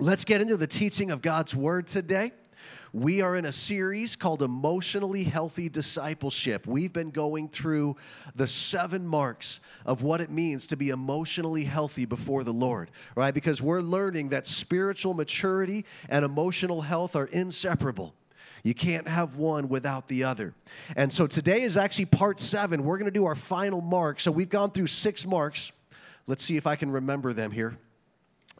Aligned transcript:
Let's 0.00 0.24
get 0.24 0.40
into 0.40 0.56
the 0.56 0.68
teaching 0.68 1.10
of 1.10 1.22
God's 1.22 1.56
Word 1.56 1.88
today. 1.88 2.30
We 2.92 3.20
are 3.20 3.34
in 3.34 3.44
a 3.44 3.50
series 3.50 4.14
called 4.14 4.44
Emotionally 4.44 5.24
Healthy 5.24 5.70
Discipleship. 5.70 6.68
We've 6.68 6.92
been 6.92 7.10
going 7.10 7.48
through 7.48 7.96
the 8.36 8.46
seven 8.46 9.04
marks 9.04 9.58
of 9.84 10.02
what 10.02 10.20
it 10.20 10.30
means 10.30 10.68
to 10.68 10.76
be 10.76 10.90
emotionally 10.90 11.64
healthy 11.64 12.04
before 12.04 12.44
the 12.44 12.52
Lord, 12.52 12.92
right? 13.16 13.34
Because 13.34 13.60
we're 13.60 13.80
learning 13.80 14.28
that 14.28 14.46
spiritual 14.46 15.14
maturity 15.14 15.84
and 16.08 16.24
emotional 16.24 16.82
health 16.82 17.16
are 17.16 17.26
inseparable. 17.26 18.14
You 18.62 18.74
can't 18.74 19.08
have 19.08 19.34
one 19.34 19.68
without 19.68 20.06
the 20.06 20.22
other. 20.22 20.54
And 20.94 21.12
so 21.12 21.26
today 21.26 21.62
is 21.62 21.76
actually 21.76 22.04
part 22.04 22.38
seven. 22.38 22.84
We're 22.84 22.98
going 22.98 23.10
to 23.12 23.18
do 23.18 23.26
our 23.26 23.34
final 23.34 23.80
mark. 23.80 24.20
So 24.20 24.30
we've 24.30 24.48
gone 24.48 24.70
through 24.70 24.86
six 24.86 25.26
marks. 25.26 25.72
Let's 26.28 26.44
see 26.44 26.56
if 26.56 26.68
I 26.68 26.76
can 26.76 26.92
remember 26.92 27.32
them 27.32 27.50
here 27.50 27.78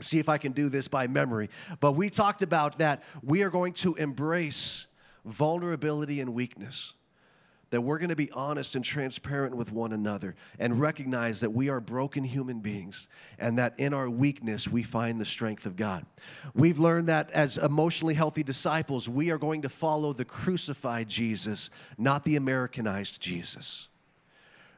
see 0.00 0.18
if 0.18 0.28
I 0.28 0.38
can 0.38 0.52
do 0.52 0.68
this 0.68 0.88
by 0.88 1.06
memory. 1.06 1.50
But 1.80 1.92
we 1.92 2.10
talked 2.10 2.42
about 2.42 2.78
that 2.78 3.02
we 3.22 3.42
are 3.42 3.50
going 3.50 3.72
to 3.74 3.94
embrace 3.94 4.86
vulnerability 5.24 6.20
and 6.20 6.34
weakness. 6.34 6.94
That 7.70 7.82
we're 7.82 7.98
going 7.98 8.08
to 8.08 8.16
be 8.16 8.30
honest 8.30 8.76
and 8.76 8.84
transparent 8.84 9.54
with 9.54 9.70
one 9.70 9.92
another 9.92 10.36
and 10.58 10.80
recognize 10.80 11.40
that 11.40 11.50
we 11.50 11.68
are 11.68 11.80
broken 11.80 12.24
human 12.24 12.60
beings 12.60 13.08
and 13.38 13.58
that 13.58 13.74
in 13.76 13.92
our 13.92 14.08
weakness 14.08 14.66
we 14.66 14.82
find 14.82 15.20
the 15.20 15.26
strength 15.26 15.66
of 15.66 15.76
God. 15.76 16.06
We've 16.54 16.78
learned 16.78 17.08
that 17.08 17.30
as 17.32 17.58
emotionally 17.58 18.14
healthy 18.14 18.42
disciples, 18.42 19.06
we 19.06 19.30
are 19.30 19.36
going 19.36 19.60
to 19.62 19.68
follow 19.68 20.14
the 20.14 20.24
crucified 20.24 21.08
Jesus, 21.08 21.68
not 21.98 22.24
the 22.24 22.36
Americanized 22.36 23.20
Jesus 23.20 23.88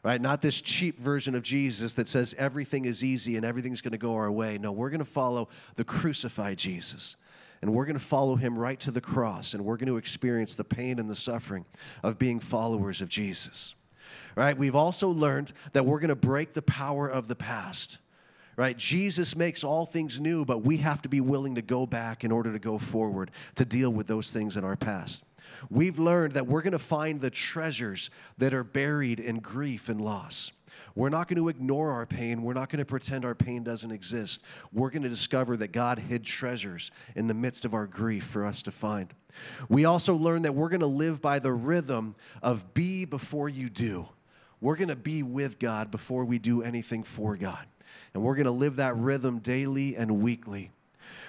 right? 0.02 0.20
Not 0.20 0.42
this 0.42 0.60
cheap 0.60 0.98
version 0.98 1.34
of 1.34 1.42
Jesus 1.42 1.94
that 1.94 2.08
says 2.08 2.34
everything 2.38 2.84
is 2.84 3.04
easy 3.04 3.36
and 3.36 3.44
everything's 3.44 3.80
going 3.80 3.92
to 3.92 3.98
go 3.98 4.14
our 4.14 4.30
way. 4.30 4.58
No, 4.58 4.72
we're 4.72 4.90
going 4.90 5.00
to 5.00 5.04
follow 5.04 5.48
the 5.76 5.84
crucified 5.84 6.58
Jesus. 6.58 7.16
And 7.62 7.74
we're 7.74 7.84
going 7.84 7.98
to 7.98 8.04
follow 8.04 8.36
him 8.36 8.58
right 8.58 8.80
to 8.80 8.90
the 8.90 9.02
cross. 9.02 9.52
And 9.52 9.64
we're 9.64 9.76
going 9.76 9.88
to 9.88 9.98
experience 9.98 10.54
the 10.54 10.64
pain 10.64 10.98
and 10.98 11.10
the 11.10 11.16
suffering 11.16 11.66
of 12.02 12.18
being 12.18 12.40
followers 12.40 13.02
of 13.02 13.08
Jesus. 13.10 13.74
Right? 14.34 14.56
We've 14.56 14.74
also 14.74 15.10
learned 15.10 15.52
that 15.72 15.84
we're 15.84 16.00
going 16.00 16.08
to 16.08 16.16
break 16.16 16.54
the 16.54 16.62
power 16.62 17.06
of 17.06 17.28
the 17.28 17.36
past. 17.36 17.98
Right? 18.56 18.76
Jesus 18.76 19.36
makes 19.36 19.62
all 19.62 19.86
things 19.86 20.20
new, 20.20 20.44
but 20.44 20.64
we 20.64 20.78
have 20.78 21.02
to 21.02 21.08
be 21.08 21.20
willing 21.20 21.54
to 21.56 21.62
go 21.62 21.86
back 21.86 22.24
in 22.24 22.32
order 22.32 22.52
to 22.52 22.58
go 22.58 22.78
forward 22.78 23.30
to 23.56 23.64
deal 23.64 23.90
with 23.90 24.06
those 24.06 24.30
things 24.30 24.56
in 24.56 24.64
our 24.64 24.76
past. 24.76 25.24
We've 25.68 25.98
learned 25.98 26.34
that 26.34 26.46
we're 26.46 26.62
going 26.62 26.72
to 26.72 26.78
find 26.78 27.20
the 27.20 27.30
treasures 27.30 28.10
that 28.38 28.54
are 28.54 28.64
buried 28.64 29.20
in 29.20 29.40
grief 29.40 29.88
and 29.88 30.00
loss. 30.00 30.52
We're 30.94 31.08
not 31.08 31.28
going 31.28 31.38
to 31.38 31.48
ignore 31.48 31.92
our 31.92 32.06
pain. 32.06 32.42
We're 32.42 32.54
not 32.54 32.68
going 32.68 32.78
to 32.78 32.84
pretend 32.84 33.24
our 33.24 33.34
pain 33.34 33.62
doesn't 33.62 33.90
exist. 33.90 34.42
We're 34.72 34.90
going 34.90 35.02
to 35.02 35.08
discover 35.08 35.56
that 35.58 35.72
God 35.72 35.98
hid 35.98 36.24
treasures 36.24 36.90
in 37.14 37.26
the 37.26 37.34
midst 37.34 37.64
of 37.64 37.74
our 37.74 37.86
grief 37.86 38.24
for 38.24 38.44
us 38.44 38.62
to 38.62 38.70
find. 38.70 39.12
We 39.68 39.84
also 39.84 40.14
learn 40.14 40.42
that 40.42 40.54
we're 40.54 40.68
going 40.68 40.80
to 40.80 40.86
live 40.86 41.22
by 41.22 41.38
the 41.38 41.52
rhythm 41.52 42.16
of 42.42 42.74
be 42.74 43.04
before 43.04 43.48
you 43.48 43.70
do. 43.70 44.08
We're 44.60 44.76
going 44.76 44.88
to 44.88 44.96
be 44.96 45.22
with 45.22 45.58
God 45.58 45.90
before 45.90 46.24
we 46.24 46.38
do 46.38 46.62
anything 46.62 47.02
for 47.02 47.36
God. 47.36 47.66
And 48.12 48.22
we're 48.22 48.34
going 48.34 48.46
to 48.46 48.52
live 48.52 48.76
that 48.76 48.96
rhythm 48.96 49.38
daily 49.38 49.96
and 49.96 50.20
weekly. 50.20 50.70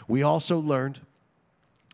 We 0.08 0.24
also 0.24 0.60
learned 0.60 1.00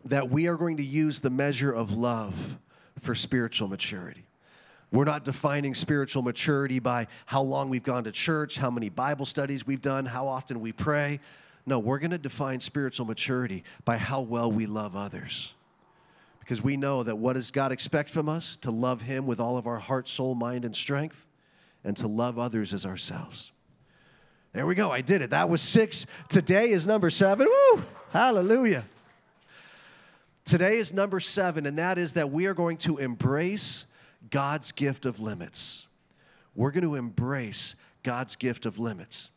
that 0.04 0.30
we 0.30 0.46
are 0.46 0.56
going 0.56 0.76
to 0.76 0.84
use 0.84 1.20
the 1.20 1.30
measure 1.30 1.72
of 1.72 1.92
love 1.92 2.58
for 3.00 3.14
spiritual 3.14 3.68
maturity. 3.68 4.24
We're 4.90 5.04
not 5.04 5.24
defining 5.24 5.74
spiritual 5.74 6.22
maturity 6.22 6.78
by 6.78 7.08
how 7.26 7.42
long 7.42 7.68
we've 7.68 7.82
gone 7.82 8.04
to 8.04 8.12
church, 8.12 8.56
how 8.56 8.70
many 8.70 8.88
Bible 8.88 9.26
studies 9.26 9.66
we've 9.66 9.82
done, 9.82 10.06
how 10.06 10.26
often 10.26 10.60
we 10.60 10.72
pray. 10.72 11.20
No, 11.66 11.78
we're 11.78 11.98
going 11.98 12.12
to 12.12 12.18
define 12.18 12.60
spiritual 12.60 13.04
maturity 13.04 13.64
by 13.84 13.98
how 13.98 14.22
well 14.22 14.50
we 14.50 14.64
love 14.64 14.96
others. 14.96 15.52
Because 16.40 16.62
we 16.62 16.78
know 16.78 17.02
that 17.02 17.18
what 17.18 17.34
does 17.34 17.50
God 17.50 17.72
expect 17.72 18.08
from 18.08 18.26
us? 18.26 18.56
To 18.62 18.70
love 18.70 19.02
Him 19.02 19.26
with 19.26 19.38
all 19.38 19.58
of 19.58 19.66
our 19.66 19.78
heart, 19.78 20.08
soul, 20.08 20.34
mind, 20.34 20.64
and 20.64 20.74
strength, 20.74 21.26
and 21.84 21.94
to 21.98 22.08
love 22.08 22.38
others 22.38 22.72
as 22.72 22.86
ourselves. 22.86 23.52
There 24.54 24.64
we 24.64 24.74
go. 24.74 24.90
I 24.90 25.02
did 25.02 25.20
it. 25.20 25.30
That 25.30 25.50
was 25.50 25.60
six. 25.60 26.06
Today 26.30 26.70
is 26.70 26.86
number 26.86 27.10
seven. 27.10 27.46
Woo! 27.46 27.82
Hallelujah. 28.12 28.84
Today 30.48 30.78
is 30.78 30.94
number 30.94 31.20
seven, 31.20 31.66
and 31.66 31.76
that 31.76 31.98
is 31.98 32.14
that 32.14 32.30
we 32.30 32.46
are 32.46 32.54
going 32.54 32.78
to 32.78 32.96
embrace 32.96 33.84
God's 34.30 34.72
gift 34.72 35.04
of 35.04 35.20
limits. 35.20 35.86
We're 36.54 36.70
going 36.70 36.84
to 36.84 36.94
embrace 36.94 37.76
God's 38.02 38.34
gift 38.34 38.64
of 38.64 38.78
limits. 38.78 39.30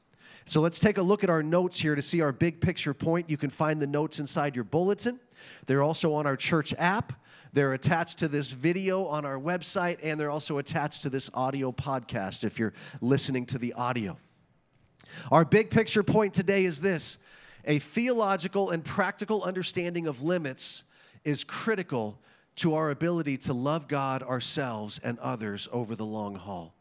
So 0.45 0.61
let's 0.61 0.79
take 0.79 0.97
a 0.97 1.01
look 1.01 1.25
at 1.25 1.29
our 1.29 1.43
notes 1.43 1.77
here 1.77 1.95
to 1.95 2.01
see 2.01 2.21
our 2.21 2.31
big 2.31 2.61
picture 2.61 2.93
point. 2.93 3.29
You 3.29 3.35
can 3.35 3.49
find 3.49 3.81
the 3.81 3.87
notes 3.87 4.21
inside 4.21 4.55
your 4.55 4.63
bulletin. 4.63 5.19
They're 5.65 5.83
also 5.83 6.13
on 6.13 6.25
our 6.25 6.37
church 6.37 6.73
app. 6.77 7.11
They're 7.51 7.73
attached 7.73 8.19
to 8.19 8.29
this 8.29 8.51
video 8.51 9.05
on 9.05 9.25
our 9.25 9.37
website, 9.37 9.97
and 10.01 10.17
they're 10.17 10.31
also 10.31 10.59
attached 10.59 11.03
to 11.03 11.09
this 11.09 11.29
audio 11.33 11.73
podcast 11.73 12.45
if 12.45 12.57
you're 12.57 12.73
listening 13.01 13.45
to 13.47 13.57
the 13.57 13.73
audio. 13.73 14.17
Our 15.29 15.43
big 15.43 15.71
picture 15.71 16.03
point 16.03 16.33
today 16.33 16.63
is 16.63 16.79
this 16.79 17.17
a 17.65 17.79
theological 17.79 18.69
and 18.69 18.81
practical 18.81 19.43
understanding 19.43 20.07
of 20.07 20.21
limits 20.21 20.85
is 21.23 21.43
critical 21.43 22.19
to 22.57 22.75
our 22.75 22.89
ability 22.89 23.37
to 23.37 23.53
love 23.53 23.87
God, 23.87 24.23
ourselves, 24.23 24.99
and 25.03 25.17
others 25.19 25.67
over 25.71 25.95
the 25.95 26.05
long 26.05 26.35
haul. 26.35 26.73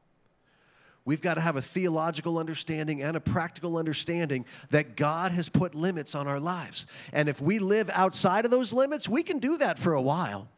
We've 1.05 1.23
got 1.23 1.35
to 1.35 1.41
have 1.41 1.57
a 1.57 1.63
theological 1.63 2.39
understanding 2.39 3.03
and 3.03 3.17
a 3.17 3.21
practical 3.21 3.79
understanding 3.79 4.45
that 4.71 4.97
God 4.97 5.33
has 5.33 5.49
put 5.49 5.75
limits 5.75 6.15
on 6.15 6.29
our 6.29 6.39
lives. 6.39 6.87
And 7.13 7.29
if 7.29 7.41
we 7.41 7.59
live 7.59 7.91
outside 7.91 8.45
of 8.45 8.51
those 8.51 8.73
limits, 8.73 9.09
we 9.09 9.23
can 9.23 9.39
do 9.39 9.57
that 9.59 9.79
for 9.79 9.95
a 9.95 10.03
while. 10.03 10.49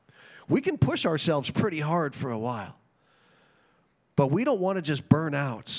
We 0.48 0.60
can 0.60 0.76
push 0.76 1.06
ourselves 1.06 1.50
pretty 1.50 1.80
hard 1.80 2.14
for 2.14 2.30
a 2.30 2.38
while. 2.38 2.76
But 4.16 4.26
we 4.30 4.44
don't 4.44 4.60
want 4.60 4.76
to 4.76 4.82
just 4.82 5.08
burn 5.08 5.34
out. 5.34 5.72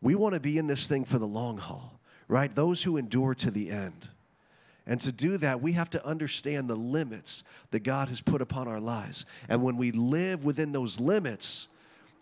We 0.00 0.14
want 0.14 0.34
to 0.34 0.40
be 0.40 0.56
in 0.56 0.68
this 0.68 0.86
thing 0.86 1.04
for 1.04 1.18
the 1.18 1.26
long 1.26 1.58
haul, 1.58 1.98
right? 2.28 2.54
Those 2.54 2.82
who 2.84 2.96
endure 2.96 3.34
to 3.34 3.50
the 3.50 3.70
end. 3.70 4.08
And 4.88 5.00
to 5.02 5.12
do 5.12 5.36
that, 5.36 5.60
we 5.60 5.72
have 5.72 5.90
to 5.90 6.04
understand 6.04 6.68
the 6.68 6.74
limits 6.74 7.44
that 7.70 7.80
God 7.80 8.08
has 8.08 8.20
put 8.20 8.40
upon 8.40 8.66
our 8.66 8.80
lives. 8.80 9.26
And 9.48 9.62
when 9.62 9.76
we 9.76 9.92
live 9.92 10.44
within 10.44 10.72
those 10.72 10.98
limits, 10.98 11.68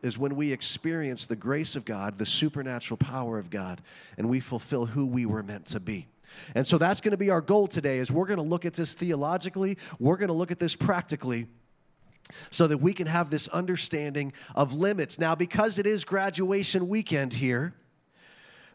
is 0.02 0.18
when 0.18 0.36
we 0.36 0.52
experience 0.52 1.26
the 1.26 1.36
grace 1.36 1.74
of 1.74 1.84
God, 1.84 2.18
the 2.18 2.26
supernatural 2.26 2.98
power 2.98 3.38
of 3.38 3.50
God, 3.50 3.80
and 4.18 4.28
we 4.28 4.40
fulfill 4.40 4.86
who 4.86 5.06
we 5.06 5.26
were 5.26 5.42
meant 5.42 5.66
to 5.66 5.80
be. 5.80 6.06
And 6.54 6.66
so 6.66 6.76
that's 6.76 7.00
going 7.00 7.12
to 7.12 7.16
be 7.16 7.30
our 7.30 7.40
goal 7.40 7.66
today 7.66 7.98
is 7.98 8.10
we're 8.10 8.26
going 8.26 8.38
to 8.38 8.42
look 8.42 8.64
at 8.64 8.74
this 8.74 8.94
theologically, 8.94 9.78
we're 9.98 10.16
going 10.16 10.28
to 10.28 10.34
look 10.34 10.50
at 10.50 10.58
this 10.58 10.76
practically 10.76 11.46
so 12.50 12.66
that 12.66 12.78
we 12.78 12.92
can 12.92 13.06
have 13.06 13.30
this 13.30 13.48
understanding 13.48 14.32
of 14.54 14.74
limits. 14.74 15.18
Now 15.18 15.34
because 15.34 15.78
it 15.78 15.86
is 15.86 16.04
graduation 16.04 16.88
weekend 16.88 17.34
here, 17.34 17.74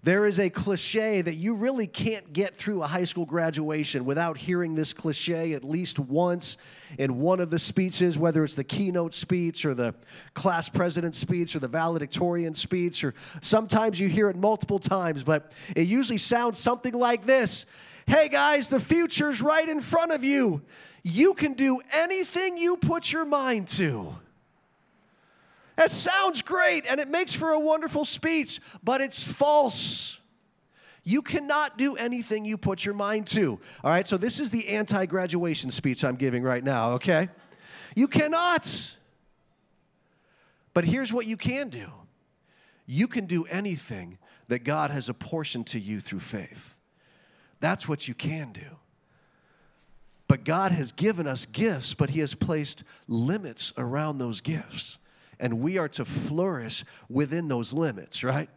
there 0.03 0.25
is 0.25 0.39
a 0.39 0.50
cliche 0.50 1.22
that 1.22 1.35
you 1.35 1.53
really 1.53 1.85
can't 1.85 2.34
get 2.34 2.56
through 2.56 2.81
a 2.81 2.88
high 2.88 3.03
school 3.03 3.25
graduation 3.25 4.03
without 4.03 4.35
hearing 4.38 4.73
this 4.73 4.94
cliche 4.94 5.53
at 5.53 5.63
least 5.63 6.00
once 6.00 6.57
in 6.97 7.19
one 7.19 7.39
of 7.39 7.51
the 7.51 7.59
speeches, 7.59 8.17
whether 8.17 8.44
it's 8.44 8.56
the 8.56 8.63
keynote 8.63 9.13
speech 9.13 9.63
or 9.63 9.75
the 9.75 9.94
class 10.34 10.69
president 10.69 11.16
speech 11.16 11.56
or 11.56 11.59
the 11.59 11.67
valedictorian 11.67 12.56
speech, 12.56 13.03
or 13.03 13.13
sometimes 13.41 14.00
you 14.00 14.07
hear 14.07 14.29
it 14.29 14.35
multiple 14.35 14.79
times, 14.79 15.23
but 15.23 15.53
it 15.75 15.88
usually 15.88 16.18
sounds 16.18 16.57
something 16.57 16.94
like 16.94 17.25
this 17.25 17.66
Hey 18.07 18.29
guys, 18.29 18.68
the 18.68 18.79
future's 18.79 19.41
right 19.41 19.69
in 19.69 19.79
front 19.79 20.12
of 20.12 20.23
you. 20.23 20.63
You 21.03 21.33
can 21.35 21.53
do 21.53 21.79
anything 21.91 22.57
you 22.57 22.78
put 22.78 23.12
your 23.12 23.25
mind 23.25 23.68
to. 23.69 24.16
That 25.81 25.90
sounds 25.90 26.44
great 26.44 26.86
and 26.88 27.00
it 27.00 27.09
makes 27.09 27.34
for 27.34 27.53
a 27.53 27.59
wonderful 27.59 28.06
speech, 28.06 28.59
but 28.84 29.02
it's 29.02 29.24
false. 29.24 30.19
You 31.03 31.24
cannot 31.24 31.75
do 31.75 31.96
anything 31.96 32.46
you 32.46 32.56
put 32.56 32.86
your 32.86 32.94
mind 32.94 33.25
to. 33.30 33.59
All 33.84 33.90
right, 33.90 34.08
so 34.08 34.16
this 34.16 34.40
is 34.40 34.51
the 34.51 34.68
anti 34.68 35.07
graduation 35.07 35.72
speech 35.72 36.06
I'm 36.06 36.18
giving 36.18 36.44
right 36.44 36.63
now, 36.63 36.92
okay? 36.92 37.30
You 37.95 38.07
cannot. 38.07 38.95
But 40.75 40.86
here's 40.86 41.12
what 41.12 41.25
you 41.25 41.36
can 41.36 41.69
do 41.69 41.88
you 42.86 43.07
can 43.07 43.25
do 43.25 43.45
anything 43.45 44.19
that 44.50 44.63
God 44.63 44.92
has 44.92 45.10
apportioned 45.10 45.66
to 45.68 45.80
you 45.80 46.00
through 46.00 46.19
faith. 46.19 46.77
That's 47.60 47.88
what 47.88 48.07
you 48.07 48.13
can 48.13 48.51
do. 48.51 48.77
But 50.27 50.44
God 50.44 50.74
has 50.74 50.92
given 50.92 51.25
us 51.25 51.48
gifts, 51.48 51.95
but 51.95 52.12
He 52.12 52.19
has 52.19 52.36
placed 52.36 52.84
limits 53.07 53.74
around 53.80 54.19
those 54.19 54.42
gifts 54.42 55.00
and 55.41 55.59
we 55.59 55.77
are 55.77 55.89
to 55.89 56.05
flourish 56.05 56.85
within 57.09 57.49
those 57.49 57.73
limits, 57.73 58.23
right? 58.23 58.49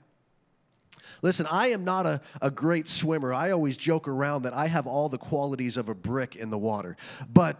Listen, 1.22 1.46
I 1.50 1.68
am 1.68 1.84
not 1.84 2.06
a, 2.06 2.20
a 2.42 2.50
great 2.50 2.86
swimmer. 2.86 3.32
I 3.32 3.50
always 3.50 3.76
joke 3.76 4.06
around 4.06 4.42
that 4.42 4.52
I 4.52 4.66
have 4.66 4.86
all 4.86 5.08
the 5.08 5.18
qualities 5.18 5.76
of 5.76 5.88
a 5.88 5.94
brick 5.94 6.36
in 6.36 6.50
the 6.50 6.58
water. 6.58 6.96
But 7.32 7.58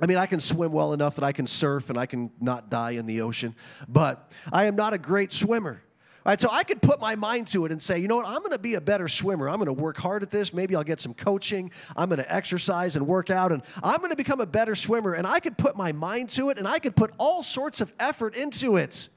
I 0.00 0.06
mean, 0.06 0.18
I 0.18 0.26
can 0.26 0.40
swim 0.40 0.72
well 0.72 0.92
enough 0.92 1.16
that 1.16 1.24
I 1.24 1.32
can 1.32 1.46
surf 1.46 1.90
and 1.90 1.98
I 1.98 2.06
can 2.06 2.30
not 2.40 2.70
die 2.70 2.92
in 2.92 3.06
the 3.06 3.22
ocean, 3.22 3.54
but 3.88 4.30
I 4.52 4.64
am 4.64 4.76
not 4.76 4.92
a 4.92 4.98
great 4.98 5.32
swimmer. 5.32 5.82
Right, 6.24 6.38
so 6.38 6.50
I 6.52 6.64
could 6.64 6.82
put 6.82 7.00
my 7.00 7.14
mind 7.14 7.46
to 7.48 7.64
it 7.64 7.72
and 7.72 7.80
say, 7.80 7.98
you 7.98 8.06
know 8.06 8.16
what, 8.16 8.26
I'm 8.26 8.40
going 8.40 8.52
to 8.52 8.58
be 8.58 8.74
a 8.74 8.80
better 8.80 9.08
swimmer. 9.08 9.48
I'm 9.48 9.56
going 9.56 9.66
to 9.66 9.72
work 9.72 9.96
hard 9.96 10.22
at 10.22 10.30
this. 10.30 10.52
Maybe 10.52 10.76
I'll 10.76 10.84
get 10.84 11.00
some 11.00 11.14
coaching. 11.14 11.72
I'm 11.96 12.10
going 12.10 12.18
to 12.18 12.30
exercise 12.32 12.94
and 12.94 13.06
work 13.06 13.30
out, 13.30 13.52
and 13.52 13.62
I'm 13.82 13.98
going 13.98 14.10
to 14.10 14.16
become 14.16 14.40
a 14.40 14.46
better 14.46 14.76
swimmer. 14.76 15.14
And 15.14 15.26
I 15.26 15.40
could 15.40 15.56
put 15.56 15.76
my 15.76 15.92
mind 15.92 16.28
to 16.30 16.50
it, 16.50 16.58
and 16.58 16.68
I 16.68 16.78
could 16.78 16.94
put 16.94 17.12
all 17.16 17.42
sorts 17.42 17.80
of 17.80 17.90
effort 17.98 18.36
into 18.36 18.76
it, 18.76 19.08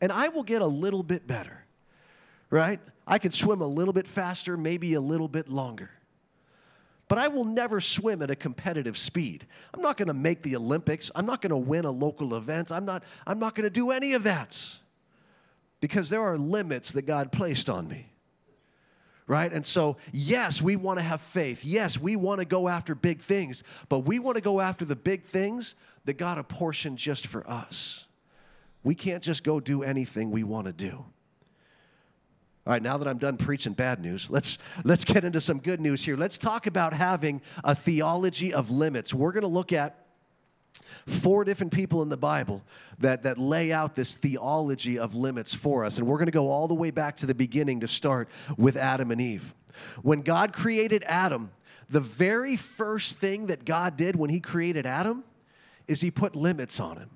and 0.00 0.12
I 0.12 0.28
will 0.28 0.44
get 0.44 0.62
a 0.62 0.66
little 0.66 1.02
bit 1.02 1.26
better. 1.26 1.64
Right? 2.50 2.78
I 3.04 3.18
could 3.18 3.34
swim 3.34 3.60
a 3.60 3.66
little 3.66 3.92
bit 3.92 4.06
faster, 4.06 4.56
maybe 4.56 4.94
a 4.94 5.00
little 5.00 5.28
bit 5.28 5.48
longer. 5.48 5.90
But 7.08 7.18
I 7.18 7.28
will 7.28 7.44
never 7.44 7.80
swim 7.80 8.22
at 8.22 8.30
a 8.30 8.36
competitive 8.36 8.96
speed. 8.96 9.44
I'm 9.74 9.82
not 9.82 9.96
going 9.96 10.08
to 10.08 10.14
make 10.14 10.42
the 10.42 10.54
Olympics. 10.54 11.10
I'm 11.16 11.26
not 11.26 11.42
going 11.42 11.50
to 11.50 11.56
win 11.56 11.84
a 11.84 11.90
local 11.90 12.36
event. 12.36 12.70
I'm 12.70 12.84
not, 12.84 13.02
I'm 13.26 13.40
not 13.40 13.56
going 13.56 13.64
to 13.64 13.70
do 13.70 13.90
any 13.90 14.12
of 14.12 14.22
that 14.22 14.78
because 15.84 16.08
there 16.08 16.22
are 16.22 16.38
limits 16.38 16.92
that 16.92 17.02
God 17.02 17.30
placed 17.30 17.68
on 17.68 17.86
me. 17.86 18.10
Right? 19.26 19.52
And 19.52 19.66
so, 19.66 19.98
yes, 20.14 20.62
we 20.62 20.76
want 20.76 20.98
to 20.98 21.02
have 21.02 21.20
faith. 21.20 21.62
Yes, 21.62 22.00
we 22.00 22.16
want 22.16 22.38
to 22.38 22.46
go 22.46 22.68
after 22.68 22.94
big 22.94 23.20
things, 23.20 23.62
but 23.90 23.98
we 23.98 24.18
want 24.18 24.36
to 24.36 24.42
go 24.42 24.62
after 24.62 24.86
the 24.86 24.96
big 24.96 25.24
things 25.24 25.74
that 26.06 26.14
God 26.14 26.38
apportioned 26.38 26.96
just 26.96 27.26
for 27.26 27.46
us. 27.46 28.06
We 28.82 28.94
can't 28.94 29.22
just 29.22 29.44
go 29.44 29.60
do 29.60 29.82
anything 29.82 30.30
we 30.30 30.42
want 30.42 30.68
to 30.68 30.72
do. 30.72 31.04
All 32.66 32.72
right, 32.72 32.80
now 32.80 32.96
that 32.96 33.06
I'm 33.06 33.18
done 33.18 33.36
preaching 33.36 33.74
bad 33.74 34.00
news, 34.00 34.30
let's 34.30 34.56
let's 34.84 35.04
get 35.04 35.22
into 35.22 35.42
some 35.42 35.58
good 35.58 35.82
news 35.82 36.02
here. 36.02 36.16
Let's 36.16 36.38
talk 36.38 36.66
about 36.66 36.94
having 36.94 37.42
a 37.62 37.74
theology 37.74 38.54
of 38.54 38.70
limits. 38.70 39.12
We're 39.12 39.32
going 39.32 39.42
to 39.42 39.48
look 39.48 39.70
at 39.70 40.03
Four 41.06 41.44
different 41.44 41.72
people 41.72 42.02
in 42.02 42.08
the 42.08 42.16
Bible 42.16 42.62
that, 42.98 43.22
that 43.24 43.38
lay 43.38 43.72
out 43.72 43.94
this 43.94 44.14
theology 44.14 44.98
of 44.98 45.14
limits 45.14 45.54
for 45.54 45.84
us. 45.84 45.98
And 45.98 46.06
we're 46.06 46.16
going 46.16 46.26
to 46.26 46.32
go 46.32 46.50
all 46.50 46.66
the 46.68 46.74
way 46.74 46.90
back 46.90 47.16
to 47.18 47.26
the 47.26 47.34
beginning 47.34 47.80
to 47.80 47.88
start 47.88 48.28
with 48.56 48.76
Adam 48.76 49.10
and 49.10 49.20
Eve. 49.20 49.54
When 50.02 50.22
God 50.22 50.52
created 50.52 51.04
Adam, 51.06 51.50
the 51.88 52.00
very 52.00 52.56
first 52.56 53.18
thing 53.18 53.46
that 53.46 53.64
God 53.64 53.96
did 53.96 54.16
when 54.16 54.30
He 54.30 54.40
created 54.40 54.86
Adam 54.86 55.24
is 55.86 56.00
He 56.00 56.10
put 56.10 56.34
limits 56.34 56.80
on 56.80 56.96
him 56.96 57.10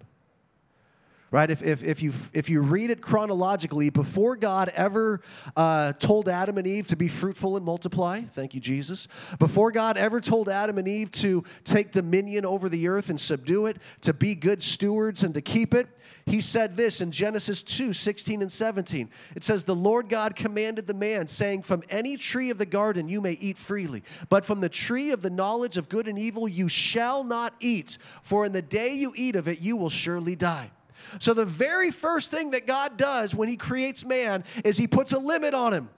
right? 1.31 1.51
If, 1.51 1.63
if, 1.63 1.85
if, 1.85 2.03
you, 2.03 2.13
if 2.33 2.49
you 2.49 2.63
read 2.63 2.91
it 2.91 3.03
chronologically, 3.03 3.91
before 3.91 4.37
God 4.37 4.71
ever 4.75 5.21
uh, 5.57 5.93
told 5.95 6.29
Adam 6.29 6.57
and 6.57 6.67
Eve 6.67 6.89
to 6.89 6.97
be 6.97 7.09
fruitful 7.09 7.57
and 7.57 7.65
multiply, 7.65 8.23
thank 8.23 8.55
you, 8.55 8.61
Jesus, 8.61 9.09
before 9.39 9.71
God 9.71 9.99
ever 9.99 10.21
told 10.21 10.49
Adam 10.49 10.79
and 10.79 10.89
Eve 10.89 11.11
to 11.13 11.45
take 11.65 11.93
dominion 11.93 12.47
over 12.47 12.69
the 12.69 12.89
earth 12.89 13.11
and 13.11 13.21
subdue 13.21 13.67
it, 13.67 13.77
to 14.03 14.15
be 14.15 14.35
good 14.35 14.63
stewards 14.63 15.23
and 15.23 15.35
to 15.35 15.43
keep 15.43 15.75
it, 15.75 15.89
he 16.25 16.41
said 16.41 16.77
this 16.77 17.01
in 17.01 17.11
Genesis 17.11 17.63
2 17.63 17.93
16 17.93 18.43
and 18.43 18.53
17. 18.53 19.09
It 19.35 19.45
says, 19.45 19.65
The 19.65 19.75
Lord 19.75 20.09
God 20.09 20.37
commanded 20.37 20.87
the 20.87 20.95
man, 20.95 21.29
saying, 21.29 21.63
From 21.63 21.83
any 21.89 22.17
tree 22.17 22.51
of 22.51 22.59
the 22.59 22.67
garden 22.67 23.09
you 23.09 23.21
may 23.21 23.33
eat 23.33 23.57
freely, 23.57 24.03
but 24.29 24.45
from 24.45 24.61
the 24.61 24.69
tree 24.69 25.11
of 25.11 25.23
the 25.23 25.31
knowledge 25.31 25.77
of 25.77 25.89
good 25.89 26.07
and 26.07 26.19
evil 26.19 26.47
you 26.47 26.69
shall 26.69 27.25
not 27.25 27.55
eat, 27.61 27.99
for 28.23 28.45
in 28.45 28.53
the 28.53 28.63
day 28.63 28.95
you 28.95 29.13
eat 29.17 29.37
of 29.37 29.49
it 29.49 29.61
you 29.61 29.77
will 29.77 29.91
surely 29.91 30.37
die. 30.37 30.71
So, 31.19 31.35
the 31.35 31.45
very 31.45 31.91
first 31.91 32.31
thing 32.31 32.51
that 32.51 32.67
God 32.67 32.97
does 32.97 33.35
when 33.35 33.49
He 33.49 33.57
creates 33.57 34.05
man 34.05 34.45
is 34.65 34.79
He 34.79 34.87
puts 34.87 35.13
a 35.13 35.19
limit 35.19 35.55
on 35.55 35.73
him. 35.73 35.89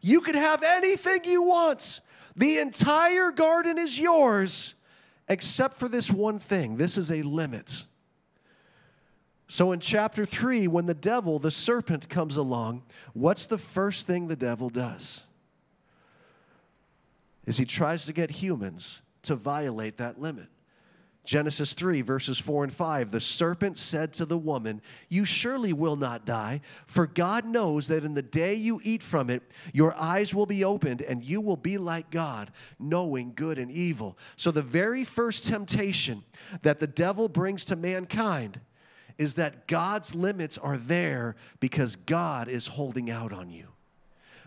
You 0.00 0.20
can 0.20 0.34
have 0.34 0.62
anything 0.62 1.20
you 1.24 1.42
want, 1.42 2.00
the 2.36 2.58
entire 2.58 3.30
garden 3.32 3.78
is 3.78 3.98
yours, 3.98 4.74
except 5.28 5.76
for 5.76 5.88
this 5.88 6.10
one 6.10 6.38
thing. 6.38 6.76
This 6.76 6.96
is 6.96 7.10
a 7.10 7.22
limit. 7.22 7.84
So, 9.48 9.72
in 9.72 9.80
chapter 9.80 10.24
3, 10.24 10.68
when 10.68 10.86
the 10.86 10.94
devil, 10.94 11.38
the 11.38 11.50
serpent, 11.50 12.08
comes 12.08 12.36
along, 12.36 12.82
what's 13.12 13.46
the 13.46 13.58
first 13.58 14.06
thing 14.06 14.28
the 14.28 14.36
devil 14.36 14.68
does? 14.68 15.24
Is 17.46 17.56
he 17.56 17.64
tries 17.64 18.06
to 18.06 18.12
get 18.12 18.30
humans 18.30 19.02
to 19.22 19.34
violate 19.34 19.98
that 19.98 20.20
limit. 20.20 20.48
Genesis 21.30 21.74
3, 21.74 22.00
verses 22.00 22.40
4 22.40 22.64
and 22.64 22.72
5. 22.72 23.12
The 23.12 23.20
serpent 23.20 23.78
said 23.78 24.12
to 24.14 24.26
the 24.26 24.36
woman, 24.36 24.82
You 25.08 25.24
surely 25.24 25.72
will 25.72 25.94
not 25.94 26.26
die, 26.26 26.60
for 26.86 27.06
God 27.06 27.44
knows 27.44 27.86
that 27.86 28.02
in 28.02 28.14
the 28.14 28.20
day 28.20 28.54
you 28.54 28.80
eat 28.82 29.00
from 29.00 29.30
it, 29.30 29.44
your 29.72 29.94
eyes 29.94 30.34
will 30.34 30.46
be 30.46 30.64
opened, 30.64 31.02
and 31.02 31.22
you 31.22 31.40
will 31.40 31.54
be 31.54 31.78
like 31.78 32.10
God, 32.10 32.50
knowing 32.80 33.30
good 33.32 33.60
and 33.60 33.70
evil. 33.70 34.18
So, 34.34 34.50
the 34.50 34.60
very 34.60 35.04
first 35.04 35.46
temptation 35.46 36.24
that 36.62 36.80
the 36.80 36.88
devil 36.88 37.28
brings 37.28 37.64
to 37.66 37.76
mankind 37.76 38.60
is 39.16 39.36
that 39.36 39.68
God's 39.68 40.16
limits 40.16 40.58
are 40.58 40.78
there 40.78 41.36
because 41.60 41.94
God 41.94 42.48
is 42.48 42.66
holding 42.66 43.08
out 43.08 43.32
on 43.32 43.50
you. 43.50 43.68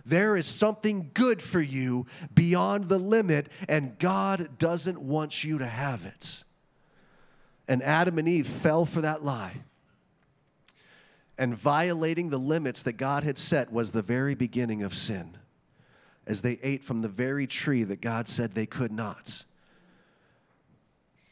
There 0.03 0.35
is 0.35 0.47
something 0.47 1.12
good 1.13 1.41
for 1.41 1.62
you 1.62 2.07
beyond 2.35 2.89
the 2.89 3.00
limit, 3.00 3.47
and 3.69 3.97
God 3.97 4.57
doesn't 4.59 5.00
want 5.00 5.45
you 5.45 5.59
to 5.59 5.65
have 5.65 6.06
it. 6.06 6.43
And 7.68 7.81
Adam 7.81 8.18
and 8.18 8.27
Eve 8.27 8.48
fell 8.48 8.86
for 8.86 9.01
that 9.01 9.24
lie. 9.24 9.62
And 11.38 11.56
violating 11.56 12.30
the 12.30 12.38
limits 12.38 12.83
that 12.83 12.94
God 12.94 13.24
had 13.24 13.38
set 13.38 13.71
was 13.71 13.92
the 13.92 14.01
very 14.01 14.36
beginning 14.36 14.83
of 14.83 14.94
sin, 14.94 15.38
as 16.27 16.42
they 16.42 16.60
ate 16.62 16.83
from 16.83 17.01
the 17.01 17.07
very 17.07 17.48
tree 17.48 17.83
that 17.83 18.01
God 18.01 18.27
said 18.27 18.51
they 18.51 18.65
could 18.65 18.92
not. 18.92 19.44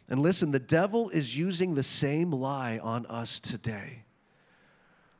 And 0.10 0.20
listen, 0.20 0.52
the 0.52 0.60
devil 0.60 1.10
is 1.10 1.38
using 1.38 1.76
the 1.76 1.84
same 1.84 2.32
lie 2.32 2.80
on 2.82 3.06
us 3.06 3.40
today. 3.40 4.04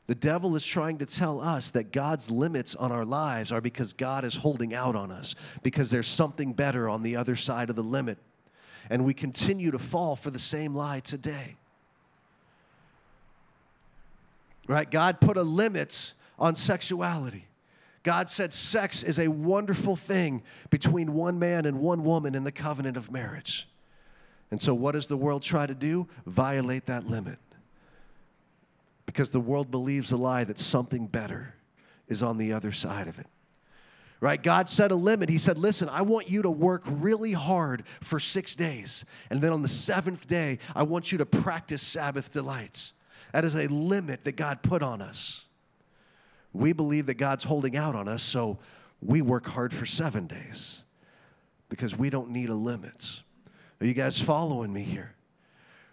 The 0.08 0.14
devil 0.14 0.56
is 0.56 0.66
trying 0.66 0.98
to 0.98 1.06
tell 1.06 1.40
us 1.40 1.70
that 1.70 1.92
God's 1.92 2.30
limits 2.30 2.74
on 2.74 2.90
our 2.90 3.04
lives 3.04 3.52
are 3.52 3.60
because 3.60 3.92
God 3.92 4.24
is 4.24 4.34
holding 4.34 4.74
out 4.74 4.96
on 4.96 5.10
us, 5.10 5.34
because 5.62 5.90
there's 5.90 6.08
something 6.08 6.52
better 6.52 6.88
on 6.88 7.02
the 7.02 7.16
other 7.16 7.36
side 7.36 7.70
of 7.70 7.76
the 7.76 7.82
limit 7.82 8.18
and 8.90 9.04
we 9.04 9.14
continue 9.14 9.70
to 9.70 9.78
fall 9.78 10.16
for 10.16 10.30
the 10.30 10.38
same 10.38 10.74
lie 10.74 11.00
today. 11.00 11.56
Right? 14.66 14.90
God 14.90 15.20
put 15.20 15.36
a 15.36 15.42
limit 15.42 16.12
on 16.38 16.56
sexuality. 16.56 17.46
God 18.02 18.28
said 18.28 18.52
sex 18.52 19.02
is 19.02 19.18
a 19.18 19.28
wonderful 19.28 19.96
thing 19.96 20.42
between 20.70 21.14
one 21.14 21.38
man 21.38 21.66
and 21.66 21.78
one 21.78 22.02
woman 22.02 22.34
in 22.34 22.44
the 22.44 22.52
covenant 22.52 22.96
of 22.96 23.12
marriage. 23.12 23.68
And 24.50 24.60
so, 24.60 24.74
what 24.74 24.92
does 24.92 25.06
the 25.06 25.16
world 25.16 25.42
try 25.42 25.66
to 25.66 25.74
do? 25.74 26.08
Violate 26.26 26.86
that 26.86 27.06
limit. 27.06 27.38
Because 29.06 29.30
the 29.30 29.40
world 29.40 29.70
believes 29.70 30.12
a 30.12 30.16
lie 30.16 30.44
that 30.44 30.58
something 30.58 31.06
better 31.06 31.54
is 32.08 32.22
on 32.22 32.38
the 32.38 32.52
other 32.52 32.72
side 32.72 33.08
of 33.08 33.18
it 33.18 33.26
right? 34.22 34.40
God 34.40 34.68
set 34.68 34.92
a 34.92 34.94
limit. 34.94 35.28
He 35.28 35.36
said, 35.36 35.58
Listen, 35.58 35.88
I 35.88 36.02
want 36.02 36.30
you 36.30 36.42
to 36.42 36.50
work 36.50 36.82
really 36.86 37.32
hard 37.32 37.82
for 38.00 38.20
six 38.20 38.54
days. 38.54 39.04
And 39.28 39.42
then 39.42 39.52
on 39.52 39.62
the 39.62 39.68
seventh 39.68 40.28
day, 40.28 40.60
I 40.76 40.84
want 40.84 41.10
you 41.10 41.18
to 41.18 41.26
practice 41.26 41.82
Sabbath 41.82 42.32
delights. 42.32 42.92
That 43.32 43.44
is 43.44 43.56
a 43.56 43.66
limit 43.66 44.24
that 44.24 44.36
God 44.36 44.62
put 44.62 44.80
on 44.80 45.02
us. 45.02 45.46
We 46.52 46.72
believe 46.72 47.06
that 47.06 47.14
God's 47.14 47.44
holding 47.44 47.76
out 47.76 47.96
on 47.96 48.06
us, 48.06 48.22
so 48.22 48.58
we 49.00 49.22
work 49.22 49.46
hard 49.48 49.74
for 49.74 49.86
seven 49.86 50.28
days 50.28 50.84
because 51.68 51.98
we 51.98 52.08
don't 52.08 52.30
need 52.30 52.48
a 52.48 52.54
limit. 52.54 53.22
Are 53.80 53.86
you 53.86 53.94
guys 53.94 54.20
following 54.20 54.72
me 54.72 54.82
here? 54.82 55.14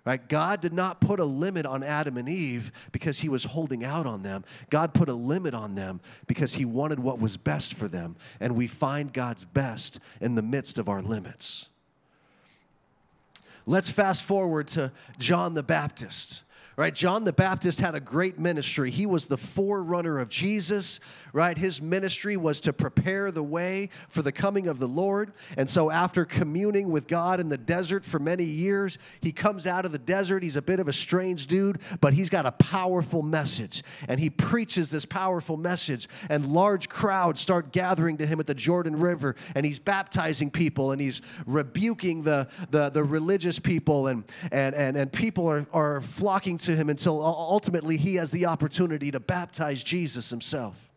Right? 0.09 0.27
God 0.27 0.59
did 0.59 0.73
not 0.73 1.01
put 1.01 1.19
a 1.19 1.23
limit 1.23 1.67
on 1.67 1.83
Adam 1.83 2.17
and 2.17 2.27
Eve 2.27 2.71
because 2.91 3.19
he 3.19 3.29
was 3.29 3.43
holding 3.43 3.83
out 3.83 4.07
on 4.07 4.23
them. 4.23 4.43
God 4.71 4.95
put 4.95 5.07
a 5.07 5.13
limit 5.13 5.53
on 5.53 5.75
them 5.75 6.01
because 6.25 6.55
he 6.55 6.65
wanted 6.65 6.99
what 6.99 7.19
was 7.19 7.37
best 7.37 7.75
for 7.75 7.87
them. 7.87 8.15
And 8.39 8.55
we 8.55 8.65
find 8.65 9.13
God's 9.13 9.45
best 9.45 9.99
in 10.19 10.33
the 10.33 10.41
midst 10.41 10.79
of 10.79 10.89
our 10.89 11.03
limits. 11.03 11.69
Let's 13.67 13.91
fast 13.91 14.23
forward 14.23 14.67
to 14.69 14.91
John 15.19 15.53
the 15.53 15.61
Baptist 15.61 16.41
right? 16.79 16.95
John 16.95 17.25
the 17.25 17.33
Baptist 17.33 17.81
had 17.81 17.93
a 17.93 17.99
great 17.99 18.39
ministry. 18.39 18.89
He 18.89 19.05
was 19.05 19.27
the 19.27 19.35
forerunner 19.35 20.17
of 20.17 20.29
Jesus, 20.29 21.01
right? 21.33 21.57
His 21.57 21.81
ministry 21.81 22.37
was 22.37 22.61
to 22.61 22.71
prepare 22.71 23.31
the 23.31 23.43
way 23.43 23.89
for 24.07 24.21
the 24.21 24.31
coming 24.31 24.65
of 24.65 24.79
the 24.79 24.87
Lord. 24.87 25.33
And 25.57 25.69
so, 25.69 25.91
after 25.91 26.23
communing 26.23 26.89
with 26.89 27.05
God 27.05 27.41
in 27.41 27.49
the 27.49 27.57
desert 27.57 28.05
for 28.05 28.17
many 28.17 28.45
years, 28.45 28.97
he 29.19 29.33
comes 29.33 29.67
out 29.67 29.83
of 29.83 29.91
the 29.91 29.99
desert. 29.99 30.41
He's 30.41 30.55
a 30.55 30.61
bit 30.61 30.79
of 30.79 30.87
a 30.87 30.93
strange 30.93 31.47
dude, 31.47 31.81
but 31.99 32.13
he's 32.13 32.29
got 32.29 32.45
a 32.45 32.53
powerful 32.53 33.23
message. 33.23 33.83
And 34.07 34.17
he 34.17 34.29
preaches 34.29 34.89
this 34.89 35.03
powerful 35.03 35.57
message, 35.57 36.07
and 36.29 36.45
large 36.45 36.87
crowds 36.87 37.41
start 37.41 37.73
gathering 37.73 38.15
to 38.19 38.25
him 38.25 38.39
at 38.39 38.47
the 38.47 38.55
Jordan 38.55 38.97
River. 38.97 39.35
And 39.53 39.65
he's 39.65 39.79
baptizing 39.79 40.49
people 40.49 40.93
and 40.93 41.01
he's 41.01 41.21
rebuking 41.45 42.23
the, 42.23 42.47
the, 42.69 42.87
the 42.89 43.03
religious 43.03 43.59
people, 43.59 44.07
and, 44.07 44.23
and, 44.49 44.73
and, 44.73 44.95
and 44.95 45.11
people 45.11 45.45
are, 45.45 45.67
are 45.73 45.99
flocking 45.99 46.57
to 46.68 46.68
to 46.69 46.75
him 46.75 46.89
until 46.89 47.21
ultimately 47.21 47.97
he 47.97 48.15
has 48.15 48.31
the 48.31 48.45
opportunity 48.45 49.11
to 49.11 49.19
baptize 49.19 49.83
Jesus 49.83 50.29
himself. 50.29 50.89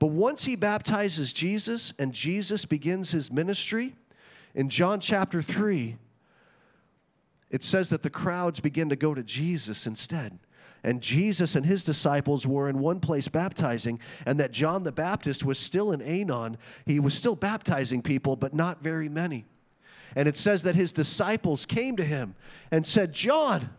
But 0.00 0.08
once 0.08 0.44
he 0.44 0.56
baptizes 0.56 1.32
Jesus 1.32 1.92
and 1.98 2.12
Jesus 2.12 2.64
begins 2.64 3.10
his 3.10 3.32
ministry, 3.32 3.94
in 4.54 4.68
John 4.68 5.00
chapter 5.00 5.42
3, 5.42 5.96
it 7.50 7.62
says 7.62 7.90
that 7.90 8.02
the 8.02 8.10
crowds 8.10 8.60
begin 8.60 8.88
to 8.88 8.96
go 8.96 9.14
to 9.14 9.22
Jesus 9.22 9.86
instead. 9.86 10.38
and 10.84 11.00
Jesus 11.00 11.54
and 11.54 11.66
his 11.66 11.84
disciples 11.84 12.46
were 12.46 12.68
in 12.68 12.78
one 12.78 13.00
place 13.00 13.28
baptizing, 13.28 14.00
and 14.24 14.38
that 14.38 14.52
John 14.52 14.84
the 14.84 14.92
Baptist 14.92 15.44
was 15.44 15.58
still 15.58 15.92
in 15.92 16.00
Aenon. 16.00 16.56
He 16.86 17.00
was 17.00 17.14
still 17.14 17.36
baptizing 17.36 18.02
people, 18.02 18.36
but 18.36 18.54
not 18.54 18.82
very 18.82 19.08
many. 19.08 19.44
And 20.16 20.28
it 20.28 20.36
says 20.36 20.62
that 20.62 20.74
his 20.74 20.92
disciples 20.92 21.66
came 21.66 21.96
to 21.96 22.04
him 22.04 22.34
and 22.70 22.86
said, 22.86 23.12
John, 23.12 23.70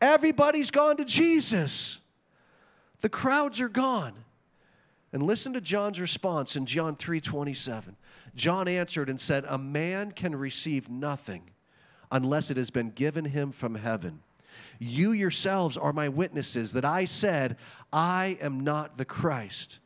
everybody's 0.00 0.70
gone 0.70 0.96
to 0.96 1.04
Jesus. 1.04 2.00
The 3.00 3.08
crowds 3.08 3.60
are 3.60 3.68
gone. 3.68 4.14
And 5.12 5.22
listen 5.22 5.52
to 5.52 5.60
John's 5.60 6.00
response 6.00 6.56
in 6.56 6.66
John 6.66 6.96
3:27. 6.96 7.96
John 8.34 8.66
answered 8.66 9.08
and 9.08 9.20
said, 9.20 9.44
"A 9.46 9.58
man 9.58 10.10
can 10.10 10.34
receive 10.34 10.88
nothing 10.90 11.50
unless 12.10 12.50
it 12.50 12.56
has 12.56 12.70
been 12.70 12.90
given 12.90 13.24
him 13.24 13.50
from 13.50 13.74
heaven. 13.74 14.22
You 14.78 15.10
yourselves 15.12 15.76
are 15.76 15.92
my 15.92 16.08
witnesses 16.08 16.72
that 16.72 16.84
I 16.84 17.04
said, 17.06 17.56
I 17.92 18.38
am 18.40 18.60
not 18.60 18.96
the 18.96 19.04
Christ, 19.04 19.80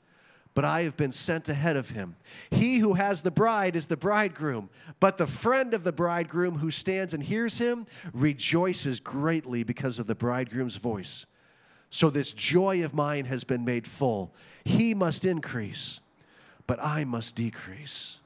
but 0.59 0.65
I 0.65 0.83
have 0.83 0.97
been 0.97 1.13
sent 1.13 1.49
ahead 1.49 1.77
of 1.77 1.91
him. 1.91 2.17
He 2.51 2.79
who 2.79 2.95
has 2.95 3.23
the 3.23 3.31
bride 3.31 3.77
is 3.77 3.87
the 3.87 3.97
bridegroom, 3.97 4.71
but 4.99 5.17
the 5.17 5.29
friend 5.29 5.73
of 5.73 5.85
the 5.85 5.93
bridegroom 5.93 6.59
who 6.59 6.73
stands 6.73 7.15
and 7.15 7.23
hears 7.23 7.59
him 7.59 7.87
rejoices 8.13 8.99
greatly 8.99 9.63
because 9.63 10.01
of 10.01 10.09
the 10.09 10.17
bridegroom's 10.17 10.75
voice. 10.75 11.27
So 11.91 12.11
this 12.11 12.33
joy 12.33 12.83
of 12.83 12.93
mine 12.93 13.27
has 13.27 13.45
been 13.45 13.65
made 13.65 13.87
full. 13.87 14.35
He 14.65 14.95
must 14.95 15.25
increase, 15.25 16.01
but 16.67 16.83
I 16.83 17.05
must 17.05 17.37
decrease. 17.37 18.19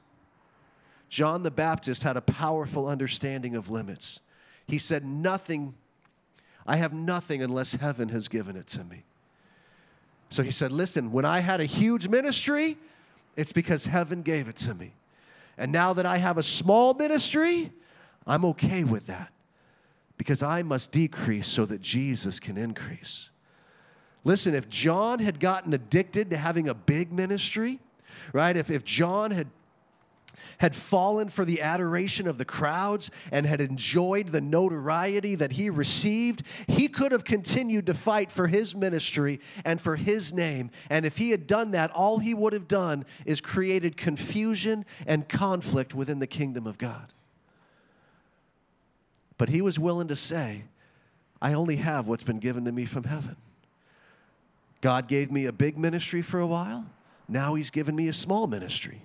John 1.09 1.43
the 1.43 1.51
Baptist 1.51 2.01
had 2.01 2.17
a 2.17 2.21
powerful 2.21 2.87
understanding 2.87 3.55
of 3.55 3.69
limits. 3.69 4.21
He 4.65 4.79
said, 4.79 5.05
Nothing, 5.05 5.75
I 6.65 6.77
have 6.77 6.93
nothing 6.93 7.43
unless 7.43 7.75
heaven 7.75 8.09
has 8.09 8.27
given 8.27 8.55
it 8.55 8.65
to 8.69 8.83
me. 8.83 9.03
So 10.33 10.41
he 10.41 10.49
said, 10.49 10.71
Listen, 10.71 11.11
when 11.11 11.25
I 11.25 11.41
had 11.41 11.59
a 11.59 11.65
huge 11.65 12.07
ministry, 12.07 12.75
it's 13.35 13.51
because 13.51 13.85
heaven 13.85 14.23
gave 14.23 14.47
it 14.47 14.55
to 14.57 14.73
me. 14.73 14.93
And 15.59 15.71
now 15.71 15.93
that 15.93 16.07
I 16.07 16.17
have 16.17 16.39
a 16.39 16.43
small 16.43 16.95
ministry, 16.95 17.71
I'm 18.25 18.43
okay 18.45 18.83
with 18.83 19.05
that 19.05 19.31
because 20.17 20.41
I 20.41 20.63
must 20.63 20.91
decrease 20.91 21.47
so 21.47 21.65
that 21.67 21.81
Jesus 21.81 22.39
can 22.39 22.57
increase. 22.57 23.29
Listen, 24.23 24.55
if 24.55 24.67
John 24.69 25.19
had 25.19 25.39
gotten 25.39 25.71
addicted 25.71 26.31
to 26.31 26.37
having 26.37 26.67
a 26.67 26.73
big 26.73 27.13
ministry, 27.13 27.79
right? 28.31 28.57
If, 28.57 28.71
if 28.71 28.83
John 28.83 29.29
had 29.29 29.49
had 30.59 30.75
fallen 30.75 31.29
for 31.29 31.45
the 31.45 31.61
adoration 31.61 32.27
of 32.27 32.37
the 32.37 32.45
crowds 32.45 33.11
and 33.31 33.45
had 33.45 33.61
enjoyed 33.61 34.29
the 34.29 34.41
notoriety 34.41 35.35
that 35.35 35.53
he 35.53 35.69
received, 35.69 36.43
he 36.67 36.87
could 36.87 37.11
have 37.11 37.23
continued 37.23 37.85
to 37.87 37.93
fight 37.93 38.31
for 38.31 38.47
his 38.47 38.75
ministry 38.75 39.39
and 39.65 39.79
for 39.79 39.95
his 39.95 40.33
name. 40.33 40.71
And 40.89 41.05
if 41.05 41.17
he 41.17 41.31
had 41.31 41.47
done 41.47 41.71
that, 41.71 41.91
all 41.91 42.19
he 42.19 42.33
would 42.33 42.53
have 42.53 42.67
done 42.67 43.05
is 43.25 43.41
created 43.41 43.97
confusion 43.97 44.85
and 45.05 45.27
conflict 45.27 45.93
within 45.93 46.19
the 46.19 46.27
kingdom 46.27 46.67
of 46.67 46.77
God. 46.77 47.13
But 49.37 49.49
he 49.49 49.61
was 49.61 49.79
willing 49.79 50.07
to 50.07 50.15
say, 50.15 50.63
I 51.41 51.53
only 51.53 51.75
have 51.77 52.07
what's 52.07 52.23
been 52.23 52.39
given 52.39 52.65
to 52.65 52.71
me 52.71 52.85
from 52.85 53.03
heaven. 53.03 53.35
God 54.79 55.07
gave 55.07 55.31
me 55.31 55.45
a 55.45 55.51
big 55.51 55.77
ministry 55.77 56.21
for 56.21 56.39
a 56.39 56.47
while. 56.47 56.85
Now 57.27 57.55
he's 57.55 57.69
given 57.69 57.95
me 57.95 58.07
a 58.07 58.13
small 58.13 58.47
ministry. 58.47 59.01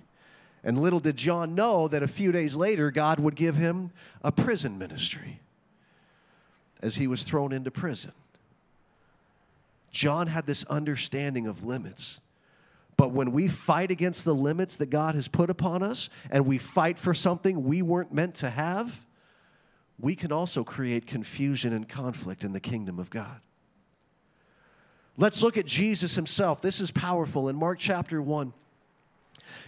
And 0.63 0.77
little 0.77 0.99
did 0.99 1.15
John 1.15 1.55
know 1.55 1.87
that 1.87 2.03
a 2.03 2.07
few 2.07 2.31
days 2.31 2.55
later, 2.55 2.91
God 2.91 3.19
would 3.19 3.35
give 3.35 3.55
him 3.55 3.91
a 4.21 4.31
prison 4.31 4.77
ministry 4.77 5.39
as 6.81 6.97
he 6.97 7.07
was 7.07 7.23
thrown 7.23 7.53
into 7.53 7.71
prison. 7.71 8.11
John 9.91 10.27
had 10.27 10.45
this 10.45 10.63
understanding 10.65 11.47
of 11.47 11.63
limits. 11.63 12.19
But 12.97 13.11
when 13.11 13.31
we 13.31 13.47
fight 13.47 13.91
against 13.91 14.25
the 14.25 14.35
limits 14.35 14.75
that 14.77 14.89
God 14.89 15.15
has 15.15 15.29
put 15.29 15.49
upon 15.49 15.81
us 15.81 16.09
and 16.29 16.45
we 16.45 16.57
fight 16.57 16.99
for 16.99 17.13
something 17.13 17.63
we 17.63 17.81
weren't 17.81 18.13
meant 18.13 18.35
to 18.35 18.49
have, 18.49 19.05
we 19.97 20.15
can 20.15 20.31
also 20.31 20.63
create 20.63 21.07
confusion 21.07 21.71
and 21.71 21.87
conflict 21.87 22.43
in 22.43 22.51
the 22.51 22.59
kingdom 22.59 22.99
of 22.99 23.09
God. 23.09 23.39
Let's 25.17 25.41
look 25.41 25.57
at 25.57 25.65
Jesus 25.65 26.15
himself. 26.15 26.61
This 26.61 26.79
is 26.79 26.91
powerful 26.91 27.49
in 27.49 27.55
Mark 27.55 27.79
chapter 27.79 28.21
1. 28.21 28.53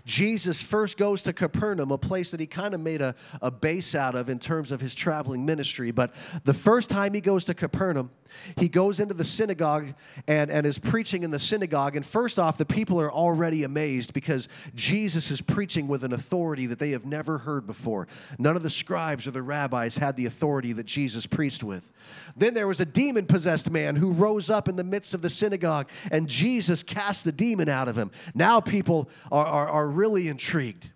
Jesus 0.06 0.62
first 0.62 0.98
goes 0.98 1.24
to 1.24 1.34
Capernaum, 1.34 1.92
a 1.92 1.98
place 1.98 2.32
that 2.32 2.40
he 2.40 2.48
kind 2.48 2.74
of 2.74 2.80
made 2.80 3.02
a, 3.02 3.16
a 3.42 3.52
base 3.52 3.96
out 3.96 4.16
of 4.16 4.30
in 4.30 4.40
terms 4.40 4.72
of 4.72 4.82
his 4.82 4.96
traveling 4.96 5.46
ministry. 5.46 5.92
But 5.92 6.14
the 6.44 6.54
first 6.54 6.90
time 6.90 7.14
he 7.14 7.22
goes 7.22 7.46
to 7.46 7.54
Capernaum, 7.54 8.12
he 8.58 8.70
goes 8.70 9.00
into 9.00 9.14
the 9.14 9.26
synagogue 9.26 9.94
and, 10.28 10.50
and 10.50 10.66
is 10.66 10.80
preaching 10.80 11.24
in 11.24 11.32
the 11.32 11.40
synagogue. 11.40 11.96
And 11.96 12.06
first 12.06 12.40
off, 12.40 12.58
the 12.58 12.66
people 12.66 13.00
are 13.00 13.12
already 13.12 13.64
amazed 13.64 14.14
because 14.14 14.48
Jesus 14.76 15.32
is 15.32 15.42
preaching 15.42 15.88
with 15.88 16.04
an 16.04 16.14
authority 16.14 16.66
that 16.68 16.80
they 16.80 16.92
have 16.92 17.06
never 17.06 17.40
heard 17.40 17.68
before. 17.68 18.08
None 18.38 18.56
of 18.56 18.64
the 18.64 18.70
scribes 18.70 19.28
or 19.28 19.32
the 19.32 19.42
rabbis 19.42 19.98
had 19.98 20.16
the 20.16 20.26
authority 20.26 20.74
that 20.74 20.86
Jesus 20.86 21.26
preached 21.26 21.64
with. 21.64 21.92
Then 22.36 22.54
there 22.54 22.68
was 22.68 22.80
a 22.80 22.86
demon 22.86 23.26
possessed 23.26 23.70
man 23.70 23.96
who 23.96 24.12
rose 24.12 24.50
up 24.50 24.70
in 24.70 24.76
the 24.76 24.84
midst 24.84 25.14
of 25.14 25.22
the 25.22 25.30
synagogue, 25.30 25.90
and 26.12 26.28
Jesus 26.28 26.84
cast 26.84 27.26
the 27.26 27.32
demon 27.32 27.70
out 27.70 27.88
of 27.88 27.98
him. 27.98 28.12
Now 28.34 28.60
people 28.60 29.10
are, 29.32 29.46
are, 29.46 29.70
are 29.72 29.88
really 29.88 30.28
intrigued. 30.28 30.92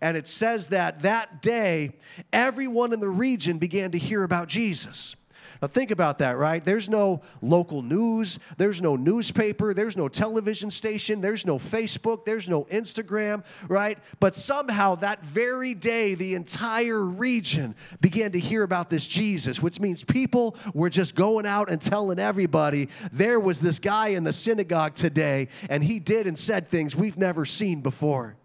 And 0.00 0.16
it 0.16 0.28
says 0.28 0.68
that 0.68 1.00
that 1.00 1.42
day, 1.42 1.98
everyone 2.32 2.92
in 2.92 3.00
the 3.00 3.08
region 3.08 3.58
began 3.58 3.90
to 3.90 3.98
hear 3.98 4.22
about 4.22 4.48
Jesus. 4.48 5.16
Now, 5.60 5.68
think 5.68 5.90
about 5.90 6.18
that, 6.18 6.38
right? 6.38 6.64
There's 6.64 6.88
no 6.88 7.20
local 7.42 7.82
news, 7.82 8.38
there's 8.56 8.80
no 8.80 8.96
newspaper, 8.96 9.74
there's 9.74 9.96
no 9.96 10.08
television 10.08 10.70
station, 10.70 11.20
there's 11.20 11.44
no 11.44 11.58
Facebook, 11.58 12.24
there's 12.24 12.48
no 12.48 12.64
Instagram, 12.64 13.44
right? 13.68 13.98
But 14.20 14.34
somehow 14.34 14.94
that 14.96 15.22
very 15.22 15.74
day, 15.74 16.14
the 16.14 16.34
entire 16.34 17.02
region 17.02 17.74
began 18.00 18.32
to 18.32 18.38
hear 18.38 18.62
about 18.62 18.88
this 18.88 19.06
Jesus, 19.06 19.60
which 19.60 19.80
means 19.80 20.02
people 20.02 20.56
were 20.72 20.90
just 20.90 21.14
going 21.14 21.44
out 21.44 21.68
and 21.68 21.80
telling 21.80 22.18
everybody 22.18 22.88
there 23.12 23.38
was 23.38 23.60
this 23.60 23.78
guy 23.78 24.08
in 24.08 24.24
the 24.24 24.32
synagogue 24.32 24.94
today, 24.94 25.48
and 25.68 25.84
he 25.84 25.98
did 25.98 26.26
and 26.26 26.38
said 26.38 26.68
things 26.68 26.96
we've 26.96 27.18
never 27.18 27.44
seen 27.44 27.82
before. 27.82 28.36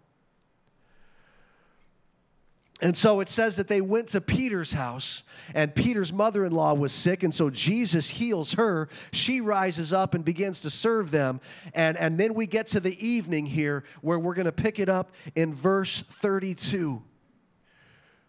And 2.82 2.94
so 2.94 3.20
it 3.20 3.30
says 3.30 3.56
that 3.56 3.68
they 3.68 3.80
went 3.80 4.08
to 4.08 4.20
Peter's 4.20 4.72
house, 4.72 5.22
and 5.54 5.74
Peter's 5.74 6.12
mother 6.12 6.44
in 6.44 6.52
law 6.52 6.74
was 6.74 6.92
sick, 6.92 7.22
and 7.22 7.34
so 7.34 7.48
Jesus 7.48 8.10
heals 8.10 8.52
her. 8.52 8.90
She 9.12 9.40
rises 9.40 9.94
up 9.94 10.12
and 10.12 10.22
begins 10.22 10.60
to 10.60 10.70
serve 10.70 11.10
them. 11.10 11.40
And, 11.72 11.96
and 11.96 12.18
then 12.18 12.34
we 12.34 12.46
get 12.46 12.66
to 12.68 12.80
the 12.80 12.94
evening 13.06 13.46
here, 13.46 13.84
where 14.02 14.18
we're 14.18 14.34
going 14.34 14.44
to 14.44 14.52
pick 14.52 14.78
it 14.78 14.90
up 14.90 15.12
in 15.34 15.54
verse 15.54 16.02
32, 16.02 17.02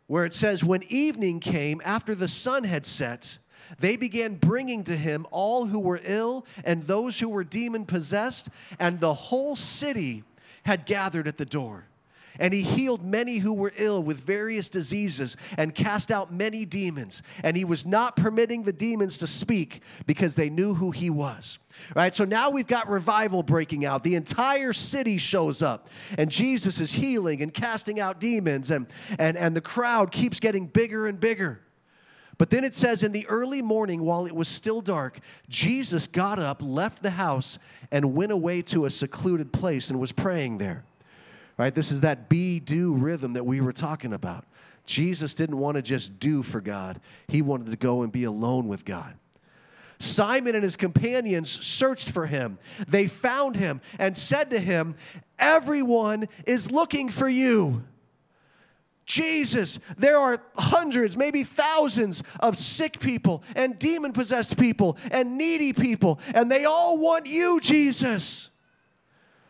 where 0.07 0.23
it 0.23 0.33
says, 0.33 0.63
When 0.63 0.83
evening 0.83 1.41
came, 1.41 1.81
after 1.83 2.15
the 2.15 2.29
sun 2.29 2.63
had 2.63 2.85
set, 2.85 3.39
they 3.79 3.97
began 3.97 4.35
bringing 4.35 4.85
to 4.85 4.95
him 4.95 5.27
all 5.29 5.65
who 5.65 5.79
were 5.79 5.99
ill 6.05 6.45
and 6.63 6.83
those 6.83 7.19
who 7.19 7.27
were 7.27 7.43
demon 7.43 7.85
possessed, 7.85 8.47
and 8.79 9.01
the 9.01 9.13
whole 9.13 9.57
city 9.57 10.23
had 10.63 10.85
gathered 10.85 11.27
at 11.27 11.35
the 11.35 11.45
door. 11.45 11.86
And 12.39 12.53
he 12.53 12.61
healed 12.61 13.03
many 13.03 13.37
who 13.37 13.53
were 13.53 13.73
ill 13.77 14.03
with 14.03 14.19
various 14.19 14.69
diseases 14.69 15.37
and 15.57 15.73
cast 15.73 16.11
out 16.11 16.33
many 16.33 16.65
demons. 16.65 17.23
And 17.43 17.57
he 17.57 17.65
was 17.65 17.85
not 17.85 18.15
permitting 18.15 18.63
the 18.63 18.73
demons 18.73 19.17
to 19.19 19.27
speak 19.27 19.81
because 20.05 20.35
they 20.35 20.49
knew 20.49 20.73
who 20.73 20.91
he 20.91 21.09
was. 21.09 21.59
Right? 21.95 22.13
So 22.13 22.25
now 22.25 22.49
we've 22.49 22.67
got 22.67 22.89
revival 22.89 23.43
breaking 23.43 23.85
out. 23.85 24.03
The 24.03 24.15
entire 24.15 24.73
city 24.73 25.17
shows 25.17 25.61
up, 25.61 25.89
and 26.17 26.31
Jesus 26.31 26.79
is 26.79 26.93
healing 26.93 27.41
and 27.41 27.53
casting 27.53 27.99
out 27.99 28.19
demons, 28.19 28.71
and, 28.71 28.87
and, 29.19 29.37
and 29.37 29.55
the 29.55 29.61
crowd 29.61 30.11
keeps 30.11 30.39
getting 30.39 30.65
bigger 30.65 31.07
and 31.07 31.19
bigger. 31.19 31.61
But 32.37 32.51
then 32.51 32.63
it 32.63 32.75
says, 32.75 33.01
in 33.01 33.11
the 33.11 33.25
early 33.27 33.61
morning, 33.61 34.03
while 34.03 34.25
it 34.25 34.35
was 34.35 34.47
still 34.47 34.81
dark, 34.81 35.19
Jesus 35.49 36.05
got 36.05 36.37
up, 36.37 36.61
left 36.61 37.01
the 37.01 37.11
house, 37.11 37.57
and 37.91 38.13
went 38.13 38.31
away 38.31 38.61
to 38.63 38.85
a 38.85 38.91
secluded 38.91 39.51
place 39.51 39.89
and 39.89 39.99
was 39.99 40.11
praying 40.11 40.59
there 40.59 40.83
right? 41.57 41.73
This 41.73 41.91
is 41.91 42.01
that 42.01 42.29
be 42.29 42.59
do 42.59 42.93
rhythm 42.93 43.33
that 43.33 43.45
we 43.45 43.61
were 43.61 43.73
talking 43.73 44.13
about. 44.13 44.45
Jesus 44.85 45.33
didn't 45.33 45.57
want 45.57 45.75
to 45.75 45.81
just 45.81 46.19
do 46.19 46.43
for 46.43 46.61
God, 46.61 46.99
he 47.27 47.41
wanted 47.41 47.67
to 47.71 47.77
go 47.77 48.03
and 48.03 48.11
be 48.11 48.23
alone 48.23 48.67
with 48.67 48.85
God. 48.85 49.15
Simon 49.99 50.53
and 50.53 50.63
his 50.63 50.77
companions 50.77 51.49
searched 51.65 52.11
for 52.11 52.27
him. 52.27 52.59
They 52.87 53.07
found 53.07 53.55
him 53.55 53.81
and 53.97 54.15
said 54.15 54.51
to 54.51 54.59
him, 54.59 54.95
Everyone 55.39 56.27
is 56.45 56.71
looking 56.71 57.09
for 57.09 57.27
you. 57.27 57.83
Jesus, 59.05 59.79
there 59.97 60.17
are 60.17 60.43
hundreds, 60.57 61.15
maybe 61.15 61.43
thousands 61.43 62.21
of 62.41 62.57
sick 62.57 62.99
people 62.99 63.41
and 63.55 63.79
demon 63.79 64.11
possessed 64.11 64.57
people 64.57 64.97
and 65.09 65.37
needy 65.37 65.71
people, 65.71 66.19
and 66.35 66.51
they 66.51 66.65
all 66.65 66.97
want 66.97 67.25
you, 67.25 67.59
Jesus. 67.61 68.49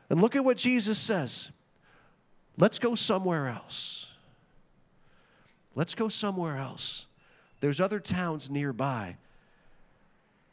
And 0.10 0.22
look 0.22 0.36
at 0.36 0.46
what 0.46 0.58
Jesus 0.58 1.00
says 1.00 1.52
Let's 2.58 2.80
go 2.80 2.96
somewhere 2.96 3.48
else. 3.48 4.08
Let's 5.76 5.94
go 5.94 6.10
somewhere 6.10 6.58
else. 6.58 7.06
There's 7.60 7.80
other 7.80 8.00
towns 8.00 8.50
nearby. 8.50 9.18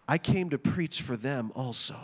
I 0.06 0.18
came 0.18 0.50
to 0.50 0.58
preach 0.58 1.00
for 1.00 1.16
them 1.16 1.50
also. 1.54 1.96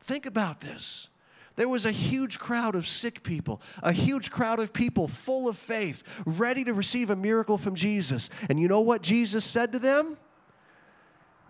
Think 0.00 0.26
about 0.26 0.60
this. 0.60 1.08
There 1.56 1.68
was 1.68 1.84
a 1.84 1.90
huge 1.90 2.38
crowd 2.38 2.74
of 2.74 2.86
sick 2.86 3.22
people, 3.22 3.60
a 3.82 3.92
huge 3.92 4.30
crowd 4.30 4.60
of 4.60 4.72
people 4.72 5.08
full 5.08 5.48
of 5.48 5.58
faith, 5.58 6.02
ready 6.24 6.64
to 6.64 6.72
receive 6.72 7.10
a 7.10 7.16
miracle 7.16 7.58
from 7.58 7.74
Jesus. 7.74 8.30
And 8.48 8.58
you 8.60 8.68
know 8.68 8.80
what 8.80 9.02
Jesus 9.02 9.44
said 9.44 9.72
to 9.72 9.78
them? 9.78 10.16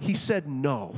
He 0.00 0.14
said, 0.14 0.49
No. 0.49 0.94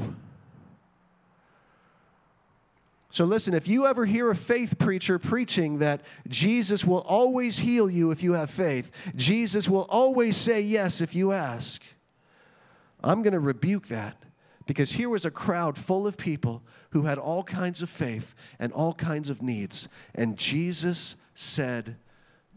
So, 3.12 3.26
listen, 3.26 3.52
if 3.52 3.68
you 3.68 3.84
ever 3.86 4.06
hear 4.06 4.30
a 4.30 4.34
faith 4.34 4.78
preacher 4.78 5.18
preaching 5.18 5.80
that 5.80 6.00
Jesus 6.28 6.82
will 6.82 7.02
always 7.02 7.58
heal 7.58 7.90
you 7.90 8.10
if 8.10 8.22
you 8.22 8.32
have 8.32 8.50
faith, 8.50 8.90
Jesus 9.14 9.68
will 9.68 9.86
always 9.90 10.34
say 10.34 10.62
yes 10.62 11.02
if 11.02 11.14
you 11.14 11.30
ask, 11.32 11.82
I'm 13.04 13.22
going 13.22 13.34
to 13.34 13.38
rebuke 13.38 13.88
that 13.88 14.16
because 14.66 14.92
here 14.92 15.10
was 15.10 15.26
a 15.26 15.30
crowd 15.30 15.76
full 15.76 16.06
of 16.06 16.16
people 16.16 16.62
who 16.92 17.02
had 17.02 17.18
all 17.18 17.44
kinds 17.44 17.82
of 17.82 17.90
faith 17.90 18.34
and 18.58 18.72
all 18.72 18.94
kinds 18.94 19.28
of 19.28 19.42
needs, 19.42 19.88
and 20.14 20.38
Jesus 20.38 21.14
said 21.34 21.96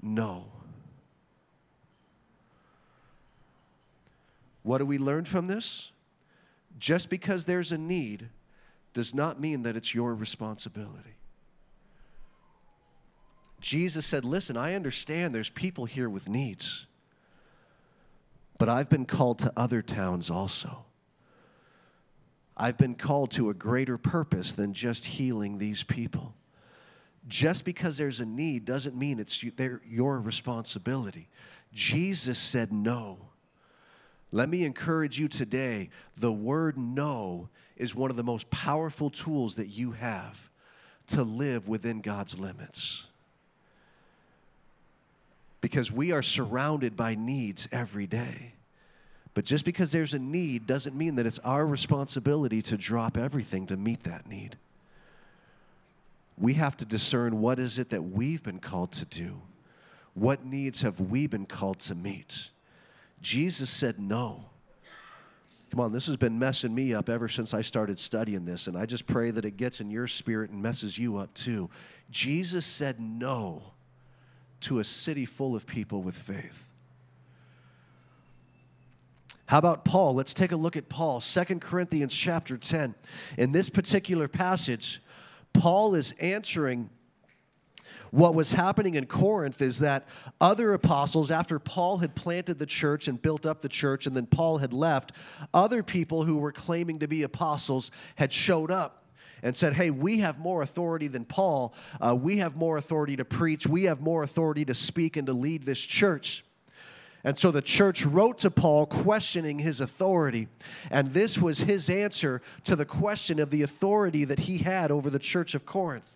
no. 0.02 0.46
What 4.64 4.78
do 4.78 4.86
we 4.86 4.98
learn 4.98 5.26
from 5.26 5.48
this? 5.48 5.92
Just 6.80 7.10
because 7.10 7.46
there's 7.46 7.74
a 7.74 7.78
need 7.78 8.30
does 8.96 9.14
not 9.14 9.40
mean 9.40 9.64
that 9.64 9.76
it's 9.76 9.94
your 9.94 10.16
responsibility. 10.16 11.18
Jesus 13.60 14.06
said, 14.06 14.24
Listen, 14.24 14.56
I 14.56 14.74
understand 14.74 15.36
there's 15.36 15.50
people 15.50 15.86
here 15.86 16.10
with 16.10 16.30
needs, 16.30 16.88
but 18.58 18.70
I've 18.70 18.90
been 18.90 19.06
called 19.06 19.40
to 19.40 19.52
other 19.56 19.82
towns 19.82 20.32
also. 20.32 20.86
I've 22.58 22.78
been 22.78 22.96
called 22.96 23.32
to 23.32 23.50
a 23.50 23.54
greater 23.54 23.98
purpose 23.98 24.54
than 24.54 24.74
just 24.74 25.06
healing 25.06 25.58
these 25.58 25.84
people. 25.84 26.34
Just 27.28 27.66
because 27.66 27.98
there's 27.98 28.22
a 28.22 28.26
need 28.26 28.64
doesn't 28.64 28.96
mean 28.96 29.20
it's 29.20 29.44
your 29.44 30.22
responsibility. 30.22 31.28
Jesus 31.74 32.40
said 32.40 32.72
no. 32.72 33.18
Let 34.32 34.48
me 34.48 34.64
encourage 34.64 35.20
you 35.20 35.28
today 35.28 35.90
the 36.16 36.32
word 36.32 36.78
no 36.78 37.50
is 37.78 37.94
one 37.94 38.10
of 38.10 38.16
the 38.16 38.24
most 38.24 38.50
powerful 38.50 39.10
tools 39.10 39.56
that 39.56 39.68
you 39.68 39.92
have 39.92 40.50
to 41.08 41.24
live 41.24 41.68
within 41.68 42.02
God's 42.02 42.40
limits. 42.40 43.08
Because 45.62 45.92
we 45.92 46.12
are 46.12 46.22
surrounded 46.22 46.96
by 46.96 47.16
needs 47.16 47.68
every 47.72 48.08
day. 48.08 48.54
But 49.34 49.46
just 49.46 49.66
because 49.66 49.92
there's 49.92 50.14
a 50.14 50.20
need 50.20 50.66
doesn't 50.66 50.96
mean 50.96 51.16
that 51.16 51.26
it's 51.26 51.40
our 51.40 51.68
responsibility 51.68 52.62
to 52.64 52.78
drop 52.78 53.18
everything 53.18 53.68
to 53.68 53.78
meet 53.78 54.04
that 54.04 54.28
need. 54.28 54.58
We 56.38 56.54
have 56.54 56.78
to 56.78 56.86
discern 56.86 57.42
what 57.42 57.60
is 57.60 57.78
it 57.78 57.90
that 57.90 58.04
we've 58.04 58.44
been 58.44 58.60
called 58.60 58.92
to 58.94 59.06
do? 59.06 59.42
What 60.14 60.46
needs 60.46 60.82
have 60.82 61.00
we 61.00 61.28
been 61.28 61.46
called 61.46 61.80
to 61.82 61.96
meet? 61.96 62.50
Jesus 63.22 63.70
said 63.70 64.00
no. 64.00 64.46
Come 65.76 65.84
on, 65.84 65.92
this 65.92 66.08
has 66.08 66.16
been 66.16 66.40
messing 66.40 66.74
me 66.74 66.94
up 66.94 67.10
ever 67.10 67.28
since 67.28 67.54
I 67.54 67.60
started 67.60 68.00
studying 68.00 68.46
this, 68.46 68.68
and 68.68 68.78
I 68.78 68.86
just 68.86 69.06
pray 69.06 69.30
that 69.32 69.44
it 69.44 69.58
gets 69.58 69.82
in 69.82 69.92
your 69.92 70.08
spirit 70.08 70.50
and 70.50 70.62
messes 70.62 70.98
you 70.98 71.18
up 71.18 71.34
too. 71.34 71.70
Jesus 72.10 72.66
said 72.66 73.02
no 73.02 73.74
to 74.62 74.80
a 74.80 74.86
city 74.86 75.26
full 75.26 75.54
of 75.54 75.68
people 75.68 76.02
with 76.02 76.16
faith. 76.16 76.70
How 79.48 79.58
about 79.58 79.84
Paul? 79.84 80.16
Let's 80.16 80.34
take 80.34 80.54
a 80.54 80.56
look 80.56 80.78
at 80.78 80.88
Paul, 80.88 81.20
Second 81.20 81.60
Corinthians 81.60 82.16
chapter 82.16 82.56
10. 82.56 82.96
In 83.38 83.52
this 83.52 83.70
particular 83.70 84.30
passage, 84.30 85.02
Paul 85.52 85.94
is 85.94 86.14
answering 86.22 86.90
what 88.16 88.34
was 88.34 88.54
happening 88.54 88.96
in 88.96 89.08
Corinth 89.08 89.62
is 89.62 89.80
that 89.80 90.08
other 90.40 90.74
apostles, 90.74 91.32
after 91.32 91.60
Paul 91.60 91.98
had 91.98 92.16
planted 92.16 92.60
the 92.60 92.66
church 92.66 93.10
and 93.10 93.22
built 93.22 93.46
up 93.46 93.60
the 93.60 93.68
church, 93.68 94.08
and 94.08 94.16
then 94.16 94.26
Paul 94.26 94.60
had 94.60 94.72
left, 94.72 95.12
other 95.54 95.84
people 95.84 96.24
who 96.24 96.38
were 96.38 96.54
claiming 96.54 97.00
to 97.00 97.10
be 97.10 97.24
apostles 97.24 97.92
had 98.16 98.32
showed 98.32 98.72
up 98.72 99.04
and 99.44 99.56
said, 99.56 99.74
Hey, 99.74 99.90
we 99.90 100.20
have 100.20 100.40
more 100.40 100.62
authority 100.62 101.10
than 101.10 101.26
Paul. 101.26 101.74
Uh, 102.00 102.16
we 102.16 102.38
have 102.38 102.56
more 102.56 102.78
authority 102.78 103.18
to 103.18 103.26
preach. 103.26 103.68
We 103.68 103.84
have 103.84 104.00
more 104.00 104.24
authority 104.24 104.64
to 104.64 104.74
speak 104.74 105.18
and 105.18 105.28
to 105.28 105.34
lead 105.34 105.66
this 105.66 105.82
church. 105.82 106.46
And 107.26 107.38
so 107.38 107.52
the 107.52 107.62
church 107.62 108.06
wrote 108.06 108.38
to 108.40 108.52
Paul 108.52 108.86
questioning 108.86 109.60
his 109.60 109.82
authority. 109.82 110.48
And 110.90 111.12
this 111.12 111.38
was 111.38 111.60
his 111.60 111.90
answer 111.90 112.42
to 112.64 112.78
the 112.78 112.86
question 112.86 113.42
of 113.42 113.50
the 113.50 113.62
authority 113.62 114.24
that 114.24 114.40
he 114.40 114.60
had 114.60 114.90
over 114.90 115.10
the 115.10 115.20
church 115.20 115.54
of 115.54 115.66
Corinth. 115.66 116.16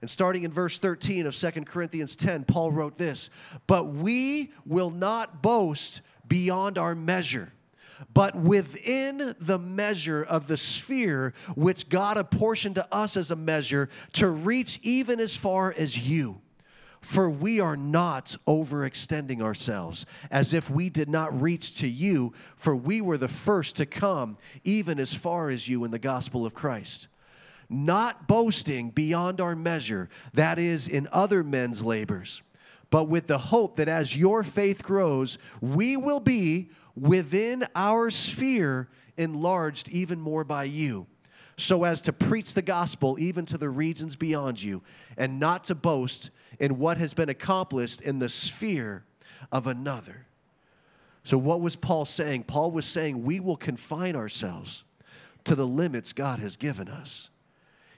And 0.00 0.10
starting 0.10 0.44
in 0.44 0.52
verse 0.52 0.78
13 0.78 1.26
of 1.26 1.34
Second 1.34 1.66
Corinthians 1.66 2.16
10, 2.16 2.44
Paul 2.44 2.70
wrote 2.70 2.98
this 2.98 3.30
But 3.66 3.86
we 3.86 4.52
will 4.64 4.90
not 4.90 5.42
boast 5.42 6.02
beyond 6.26 6.76
our 6.76 6.94
measure, 6.94 7.52
but 8.12 8.36
within 8.36 9.34
the 9.40 9.58
measure 9.58 10.22
of 10.22 10.48
the 10.48 10.56
sphere 10.56 11.32
which 11.54 11.88
God 11.88 12.18
apportioned 12.18 12.74
to 12.74 12.94
us 12.94 13.16
as 13.16 13.30
a 13.30 13.36
measure 13.36 13.88
to 14.14 14.28
reach 14.28 14.78
even 14.82 15.18
as 15.18 15.36
far 15.36 15.72
as 15.76 16.08
you. 16.08 16.40
For 17.00 17.30
we 17.30 17.60
are 17.60 17.76
not 17.76 18.34
overextending 18.48 19.40
ourselves 19.40 20.06
as 20.30 20.52
if 20.52 20.68
we 20.68 20.90
did 20.90 21.08
not 21.08 21.40
reach 21.40 21.78
to 21.78 21.86
you, 21.86 22.32
for 22.56 22.74
we 22.74 23.00
were 23.00 23.16
the 23.16 23.28
first 23.28 23.76
to 23.76 23.86
come 23.86 24.38
even 24.64 24.98
as 24.98 25.14
far 25.14 25.48
as 25.48 25.68
you 25.68 25.84
in 25.84 25.92
the 25.92 26.00
gospel 26.00 26.44
of 26.44 26.52
Christ 26.52 27.08
not 27.68 28.28
boasting 28.28 28.90
beyond 28.90 29.40
our 29.40 29.56
measure, 29.56 30.08
that 30.34 30.58
is, 30.58 30.88
in 30.88 31.08
other 31.12 31.42
men's 31.42 31.82
labors, 31.82 32.42
but 32.90 33.08
with 33.08 33.26
the 33.26 33.38
hope 33.38 33.76
that 33.76 33.88
as 33.88 34.16
your 34.16 34.42
faith 34.42 34.82
grows, 34.82 35.38
we 35.60 35.96
will 35.96 36.20
be 36.20 36.70
within 36.94 37.64
our 37.74 38.10
sphere 38.10 38.88
enlarged 39.16 39.88
even 39.88 40.20
more 40.20 40.44
by 40.44 40.64
you, 40.64 41.06
so 41.56 41.84
as 41.84 42.00
to 42.02 42.12
preach 42.12 42.54
the 42.54 42.62
gospel 42.62 43.18
even 43.18 43.44
to 43.46 43.58
the 43.58 43.68
regions 43.68 44.16
beyond 44.16 44.62
you, 44.62 44.82
and 45.16 45.40
not 45.40 45.64
to 45.64 45.74
boast 45.74 46.30
in 46.60 46.78
what 46.78 46.98
has 46.98 47.14
been 47.14 47.28
accomplished 47.28 48.00
in 48.00 48.18
the 48.18 48.28
sphere 48.28 49.04
of 49.50 49.66
another. 49.66 50.26
So, 51.24 51.36
what 51.36 51.60
was 51.60 51.74
Paul 51.74 52.04
saying? 52.04 52.44
Paul 52.44 52.70
was 52.70 52.86
saying 52.86 53.24
we 53.24 53.40
will 53.40 53.56
confine 53.56 54.14
ourselves 54.14 54.84
to 55.44 55.54
the 55.54 55.66
limits 55.66 56.12
God 56.12 56.38
has 56.38 56.56
given 56.56 56.88
us. 56.88 57.30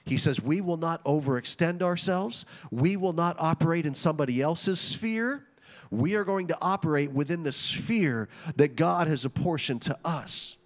He 0.09 0.17
says, 0.17 0.41
We 0.41 0.59
will 0.59 0.77
not 0.77 1.03
overextend 1.05 1.83
ourselves. 1.83 2.45
We 2.71 2.97
will 2.97 3.13
not 3.13 3.35
operate 3.39 3.85
in 3.85 3.93
somebody 3.93 4.41
else's 4.41 4.79
sphere. 4.79 5.45
We 5.91 6.15
are 6.15 6.23
going 6.23 6.47
to 6.47 6.57
operate 6.61 7.11
within 7.11 7.43
the 7.43 7.51
sphere 7.51 8.27
that 8.55 8.75
God 8.75 9.07
has 9.07 9.23
apportioned 9.23 9.83
to 9.83 9.97
us. 10.03 10.57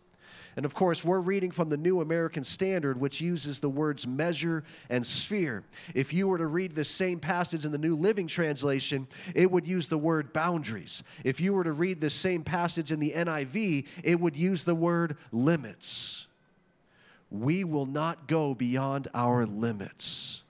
And 0.56 0.66
of 0.66 0.76
course, 0.76 1.04
we're 1.04 1.20
reading 1.20 1.52
from 1.52 1.70
the 1.70 1.78
New 1.78 2.00
American 2.00 2.44
Standard, 2.44 3.00
which 3.00 3.20
uses 3.20 3.60
the 3.60 3.70
words 3.70 4.06
measure 4.06 4.64
and 4.90 5.06
sphere. 5.06 5.64
If 5.96 6.14
you 6.14 6.28
were 6.28 6.38
to 6.38 6.46
read 6.46 6.76
the 6.76 6.86
same 6.86 7.20
passage 7.20 7.66
in 7.66 7.72
the 7.72 7.78
New 7.78 7.96
Living 7.96 8.28
Translation, 8.28 9.08
it 9.36 9.50
would 9.50 9.68
use 9.68 9.88
the 9.88 9.98
word 9.98 10.32
boundaries. 10.32 11.04
If 11.24 11.42
you 11.42 11.54
were 11.54 11.64
to 11.64 11.72
read 11.72 12.00
the 12.00 12.12
same 12.12 12.44
passage 12.44 12.92
in 12.92 13.00
the 13.00 13.12
NIV, 13.12 13.88
it 14.04 14.20
would 14.20 14.38
use 14.38 14.64
the 14.64 14.76
word 14.76 15.18
limits 15.32 16.28
we 17.34 17.63
will 17.63 17.86
not 17.86 18.28
go 18.28 18.54
beyond 18.54 19.08
our 19.13 19.46
limits. 19.46 20.43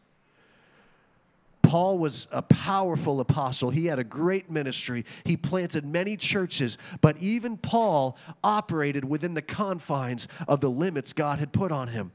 Paul 1.62 1.98
was 1.98 2.28
a 2.32 2.42
powerful 2.42 3.20
apostle. 3.20 3.72
He 3.72 3.88
had 3.88 3.98
a 3.98 4.04
great 4.04 4.52
ministry. 4.52 5.06
He 5.24 5.38
planted 5.38 5.86
many 5.86 6.18
churches, 6.18 6.78
but 7.02 7.18
even 7.18 7.58
Paul 7.58 8.18
operated 8.44 9.06
within 9.06 9.34
the 9.34 9.42
confines 9.42 10.28
of 10.48 10.60
the 10.60 10.70
limits 10.70 11.14
God 11.14 11.40
had 11.40 11.52
put 11.52 11.72
on 11.72 11.88
him. 11.88 12.12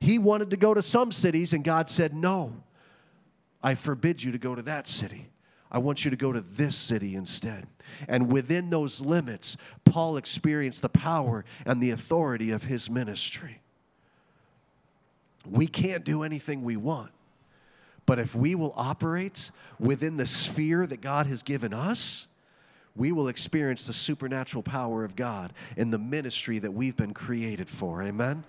He 0.00 0.18
wanted 0.18 0.50
to 0.50 0.56
go 0.56 0.72
to 0.72 0.82
some 0.82 1.12
cities, 1.12 1.52
and 1.52 1.64
God 1.64 1.90
said, 1.90 2.14
No, 2.14 2.62
I 3.62 3.74
forbid 3.74 4.22
you 4.22 4.32
to 4.32 4.38
go 4.38 4.54
to 4.54 4.62
that 4.62 4.86
city. 4.86 5.28
I 5.70 5.78
want 5.78 6.04
you 6.04 6.10
to 6.10 6.16
go 6.16 6.32
to 6.32 6.40
this 6.40 6.76
city 6.76 7.16
instead. 7.16 7.66
And 8.06 8.30
within 8.30 8.70
those 8.70 9.00
limits, 9.00 9.56
Paul 9.84 10.16
experienced 10.16 10.82
the 10.82 10.90
power 10.90 11.44
and 11.66 11.82
the 11.82 11.90
authority 11.90 12.50
of 12.50 12.64
his 12.64 12.88
ministry. 12.88 13.61
We 15.48 15.66
can't 15.66 16.04
do 16.04 16.22
anything 16.22 16.62
we 16.62 16.76
want. 16.76 17.10
But 18.06 18.18
if 18.18 18.34
we 18.34 18.54
will 18.54 18.74
operate 18.76 19.50
within 19.78 20.16
the 20.16 20.26
sphere 20.26 20.86
that 20.86 21.00
God 21.00 21.26
has 21.26 21.42
given 21.42 21.72
us, 21.72 22.26
we 22.94 23.12
will 23.12 23.28
experience 23.28 23.86
the 23.86 23.92
supernatural 23.92 24.62
power 24.62 25.04
of 25.04 25.16
God 25.16 25.52
in 25.76 25.90
the 25.90 25.98
ministry 25.98 26.58
that 26.58 26.72
we've 26.72 26.96
been 26.96 27.14
created 27.14 27.70
for. 27.70 28.02
Amen? 28.02 28.44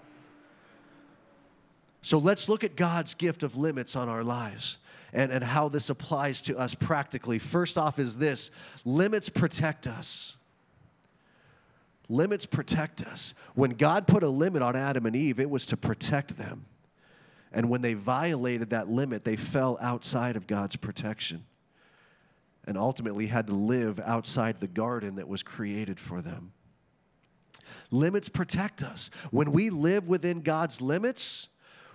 So 2.02 2.18
let's 2.18 2.50
look 2.50 2.64
at 2.64 2.76
God's 2.76 3.14
gift 3.14 3.44
of 3.44 3.56
limits 3.56 3.96
on 3.96 4.10
our 4.10 4.24
lives 4.24 4.80
and, 5.14 5.32
and 5.32 5.44
how 5.44 5.70
this 5.70 5.90
applies 5.90 6.42
to 6.44 6.58
us 6.58 6.76
practically. 6.76 7.40
First 7.40 7.78
off, 7.78 8.00
is 8.00 8.18
this 8.18 8.52
limits 8.84 9.30
protect 9.30 9.88
us. 9.88 10.36
Limits 12.10 12.46
protect 12.46 13.02
us. 13.04 13.34
When 13.56 13.72
God 13.72 14.08
put 14.08 14.24
a 14.24 14.28
limit 14.28 14.62
on 14.62 14.76
Adam 14.76 15.06
and 15.06 15.16
Eve, 15.16 15.40
it 15.40 15.50
was 15.50 15.66
to 15.68 15.78
protect 15.78 16.36
them. 16.36 16.66
And 17.54 17.70
when 17.70 17.82
they 17.82 17.94
violated 17.94 18.72
that 18.72 18.90
limit, 18.90 19.24
they 19.24 19.36
fell 19.36 19.78
outside 19.80 20.36
of 20.36 20.48
God's 20.48 20.76
protection 20.76 21.46
and 22.66 22.78
ultimately 22.78 23.28
had 23.28 23.48
to 23.48 23.54
live 23.54 24.00
outside 24.00 24.60
the 24.60 24.68
garden 24.68 25.16
that 25.16 25.28
was 25.28 25.44
created 25.44 26.00
for 26.00 26.22
them. 26.22 26.54
Limits 27.92 28.30
protect 28.30 28.82
us. 28.82 29.10
When 29.32 29.52
we 29.52 29.70
live 29.70 30.08
within 30.08 30.42
God's 30.42 30.82
limits, 30.82 31.50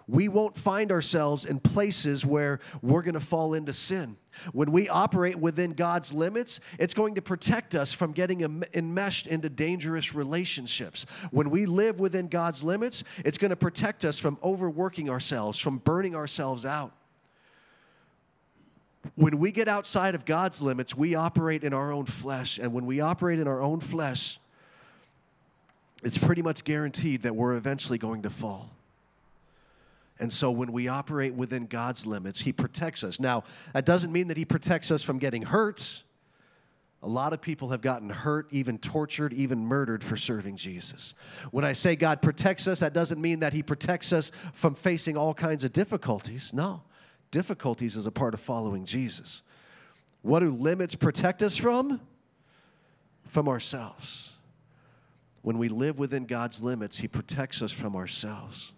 we 0.08 0.26
won't 0.28 0.56
find 0.56 0.90
ourselves 0.90 1.44
in 1.44 1.60
places 1.60 2.24
where 2.24 2.60
we're 2.80 3.02
going 3.02 3.14
to 3.14 3.20
fall 3.20 3.52
into 3.52 3.74
sin. 3.74 4.16
When 4.52 4.72
we 4.72 4.88
operate 4.88 5.36
within 5.36 5.72
God's 5.72 6.14
limits, 6.14 6.60
it's 6.78 6.94
going 6.94 7.16
to 7.16 7.22
protect 7.22 7.74
us 7.74 7.92
from 7.92 8.12
getting 8.12 8.64
enmeshed 8.72 9.26
into 9.26 9.50
dangerous 9.50 10.14
relationships. 10.14 11.04
When 11.30 11.50
we 11.50 11.66
live 11.66 12.00
within 12.00 12.28
God's 12.28 12.62
limits, 12.62 13.04
it's 13.18 13.36
going 13.36 13.50
to 13.50 13.56
protect 13.56 14.06
us 14.06 14.18
from 14.18 14.38
overworking 14.42 15.10
ourselves, 15.10 15.58
from 15.58 15.78
burning 15.78 16.16
ourselves 16.16 16.64
out. 16.64 16.92
When 19.14 19.38
we 19.38 19.52
get 19.52 19.68
outside 19.68 20.14
of 20.14 20.24
God's 20.24 20.62
limits, 20.62 20.96
we 20.96 21.14
operate 21.14 21.64
in 21.64 21.74
our 21.74 21.92
own 21.92 22.06
flesh. 22.06 22.58
And 22.58 22.72
when 22.72 22.86
we 22.86 23.00
operate 23.00 23.40
in 23.40 23.46
our 23.46 23.60
own 23.60 23.80
flesh, 23.80 24.40
it's 26.02 26.16
pretty 26.16 26.42
much 26.42 26.64
guaranteed 26.64 27.22
that 27.22 27.36
we're 27.36 27.54
eventually 27.54 27.98
going 27.98 28.22
to 28.22 28.30
fall. 28.30 28.70
And 30.20 30.32
so 30.32 30.50
when 30.50 30.72
we 30.72 30.88
operate 30.88 31.34
within 31.34 31.66
God's 31.66 32.06
limits, 32.06 32.40
He 32.40 32.52
protects 32.52 33.04
us. 33.04 33.20
Now, 33.20 33.44
that 33.72 33.86
doesn't 33.86 34.12
mean 34.12 34.28
that 34.28 34.36
He 34.36 34.44
protects 34.44 34.90
us 34.90 35.02
from 35.02 35.18
getting 35.18 35.42
hurt. 35.42 36.04
A 37.02 37.08
lot 37.08 37.32
of 37.32 37.40
people 37.40 37.68
have 37.68 37.80
gotten 37.80 38.10
hurt, 38.10 38.48
even 38.50 38.78
tortured, 38.78 39.32
even 39.32 39.64
murdered 39.64 40.02
for 40.02 40.16
serving 40.16 40.56
Jesus. 40.56 41.14
When 41.52 41.64
I 41.64 41.72
say 41.72 41.94
God 41.94 42.20
protects 42.20 42.66
us, 42.66 42.80
that 42.80 42.92
doesn't 42.92 43.20
mean 43.20 43.40
that 43.40 43.52
He 43.52 43.62
protects 43.62 44.12
us 44.12 44.32
from 44.52 44.74
facing 44.74 45.16
all 45.16 45.34
kinds 45.34 45.62
of 45.62 45.72
difficulties. 45.72 46.52
No, 46.52 46.82
difficulties 47.30 47.94
is 47.94 48.06
a 48.06 48.10
part 48.10 48.34
of 48.34 48.40
following 48.40 48.84
Jesus. 48.84 49.42
What 50.22 50.40
do 50.40 50.50
limits 50.50 50.96
protect 50.96 51.42
us 51.44 51.56
from? 51.56 52.00
From 53.28 53.48
ourselves. 53.48 54.32
When 55.42 55.58
we 55.58 55.68
live 55.68 56.00
within 56.00 56.24
God's 56.26 56.64
limits, 56.64 56.98
He 56.98 57.06
protects 57.06 57.62
us 57.62 57.70
from 57.70 57.94
ourselves 57.94 58.72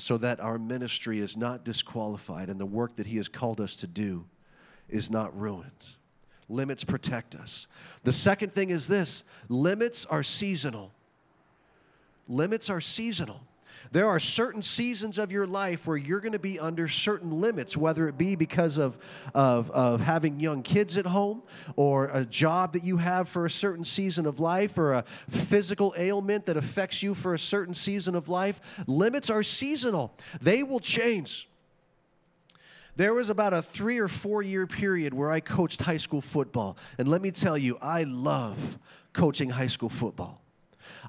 so 0.00 0.16
that 0.18 0.40
our 0.40 0.58
ministry 0.58 1.20
is 1.20 1.36
not 1.36 1.64
disqualified 1.64 2.48
and 2.48 2.58
the 2.58 2.66
work 2.66 2.96
that 2.96 3.06
He 3.06 3.18
has 3.18 3.28
called 3.28 3.60
us 3.60 3.76
to 3.76 3.86
do 3.86 4.24
is 4.88 5.10
not 5.10 5.38
ruined. 5.38 5.90
Limits 6.48 6.84
protect 6.84 7.34
us. 7.34 7.66
The 8.02 8.12
second 8.12 8.52
thing 8.52 8.70
is 8.70 8.88
this 8.88 9.22
limits 9.48 10.06
are 10.06 10.22
seasonal. 10.22 10.92
Limits 12.28 12.70
are 12.70 12.80
seasonal. 12.80 13.42
There 13.92 14.08
are 14.08 14.20
certain 14.20 14.62
seasons 14.62 15.18
of 15.18 15.32
your 15.32 15.46
life 15.46 15.86
where 15.86 15.96
you're 15.96 16.20
going 16.20 16.32
to 16.32 16.38
be 16.38 16.60
under 16.60 16.86
certain 16.86 17.40
limits, 17.40 17.76
whether 17.76 18.06
it 18.06 18.16
be 18.16 18.36
because 18.36 18.78
of, 18.78 18.98
of, 19.34 19.68
of 19.72 20.00
having 20.00 20.38
young 20.38 20.62
kids 20.62 20.96
at 20.96 21.06
home, 21.06 21.42
or 21.74 22.08
a 22.12 22.24
job 22.24 22.74
that 22.74 22.84
you 22.84 22.98
have 22.98 23.28
for 23.28 23.46
a 23.46 23.50
certain 23.50 23.84
season 23.84 24.26
of 24.26 24.38
life, 24.38 24.78
or 24.78 24.92
a 24.92 25.02
physical 25.02 25.92
ailment 25.98 26.46
that 26.46 26.56
affects 26.56 27.02
you 27.02 27.14
for 27.14 27.34
a 27.34 27.38
certain 27.38 27.74
season 27.74 28.14
of 28.14 28.28
life. 28.28 28.60
Limits 28.86 29.28
are 29.28 29.42
seasonal, 29.42 30.14
they 30.40 30.62
will 30.62 30.80
change. 30.80 31.48
There 32.96 33.14
was 33.14 33.30
about 33.30 33.54
a 33.54 33.62
three 33.62 33.98
or 33.98 34.08
four 34.08 34.42
year 34.42 34.66
period 34.66 35.14
where 35.14 35.30
I 35.30 35.40
coached 35.40 35.80
high 35.82 35.96
school 35.96 36.20
football. 36.20 36.76
And 36.98 37.08
let 37.08 37.22
me 37.22 37.30
tell 37.30 37.56
you, 37.56 37.78
I 37.80 38.02
love 38.02 38.78
coaching 39.12 39.50
high 39.50 39.68
school 39.68 39.88
football. 39.88 40.39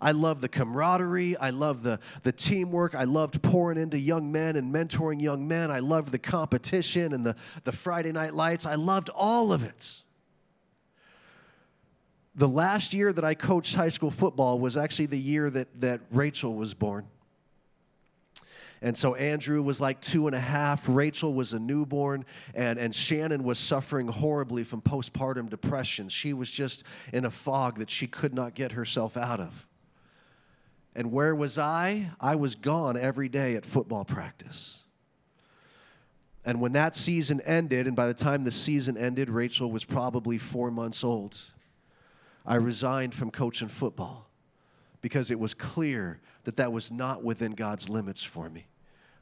I 0.01 0.11
love 0.11 0.41
the 0.41 0.49
camaraderie. 0.49 1.37
I 1.37 1.49
love 1.49 1.83
the, 1.83 1.99
the 2.23 2.31
teamwork. 2.31 2.95
I 2.95 3.03
loved 3.03 3.41
pouring 3.41 3.77
into 3.77 3.97
young 3.97 4.31
men 4.31 4.55
and 4.55 4.73
mentoring 4.73 5.21
young 5.21 5.47
men. 5.47 5.71
I 5.71 5.79
loved 5.79 6.11
the 6.11 6.19
competition 6.19 7.13
and 7.13 7.25
the, 7.25 7.35
the 7.63 7.71
Friday 7.71 8.11
night 8.11 8.33
lights. 8.33 8.65
I 8.65 8.75
loved 8.75 9.09
all 9.15 9.53
of 9.53 9.63
it. 9.63 10.03
The 12.35 12.47
last 12.47 12.93
year 12.93 13.11
that 13.11 13.25
I 13.25 13.33
coached 13.33 13.75
high 13.75 13.89
school 13.89 14.11
football 14.11 14.59
was 14.59 14.77
actually 14.77 15.07
the 15.07 15.19
year 15.19 15.49
that, 15.49 15.81
that 15.81 16.01
Rachel 16.11 16.55
was 16.55 16.73
born. 16.73 17.05
And 18.81 18.97
so 18.97 19.13
Andrew 19.13 19.61
was 19.61 19.79
like 19.79 20.01
two 20.01 20.25
and 20.25 20.35
a 20.35 20.39
half, 20.39 20.89
Rachel 20.89 21.33
was 21.33 21.53
a 21.53 21.59
newborn, 21.59 22.25
and, 22.55 22.79
and 22.79 22.95
Shannon 22.95 23.43
was 23.43 23.59
suffering 23.59 24.07
horribly 24.07 24.63
from 24.63 24.81
postpartum 24.81 25.49
depression. 25.49 26.09
She 26.09 26.33
was 26.33 26.49
just 26.49 26.83
in 27.13 27.25
a 27.25 27.31
fog 27.31 27.77
that 27.77 27.91
she 27.91 28.07
could 28.07 28.33
not 28.33 28.55
get 28.55 28.71
herself 28.71 29.17
out 29.17 29.39
of. 29.39 29.67
And 30.95 31.11
where 31.11 31.33
was 31.33 31.57
I? 31.57 32.11
I 32.19 32.35
was 32.35 32.55
gone 32.55 32.97
every 32.97 33.29
day 33.29 33.55
at 33.55 33.65
football 33.65 34.03
practice. 34.03 34.83
And 36.43 36.59
when 36.59 36.73
that 36.73 36.95
season 36.95 37.39
ended, 37.41 37.87
and 37.87 37.95
by 37.95 38.07
the 38.07 38.13
time 38.13 38.43
the 38.43 38.51
season 38.51 38.97
ended, 38.97 39.29
Rachel 39.29 39.71
was 39.71 39.85
probably 39.85 40.37
four 40.37 40.71
months 40.71 41.03
old, 41.03 41.37
I 42.45 42.55
resigned 42.55 43.13
from 43.13 43.29
coaching 43.29 43.67
football 43.67 44.27
because 45.01 45.29
it 45.29 45.39
was 45.39 45.53
clear 45.53 46.19
that 46.43 46.55
that 46.57 46.71
was 46.71 46.91
not 46.91 47.23
within 47.23 47.53
God's 47.53 47.89
limits 47.89 48.23
for 48.23 48.49
me. 48.49 48.65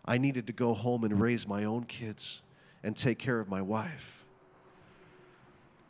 I 0.06 0.18
needed 0.18 0.48
to 0.48 0.54
go 0.54 0.74
home 0.74 1.04
and 1.04 1.20
raise 1.20 1.48
my 1.48 1.66
own 1.66 1.84
kids 1.84 2.42
and 2.84 2.96
take 2.96 3.20
care 3.20 3.40
of 3.40 3.50
my 3.50 3.62
wife. 3.62 4.24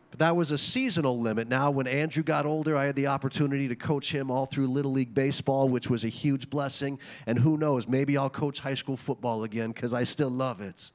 But 0.10 0.20
that 0.20 0.36
was 0.36 0.52
a 0.52 0.58
seasonal 0.58 1.20
limit. 1.20 1.48
Now, 1.48 1.70
when 1.70 1.86
Andrew 1.86 2.24
got 2.24 2.46
older, 2.46 2.76
I 2.76 2.86
had 2.86 2.96
the 2.96 3.08
opportunity 3.08 3.68
to 3.68 3.76
coach 3.76 4.12
him 4.12 4.32
all 4.32 4.46
through 4.46 4.68
Little 4.68 4.92
League 4.92 5.14
Baseball, 5.14 5.70
which 5.70 5.90
was 5.90 6.04
a 6.04 6.10
huge 6.10 6.50
blessing. 6.50 7.00
And 7.28 7.38
who 7.38 7.58
knows, 7.58 7.88
maybe 7.88 8.18
I'll 8.18 8.30
coach 8.30 8.60
high 8.60 8.74
school 8.74 8.98
football 8.98 9.44
again 9.44 9.72
because 9.72 9.94
I 9.94 10.04
still 10.04 10.32
love 10.32 10.62
it. 10.62 10.92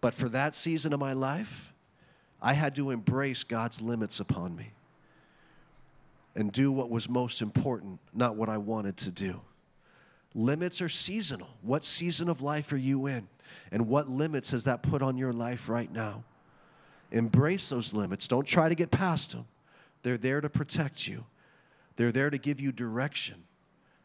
But 0.00 0.14
for 0.14 0.28
that 0.30 0.54
season 0.54 0.92
of 0.94 1.00
my 1.00 1.12
life, 1.12 1.72
I 2.40 2.54
had 2.54 2.74
to 2.76 2.90
embrace 2.90 3.44
God's 3.44 3.82
limits 3.82 4.18
upon 4.18 4.56
me 4.56 4.72
and 6.34 6.50
do 6.50 6.72
what 6.72 6.88
was 6.88 7.08
most 7.08 7.42
important, 7.42 8.00
not 8.14 8.36
what 8.36 8.48
I 8.48 8.56
wanted 8.56 8.96
to 8.98 9.10
do. 9.10 9.42
Limits 10.34 10.80
are 10.80 10.88
seasonal. 10.88 11.48
What 11.60 11.84
season 11.84 12.28
of 12.28 12.40
life 12.40 12.72
are 12.72 12.78
you 12.78 13.06
in? 13.06 13.28
And 13.72 13.88
what 13.88 14.08
limits 14.08 14.52
has 14.52 14.64
that 14.64 14.82
put 14.82 15.02
on 15.02 15.18
your 15.18 15.32
life 15.32 15.68
right 15.68 15.92
now? 15.92 16.24
Embrace 17.10 17.68
those 17.68 17.92
limits. 17.92 18.28
Don't 18.28 18.46
try 18.46 18.68
to 18.68 18.74
get 18.74 18.90
past 18.90 19.32
them. 19.32 19.46
They're 20.02 20.18
there 20.18 20.40
to 20.40 20.48
protect 20.48 21.06
you, 21.06 21.26
they're 21.96 22.12
there 22.12 22.30
to 22.30 22.38
give 22.38 22.60
you 22.60 22.72
direction, 22.72 23.44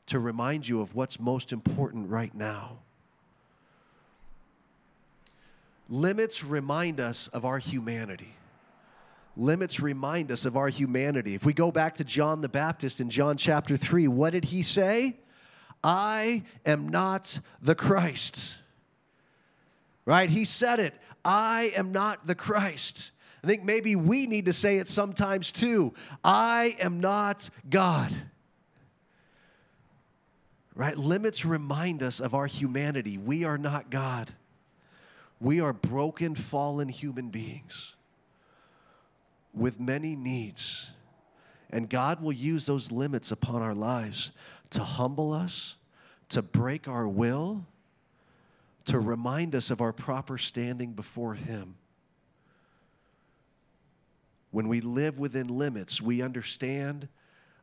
to 0.07 0.19
remind 0.19 0.67
you 0.67 0.81
of 0.81 0.95
what's 0.95 1.19
most 1.19 1.53
important 1.53 2.09
right 2.09 2.33
now. 2.33 2.79
Limits 5.87 6.43
remind 6.43 6.99
us 6.99 7.27
of 7.27 7.45
our 7.45 7.59
humanity. 7.59 8.33
Limits 9.37 9.79
remind 9.79 10.31
us 10.31 10.45
of 10.45 10.55
our 10.55 10.69
humanity. 10.69 11.35
If 11.35 11.45
we 11.45 11.53
go 11.53 11.71
back 11.71 11.95
to 11.95 12.03
John 12.03 12.41
the 12.41 12.49
Baptist 12.49 13.01
in 13.01 13.09
John 13.09 13.37
chapter 13.37 13.77
3, 13.77 14.07
what 14.07 14.31
did 14.31 14.45
he 14.45 14.63
say? 14.63 15.17
I 15.83 16.43
am 16.65 16.89
not 16.89 17.39
the 17.61 17.75
Christ. 17.75 18.57
Right? 20.05 20.29
He 20.29 20.45
said 20.45 20.79
it. 20.79 20.95
I 21.25 21.73
am 21.75 21.91
not 21.91 22.27
the 22.27 22.35
Christ. 22.35 23.11
I 23.43 23.47
think 23.47 23.63
maybe 23.63 23.95
we 23.95 24.27
need 24.27 24.45
to 24.45 24.53
say 24.53 24.77
it 24.77 24.87
sometimes 24.87 25.51
too. 25.51 25.93
I 26.23 26.75
am 26.79 27.01
not 27.01 27.49
God. 27.69 28.11
Right? 30.75 30.97
Limits 30.97 31.45
remind 31.45 32.03
us 32.03 32.19
of 32.19 32.33
our 32.33 32.47
humanity. 32.47 33.17
We 33.17 33.43
are 33.43 33.57
not 33.57 33.89
God. 33.89 34.33
We 35.39 35.61
are 35.61 35.73
broken, 35.73 36.35
fallen 36.35 36.89
human 36.89 37.29
beings 37.29 37.95
with 39.53 39.79
many 39.79 40.15
needs. 40.15 40.91
And 41.69 41.89
God 41.89 42.21
will 42.21 42.33
use 42.33 42.65
those 42.65 42.91
limits 42.91 43.31
upon 43.31 43.61
our 43.61 43.73
lives 43.73 44.31
to 44.71 44.83
humble 44.83 45.33
us, 45.33 45.77
to 46.29 46.41
break 46.41 46.87
our 46.87 47.07
will, 47.07 47.65
to 48.85 48.93
mm-hmm. 48.93 49.07
remind 49.07 49.55
us 49.55 49.71
of 49.71 49.81
our 49.81 49.93
proper 49.93 50.37
standing 50.37 50.93
before 50.93 51.33
Him. 51.33 51.75
When 54.51 54.67
we 54.67 54.79
live 54.81 55.19
within 55.19 55.47
limits, 55.47 56.01
we 56.01 56.21
understand 56.21 57.09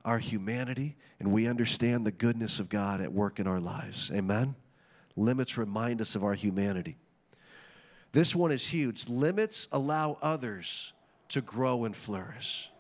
our 0.05 0.19
humanity 0.19 0.97
and 1.21 1.33
we 1.33 1.47
understand 1.47 2.05
the 2.05 2.11
goodness 2.11 2.59
of 2.59 2.69
God 2.69 3.01
at 3.01 3.13
work 3.13 3.39
in 3.39 3.47
our 3.47 3.61
lives. 3.61 4.11
Amen? 4.13 4.57
Limits 5.17 5.57
remind 5.57 6.01
us 6.01 6.15
of 6.15 6.25
our 6.25 6.35
humanity. 6.35 6.97
This 8.13 8.35
one 8.35 8.53
is 8.53 8.67
huge. 8.67 9.09
Limits 9.09 9.69
allow 9.73 10.19
others 10.21 10.93
to 11.29 11.41
grow 11.41 11.85
and 11.85 11.97
flourish. 11.97 12.72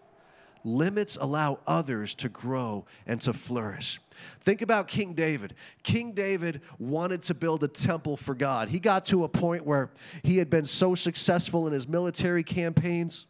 Limits 0.64 1.16
allow 1.20 1.60
others 1.66 2.14
to 2.16 2.28
grow 2.28 2.84
and 3.06 3.20
to 3.22 3.32
flourish. 3.32 4.00
Think 4.40 4.62
about 4.62 4.88
King 4.88 5.14
David. 5.14 5.54
King 5.82 6.12
David 6.12 6.60
wanted 6.78 7.22
to 7.22 7.34
build 7.34 7.64
a 7.64 7.68
temple 7.68 8.16
for 8.16 8.34
God. 8.34 8.68
He 8.68 8.78
got 8.78 9.06
to 9.06 9.24
a 9.24 9.28
point 9.28 9.66
where 9.66 9.90
he 10.22 10.38
had 10.38 10.48
been 10.50 10.64
so 10.64 10.94
successful 10.94 11.66
in 11.66 11.72
his 11.72 11.88
military 11.88 12.42
campaigns 12.42 13.26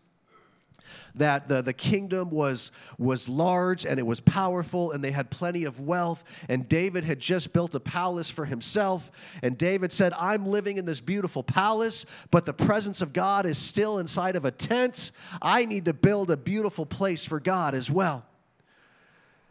that 1.14 1.48
the, 1.48 1.62
the 1.62 1.72
kingdom 1.72 2.30
was, 2.30 2.70
was 2.98 3.28
large 3.28 3.84
and 3.84 3.98
it 3.98 4.06
was 4.06 4.20
powerful 4.20 4.92
and 4.92 5.02
they 5.02 5.10
had 5.10 5.30
plenty 5.30 5.64
of 5.64 5.80
wealth. 5.80 6.24
And 6.48 6.68
David 6.68 7.04
had 7.04 7.20
just 7.20 7.52
built 7.52 7.74
a 7.74 7.80
palace 7.80 8.30
for 8.30 8.44
himself. 8.44 9.10
And 9.42 9.56
David 9.58 9.92
said, 9.92 10.12
I'm 10.14 10.46
living 10.46 10.76
in 10.76 10.84
this 10.84 11.00
beautiful 11.00 11.42
palace, 11.42 12.06
but 12.30 12.46
the 12.46 12.52
presence 12.52 13.00
of 13.00 13.12
God 13.12 13.46
is 13.46 13.58
still 13.58 13.98
inside 13.98 14.36
of 14.36 14.44
a 14.44 14.50
tent. 14.50 15.10
I 15.40 15.64
need 15.64 15.84
to 15.86 15.92
build 15.92 16.30
a 16.30 16.36
beautiful 16.36 16.86
place 16.86 17.24
for 17.24 17.40
God 17.40 17.74
as 17.74 17.90
well. 17.90 18.24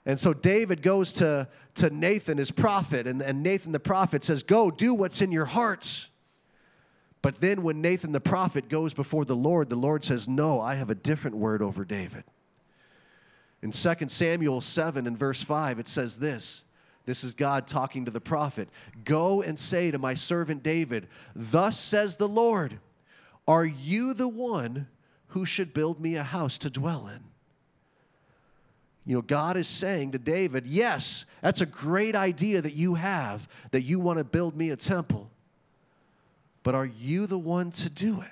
And 0.06 0.20
so 0.20 0.34
David 0.34 0.82
goes 0.82 1.14
to, 1.14 1.48
to 1.76 1.90
Nathan, 1.90 2.38
his 2.38 2.52
prophet, 2.52 3.06
and, 3.06 3.22
and 3.22 3.44
Nathan 3.44 3.72
the 3.72 3.80
prophet 3.80 4.24
says, 4.24 4.44
Go, 4.44 4.72
do 4.72 4.94
what's 4.94 5.22
in 5.22 5.32
your 5.32 5.46
hearts. 5.46 6.10
But 7.22 7.40
then 7.40 7.62
when 7.62 7.82
Nathan 7.82 8.12
the 8.12 8.20
prophet 8.20 8.68
goes 8.68 8.94
before 8.94 9.26
the 9.26 9.36
Lord, 9.36 9.70
the 9.70 9.76
Lord 9.76 10.04
says, 10.04 10.28
No, 10.28 10.60
I 10.60 10.76
have 10.76 10.90
a 10.90 10.96
different 10.96 11.38
word 11.38 11.62
over 11.62 11.86
David. 11.86 12.24
In 13.62 13.72
2 13.72 13.94
Samuel 14.08 14.62
7 14.62 15.06
and 15.06 15.18
verse 15.18 15.44
5, 15.44 15.80
it 15.80 15.88
says 15.88 16.18
this. 16.18 16.64
This 17.06 17.24
is 17.24 17.34
God 17.34 17.68
talking 17.68 18.06
to 18.06 18.12
the 18.12 18.22
prophet. 18.22 18.70
Go 19.06 19.42
and 19.42 19.58
say 19.58 19.92
to 19.92 20.00
my 20.00 20.14
servant 20.14 20.64
David, 20.64 21.08
Thus 21.36 21.80
says 21.80 22.18
the 22.18 22.30
Lord, 22.30 22.80
Are 23.48 23.66
you 23.66 24.14
the 24.14 24.28
one 24.28 24.88
who 25.28 25.46
should 25.46 25.74
build 25.74 26.00
me 26.00 26.16
a 26.16 26.24
house 26.24 26.58
to 26.60 26.70
dwell 26.70 27.08
in? 27.08 27.24
You 29.06 29.16
know, 29.16 29.22
God 29.22 29.58
is 29.58 29.68
saying 29.68 30.12
to 30.12 30.20
David, 30.20 30.66
Yes, 30.68 31.26
that's 31.42 31.62
a 31.62 31.66
great 31.66 32.16
idea 32.16 32.62
that 32.62 32.74
you 32.74 32.96
have, 32.96 33.48
that 33.72 33.82
you 33.82 34.00
want 34.00 34.18
to 34.18 34.24
build 34.24 34.56
me 34.56 34.70
a 34.70 34.76
temple. 34.76 35.30
But 36.64 36.76
are 36.76 36.86
you 36.86 37.28
the 37.28 37.40
one 37.40 37.72
to 37.72 37.90
do 37.90 38.22
it? 38.22 38.30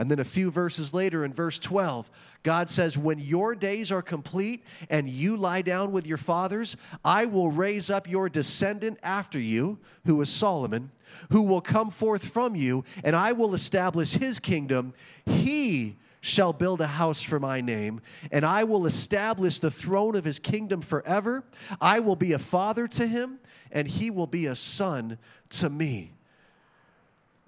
And 0.00 0.10
then 0.10 0.18
a 0.18 0.24
few 0.24 0.50
verses 0.50 0.94
later, 0.94 1.26
in 1.26 1.34
verse 1.34 1.58
12, 1.58 2.10
God 2.42 2.70
says, 2.70 2.96
When 2.96 3.18
your 3.18 3.54
days 3.54 3.92
are 3.92 4.00
complete 4.00 4.64
and 4.88 5.10
you 5.10 5.36
lie 5.36 5.60
down 5.60 5.92
with 5.92 6.06
your 6.06 6.16
fathers, 6.16 6.74
I 7.04 7.26
will 7.26 7.50
raise 7.50 7.90
up 7.90 8.08
your 8.08 8.30
descendant 8.30 8.98
after 9.02 9.38
you, 9.38 9.78
who 10.06 10.18
is 10.22 10.30
Solomon, 10.30 10.90
who 11.30 11.42
will 11.42 11.60
come 11.60 11.90
forth 11.90 12.24
from 12.24 12.56
you, 12.56 12.82
and 13.04 13.14
I 13.14 13.32
will 13.32 13.52
establish 13.52 14.12
his 14.12 14.38
kingdom. 14.38 14.94
He 15.26 15.96
shall 16.22 16.54
build 16.54 16.80
a 16.80 16.86
house 16.86 17.20
for 17.20 17.38
my 17.38 17.60
name, 17.60 18.00
and 18.32 18.46
I 18.46 18.64
will 18.64 18.86
establish 18.86 19.58
the 19.58 19.70
throne 19.70 20.16
of 20.16 20.24
his 20.24 20.38
kingdom 20.38 20.80
forever. 20.80 21.44
I 21.78 22.00
will 22.00 22.16
be 22.16 22.32
a 22.32 22.38
father 22.38 22.88
to 22.88 23.06
him, 23.06 23.38
and 23.70 23.86
he 23.86 24.10
will 24.10 24.26
be 24.26 24.46
a 24.46 24.56
son 24.56 25.18
to 25.50 25.68
me. 25.68 26.12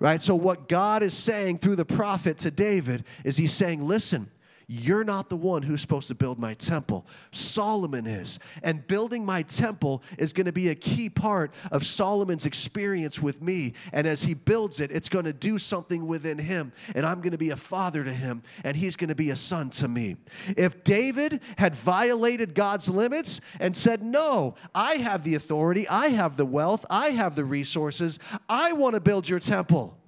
Right? 0.02 0.20
So, 0.20 0.34
what 0.34 0.68
God 0.68 1.04
is 1.04 1.14
saying 1.14 1.58
through 1.58 1.76
the 1.76 1.84
prophet 1.84 2.38
to 2.38 2.50
David 2.50 3.04
is 3.22 3.36
he's 3.36 3.52
saying, 3.52 3.86
listen, 3.86 4.28
you're 4.66 5.04
not 5.04 5.28
the 5.28 5.36
one 5.36 5.62
who's 5.62 5.80
supposed 5.80 6.08
to 6.08 6.14
build 6.14 6.38
my 6.38 6.54
temple. 6.54 7.06
Solomon 7.30 8.06
is. 8.06 8.38
And 8.62 8.86
building 8.86 9.24
my 9.24 9.42
temple 9.42 10.02
is 10.18 10.32
going 10.32 10.46
to 10.46 10.52
be 10.52 10.68
a 10.68 10.74
key 10.74 11.08
part 11.08 11.54
of 11.70 11.84
Solomon's 11.84 12.46
experience 12.46 13.20
with 13.20 13.42
me. 13.42 13.74
And 13.92 14.06
as 14.06 14.22
he 14.22 14.34
builds 14.34 14.80
it, 14.80 14.90
it's 14.90 15.08
going 15.08 15.24
to 15.24 15.32
do 15.32 15.58
something 15.58 16.06
within 16.06 16.38
him. 16.38 16.72
And 16.94 17.04
I'm 17.04 17.20
going 17.20 17.32
to 17.32 17.38
be 17.38 17.50
a 17.50 17.56
father 17.56 18.04
to 18.04 18.12
him, 18.12 18.42
and 18.64 18.76
he's 18.76 18.96
going 18.96 19.08
to 19.08 19.14
be 19.14 19.30
a 19.30 19.36
son 19.36 19.70
to 19.70 19.88
me. 19.88 20.16
If 20.56 20.84
David 20.84 21.40
had 21.58 21.74
violated 21.74 22.54
God's 22.54 22.88
limits 22.88 23.40
and 23.58 23.76
said, 23.76 24.02
No, 24.02 24.54
I 24.74 24.94
have 24.94 25.24
the 25.24 25.34
authority, 25.34 25.88
I 25.88 26.08
have 26.08 26.36
the 26.36 26.46
wealth, 26.46 26.84
I 26.90 27.08
have 27.08 27.36
the 27.36 27.44
resources, 27.44 28.18
I 28.48 28.72
want 28.72 28.94
to 28.94 29.00
build 29.00 29.28
your 29.28 29.40
temple, 29.40 29.98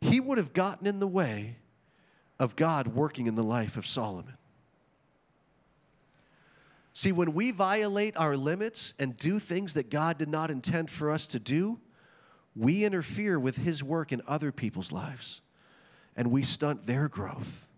he 0.00 0.20
would 0.20 0.38
have 0.38 0.52
gotten 0.52 0.86
in 0.86 1.00
the 1.00 1.06
way 1.06 1.56
of 2.38 2.56
God 2.56 2.88
working 2.88 3.26
in 3.26 3.34
the 3.34 3.42
life 3.42 3.76
of 3.76 3.86
Solomon. 3.86 4.34
See, 6.92 7.12
when 7.12 7.34
we 7.34 7.50
violate 7.50 8.16
our 8.16 8.36
limits 8.36 8.94
and 8.98 9.16
do 9.16 9.38
things 9.38 9.74
that 9.74 9.90
God 9.90 10.16
did 10.16 10.28
not 10.28 10.50
intend 10.50 10.90
for 10.90 11.10
us 11.10 11.26
to 11.28 11.38
do, 11.38 11.78
we 12.54 12.84
interfere 12.84 13.38
with 13.38 13.58
His 13.58 13.84
work 13.84 14.12
in 14.12 14.22
other 14.26 14.50
people's 14.50 14.92
lives 14.92 15.42
and 16.16 16.30
we 16.30 16.42
stunt 16.42 16.86
their 16.86 17.08
growth. 17.08 17.68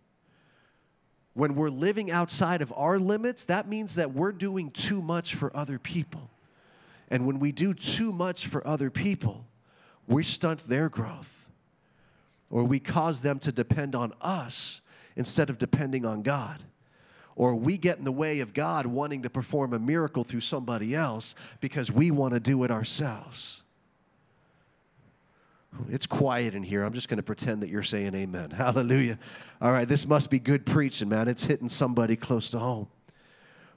When 1.34 1.54
we're 1.54 1.68
living 1.68 2.10
outside 2.10 2.62
of 2.62 2.72
our 2.76 2.98
limits, 2.98 3.44
that 3.44 3.68
means 3.68 3.96
that 3.96 4.12
we're 4.12 4.32
doing 4.32 4.70
too 4.70 5.02
much 5.02 5.34
for 5.34 5.54
other 5.56 5.78
people. 5.78 6.30
And 7.10 7.26
when 7.26 7.38
we 7.38 7.52
do 7.52 7.74
too 7.74 8.12
much 8.12 8.46
for 8.46 8.64
other 8.66 8.90
people, 8.90 9.46
we 10.06 10.22
stunt 10.22 10.68
their 10.68 10.88
growth 10.88 11.47
or 12.50 12.64
we 12.64 12.80
cause 12.80 13.20
them 13.20 13.38
to 13.40 13.52
depend 13.52 13.94
on 13.94 14.12
us 14.20 14.80
instead 15.16 15.50
of 15.50 15.58
depending 15.58 16.06
on 16.06 16.22
God. 16.22 16.62
Or 17.36 17.54
we 17.54 17.78
get 17.78 17.98
in 17.98 18.04
the 18.04 18.12
way 18.12 18.40
of 18.40 18.52
God 18.52 18.86
wanting 18.86 19.22
to 19.22 19.30
perform 19.30 19.72
a 19.72 19.78
miracle 19.78 20.24
through 20.24 20.40
somebody 20.40 20.94
else 20.94 21.34
because 21.60 21.90
we 21.90 22.10
want 22.10 22.34
to 22.34 22.40
do 22.40 22.64
it 22.64 22.70
ourselves. 22.70 23.62
It's 25.88 26.06
quiet 26.06 26.54
in 26.54 26.62
here. 26.62 26.82
I'm 26.82 26.94
just 26.94 27.08
going 27.08 27.18
to 27.18 27.22
pretend 27.22 27.62
that 27.62 27.68
you're 27.68 27.82
saying 27.82 28.14
amen. 28.14 28.50
Hallelujah. 28.56 29.18
All 29.60 29.70
right, 29.70 29.86
this 29.86 30.06
must 30.06 30.30
be 30.30 30.38
good 30.38 30.66
preaching, 30.66 31.08
man. 31.08 31.28
It's 31.28 31.44
hitting 31.44 31.68
somebody 31.68 32.16
close 32.16 32.50
to 32.50 32.58
home. 32.58 32.88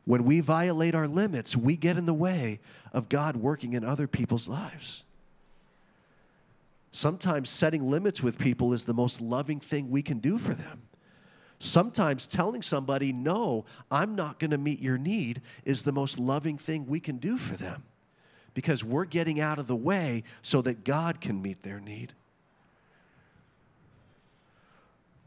When 0.06 0.24
we 0.24 0.40
violate 0.40 0.96
our 0.96 1.08
limits, 1.08 1.56
we 1.56 1.78
get 1.78 1.98
in 1.98 2.06
the 2.06 2.14
way 2.14 2.60
of 2.92 3.10
God 3.10 3.36
working 3.36 3.74
in 3.74 3.84
other 3.84 4.08
people's 4.08 4.50
lives. 4.50 5.04
Sometimes 6.92 7.50
setting 7.50 7.90
limits 7.90 8.22
with 8.22 8.38
people 8.38 8.74
is 8.74 8.86
the 8.86 8.94
most 8.94 9.22
loving 9.22 9.60
thing 9.60 9.90
we 9.90 10.02
can 10.02 10.20
do 10.20 10.38
for 10.38 10.54
them. 10.54 10.84
Sometimes 11.60 12.28
telling 12.28 12.62
somebody, 12.62 13.14
no, 13.14 13.66
I'm 13.90 14.16
not 14.16 14.40
going 14.40 14.52
to 14.52 14.58
meet 14.58 14.82
your 14.82 14.98
need, 14.98 15.42
is 15.64 15.84
the 15.84 15.92
most 15.92 16.20
loving 16.20 16.58
thing 16.58 16.88
we 16.88 17.00
can 17.00 17.18
do 17.18 17.38
for 17.38 17.56
them 17.56 17.84
because 18.54 18.84
we're 18.84 19.06
getting 19.06 19.40
out 19.40 19.60
of 19.60 19.68
the 19.68 19.76
way 19.76 20.24
so 20.42 20.62
that 20.64 20.84
God 20.84 21.22
can 21.22 21.42
meet 21.42 21.62
their 21.62 21.80
need. 21.80 22.14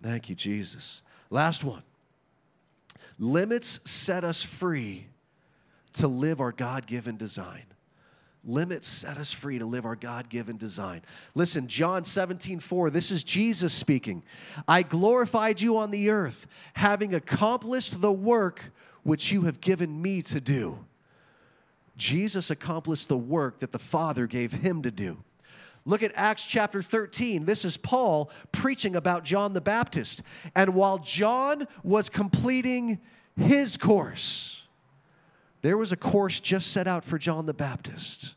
Thank 0.02 0.28
you, 0.28 0.34
Jesus. 0.34 1.00
Last 1.30 1.64
one. 1.64 1.82
Limits 3.18 3.80
set 3.84 4.24
us 4.24 4.42
free 4.42 5.06
to 5.94 6.08
live 6.08 6.40
our 6.40 6.52
God 6.52 6.86
given 6.86 7.16
design. 7.16 7.62
Limits 8.46 8.86
set 8.86 9.16
us 9.16 9.32
free 9.32 9.58
to 9.58 9.64
live 9.64 9.86
our 9.86 9.96
God 9.96 10.28
given 10.28 10.56
design. 10.56 11.02
Listen, 11.34 11.66
John 11.66 12.04
17, 12.04 12.60
4, 12.60 12.90
this 12.90 13.10
is 13.10 13.24
Jesus 13.24 13.72
speaking. 13.72 14.22
I 14.68 14.82
glorified 14.82 15.60
you 15.60 15.78
on 15.78 15.90
the 15.90 16.10
earth, 16.10 16.46
having 16.74 17.14
accomplished 17.14 18.00
the 18.02 18.12
work 18.12 18.72
which 19.02 19.32
you 19.32 19.42
have 19.42 19.60
given 19.60 20.00
me 20.00 20.20
to 20.22 20.40
do. 20.40 20.84
Jesus 21.96 22.50
accomplished 22.50 23.08
the 23.08 23.16
work 23.16 23.60
that 23.60 23.72
the 23.72 23.78
Father 23.78 24.26
gave 24.26 24.52
him 24.52 24.82
to 24.82 24.90
do. 24.90 25.22
Look 25.86 26.02
at 26.02 26.12
Acts 26.14 26.44
chapter 26.44 26.82
13. 26.82 27.44
This 27.44 27.64
is 27.64 27.76
Paul 27.76 28.30
preaching 28.52 28.96
about 28.96 29.24
John 29.24 29.52
the 29.52 29.60
Baptist. 29.60 30.22
And 30.54 30.74
while 30.74 30.98
John 30.98 31.66
was 31.82 32.08
completing 32.08 33.00
his 33.36 33.76
course, 33.76 34.63
there 35.64 35.78
was 35.78 35.92
a 35.92 35.96
course 35.96 36.40
just 36.40 36.72
set 36.72 36.86
out 36.86 37.06
for 37.06 37.16
John 37.16 37.46
the 37.46 37.54
Baptist. 37.54 38.34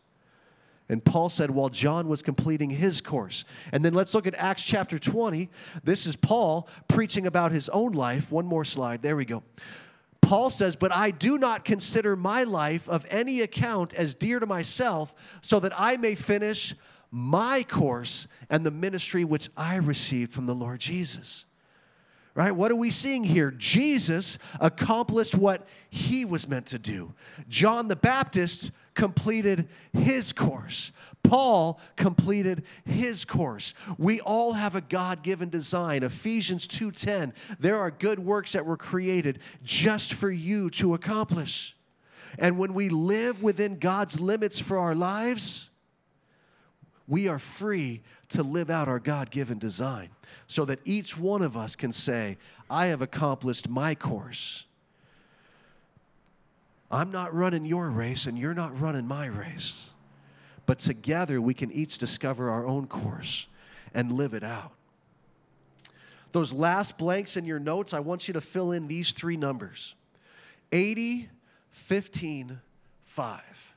And 0.87 1.03
Paul 1.03 1.27
said, 1.27 1.51
while 1.51 1.67
John 1.67 2.07
was 2.07 2.21
completing 2.21 2.69
his 2.69 3.01
course. 3.01 3.43
And 3.73 3.83
then 3.83 3.93
let's 3.93 4.13
look 4.13 4.27
at 4.27 4.35
Acts 4.35 4.63
chapter 4.63 4.97
20. 4.97 5.49
This 5.83 6.05
is 6.05 6.15
Paul 6.15 6.69
preaching 6.87 7.27
about 7.27 7.51
his 7.51 7.67
own 7.67 7.91
life. 7.91 8.31
One 8.31 8.45
more 8.45 8.63
slide. 8.63 9.01
There 9.01 9.17
we 9.17 9.25
go. 9.25 9.43
Paul 10.21 10.49
says, 10.49 10.77
But 10.77 10.93
I 10.93 11.11
do 11.11 11.37
not 11.37 11.65
consider 11.65 12.15
my 12.15 12.45
life 12.45 12.87
of 12.87 13.05
any 13.09 13.41
account 13.41 13.93
as 13.93 14.15
dear 14.15 14.39
to 14.39 14.45
myself, 14.45 15.13
so 15.41 15.59
that 15.59 15.73
I 15.77 15.97
may 15.97 16.15
finish 16.15 16.75
my 17.11 17.65
course 17.67 18.29
and 18.49 18.65
the 18.65 18.71
ministry 18.71 19.25
which 19.25 19.49
I 19.57 19.75
received 19.75 20.31
from 20.31 20.45
the 20.45 20.55
Lord 20.55 20.79
Jesus 20.79 21.46
right? 22.37 22.55
What 22.55 22.71
are 22.71 22.75
we 22.75 22.91
seeing 22.91 23.23
here? 23.23 23.49
Jesus 23.49 24.37
accomplished 24.61 25.33
what 25.33 25.67
he 25.89 26.23
was 26.23 26.47
meant 26.47 26.67
to 26.67 26.77
do. 26.77 27.15
John 27.49 27.87
the 27.87 27.95
Baptist 27.95 28.69
completed 28.93 29.67
his 29.91 30.33
course. 30.33 30.91
Paul 31.23 31.79
completed 31.95 32.63
his 32.85 33.25
course. 33.25 33.73
We 33.97 34.21
all 34.21 34.53
have 34.53 34.75
a 34.75 34.81
God-given 34.81 35.49
design. 35.49 36.03
Ephesians 36.03 36.67
2:10. 36.67 37.33
There 37.59 37.79
are 37.79 37.89
good 37.89 38.19
works 38.19 38.51
that 38.51 38.67
were 38.67 38.77
created 38.77 39.39
just 39.63 40.13
for 40.13 40.29
you 40.29 40.69
to 40.71 40.93
accomplish. 40.93 41.75
And 42.37 42.59
when 42.59 42.75
we 42.75 42.89
live 42.89 43.41
within 43.41 43.79
God's 43.79 44.19
limits 44.19 44.59
for 44.59 44.77
our 44.77 44.93
lives, 44.93 45.71
we 47.07 47.27
are 47.27 47.39
free 47.39 48.03
to 48.29 48.43
live 48.43 48.69
out 48.69 48.87
our 48.87 48.99
God 48.99 49.31
given 49.31 49.57
design 49.57 50.09
so 50.47 50.65
that 50.65 50.79
each 50.85 51.17
one 51.17 51.41
of 51.41 51.57
us 51.57 51.75
can 51.75 51.91
say, 51.91 52.37
I 52.69 52.87
have 52.87 53.01
accomplished 53.01 53.69
my 53.69 53.95
course. 53.95 54.65
I'm 56.89 57.11
not 57.11 57.33
running 57.33 57.65
your 57.65 57.89
race 57.89 58.25
and 58.25 58.37
you're 58.37 58.53
not 58.53 58.79
running 58.79 59.07
my 59.07 59.25
race. 59.25 59.91
But 60.65 60.79
together 60.79 61.41
we 61.41 61.53
can 61.53 61.71
each 61.71 61.97
discover 61.97 62.49
our 62.49 62.65
own 62.65 62.87
course 62.87 63.47
and 63.93 64.11
live 64.11 64.33
it 64.33 64.43
out. 64.43 64.73
those 66.33 66.53
last 66.53 66.97
blanks 66.97 67.35
in 67.35 67.45
your 67.45 67.59
notes, 67.59 67.93
I 67.93 67.99
want 67.99 68.27
you 68.27 68.33
to 68.33 68.41
fill 68.41 68.71
in 68.71 68.87
these 68.87 69.11
three 69.11 69.37
numbers 69.37 69.95
80, 70.71 71.29
15, 71.69 72.59
5. 73.03 73.75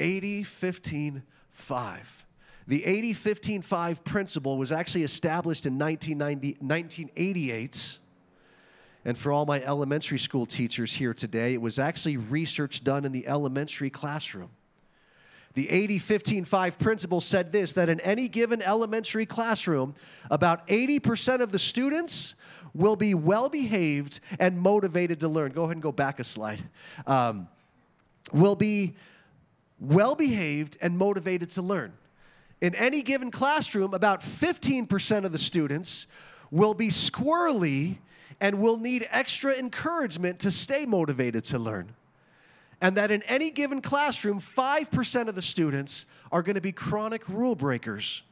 80, 0.00 0.42
15, 0.44 1.22
5. 1.50 2.26
The 2.68 2.84
80 2.84 3.14
15 3.14 3.62
5 3.62 4.04
principle 4.04 4.56
was 4.58 4.70
actually 4.70 5.02
established 5.02 5.64
in 5.64 5.78
1988. 5.78 7.98
And 9.06 9.16
for 9.16 9.32
all 9.32 9.46
my 9.46 9.62
elementary 9.62 10.18
school 10.18 10.44
teachers 10.44 10.92
here 10.92 11.14
today, 11.14 11.54
it 11.54 11.62
was 11.62 11.78
actually 11.78 12.18
research 12.18 12.84
done 12.84 13.06
in 13.06 13.12
the 13.12 13.26
elementary 13.26 13.88
classroom. 13.88 14.50
The 15.54 15.70
80 15.70 15.98
15 15.98 16.44
5 16.44 16.78
principle 16.78 17.22
said 17.22 17.52
this 17.52 17.72
that 17.72 17.88
in 17.88 18.00
any 18.00 18.28
given 18.28 18.60
elementary 18.60 19.24
classroom, 19.24 19.94
about 20.30 20.68
80% 20.68 21.40
of 21.40 21.52
the 21.52 21.58
students 21.58 22.34
will 22.74 22.96
be 22.96 23.14
well 23.14 23.48
behaved 23.48 24.20
and 24.38 24.58
motivated 24.58 25.20
to 25.20 25.28
learn. 25.28 25.52
Go 25.52 25.62
ahead 25.62 25.76
and 25.76 25.82
go 25.82 25.90
back 25.90 26.20
a 26.20 26.24
slide. 26.24 26.62
Um, 27.06 27.48
will 28.30 28.56
be 28.56 28.94
well 29.80 30.14
behaved 30.14 30.76
and 30.82 30.98
motivated 30.98 31.48
to 31.50 31.62
learn. 31.62 31.94
In 32.60 32.74
any 32.74 33.02
given 33.02 33.30
classroom, 33.30 33.94
about 33.94 34.20
15% 34.20 35.24
of 35.24 35.32
the 35.32 35.38
students 35.38 36.06
will 36.50 36.74
be 36.74 36.88
squirrely 36.88 37.98
and 38.40 38.60
will 38.60 38.78
need 38.78 39.06
extra 39.10 39.54
encouragement 39.54 40.40
to 40.40 40.50
stay 40.50 40.86
motivated 40.86 41.44
to 41.44 41.58
learn. 41.58 41.94
And 42.80 42.96
that 42.96 43.10
in 43.10 43.22
any 43.22 43.50
given 43.50 43.80
classroom, 43.80 44.40
5% 44.40 45.28
of 45.28 45.34
the 45.34 45.42
students 45.42 46.06
are 46.30 46.42
going 46.42 46.54
to 46.54 46.60
be 46.60 46.72
chronic 46.72 47.28
rule 47.28 47.56
breakers. 47.56 48.22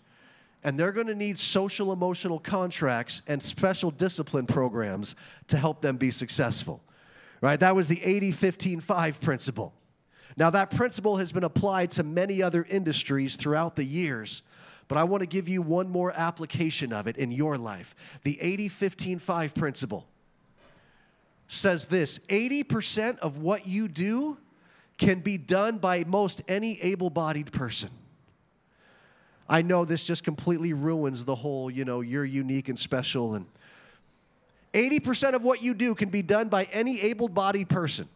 And 0.62 0.79
they're 0.79 0.93
going 0.93 1.09
to 1.09 1.15
need 1.15 1.39
social 1.39 1.93
emotional 1.93 2.39
contracts 2.39 3.23
and 3.27 3.43
special 3.43 3.91
discipline 3.91 4.47
programs 4.47 5.15
to 5.49 5.57
help 5.57 5.83
them 5.83 5.97
be 5.97 6.11
successful. 6.11 6.81
Right? 7.41 7.59
That 7.61 7.77
was 7.77 7.89
the 7.89 8.03
80 8.03 8.33
15 8.33 8.81
5 8.81 9.21
principle. 9.21 9.73
Now, 10.37 10.51
that 10.51 10.71
principle 10.71 11.17
has 11.17 11.33
been 11.33 11.45
applied 11.45 11.91
to 11.93 12.03
many 12.03 12.43
other 12.43 12.67
industries 12.69 13.37
throughout 13.37 13.77
the 13.77 13.85
years, 13.85 14.43
but 14.89 14.99
I 14.99 15.05
want 15.05 15.23
to 15.23 15.27
give 15.27 15.49
you 15.49 15.62
one 15.62 15.89
more 15.89 16.12
application 16.15 16.93
of 16.93 17.07
it 17.07 17.17
in 17.17 17.33
your 17.33 17.57
life. 17.57 17.95
The 18.23 18.41
80 18.41 18.69
15 18.69 19.19
5 19.19 19.55
principle 19.55 20.07
says 21.49 21.89
this 21.89 22.19
80% 22.29 23.19
of 23.19 23.39
what 23.39 23.67
you 23.67 23.89
do 23.89 24.39
can 24.99 25.21
be 25.21 25.39
done 25.39 25.79
by 25.79 26.05
most 26.05 26.43
any 26.49 26.81
able 26.83 27.11
bodied 27.11 27.53
person. 27.53 27.91
I 29.49 29.62
know 29.62 29.85
this 29.85 30.05
just 30.05 30.25
completely 30.25 30.73
ruins 30.73 31.25
the 31.25 31.35
whole, 31.35 31.71
you 31.71 31.85
know, 31.85 32.01
you're 32.01 32.25
unique 32.25 32.69
and 32.69 32.79
special. 32.79 33.35
And 33.35 33.47
80% 34.73 35.35
of 35.35 35.45
what 35.45 35.62
you 35.62 35.73
do 35.73 35.95
can 35.95 36.09
be 36.09 36.23
done 36.23 36.49
by 36.49 36.65
any 36.65 37.01
able 37.03 37.29
bodied 37.29 37.69
person 37.69 38.09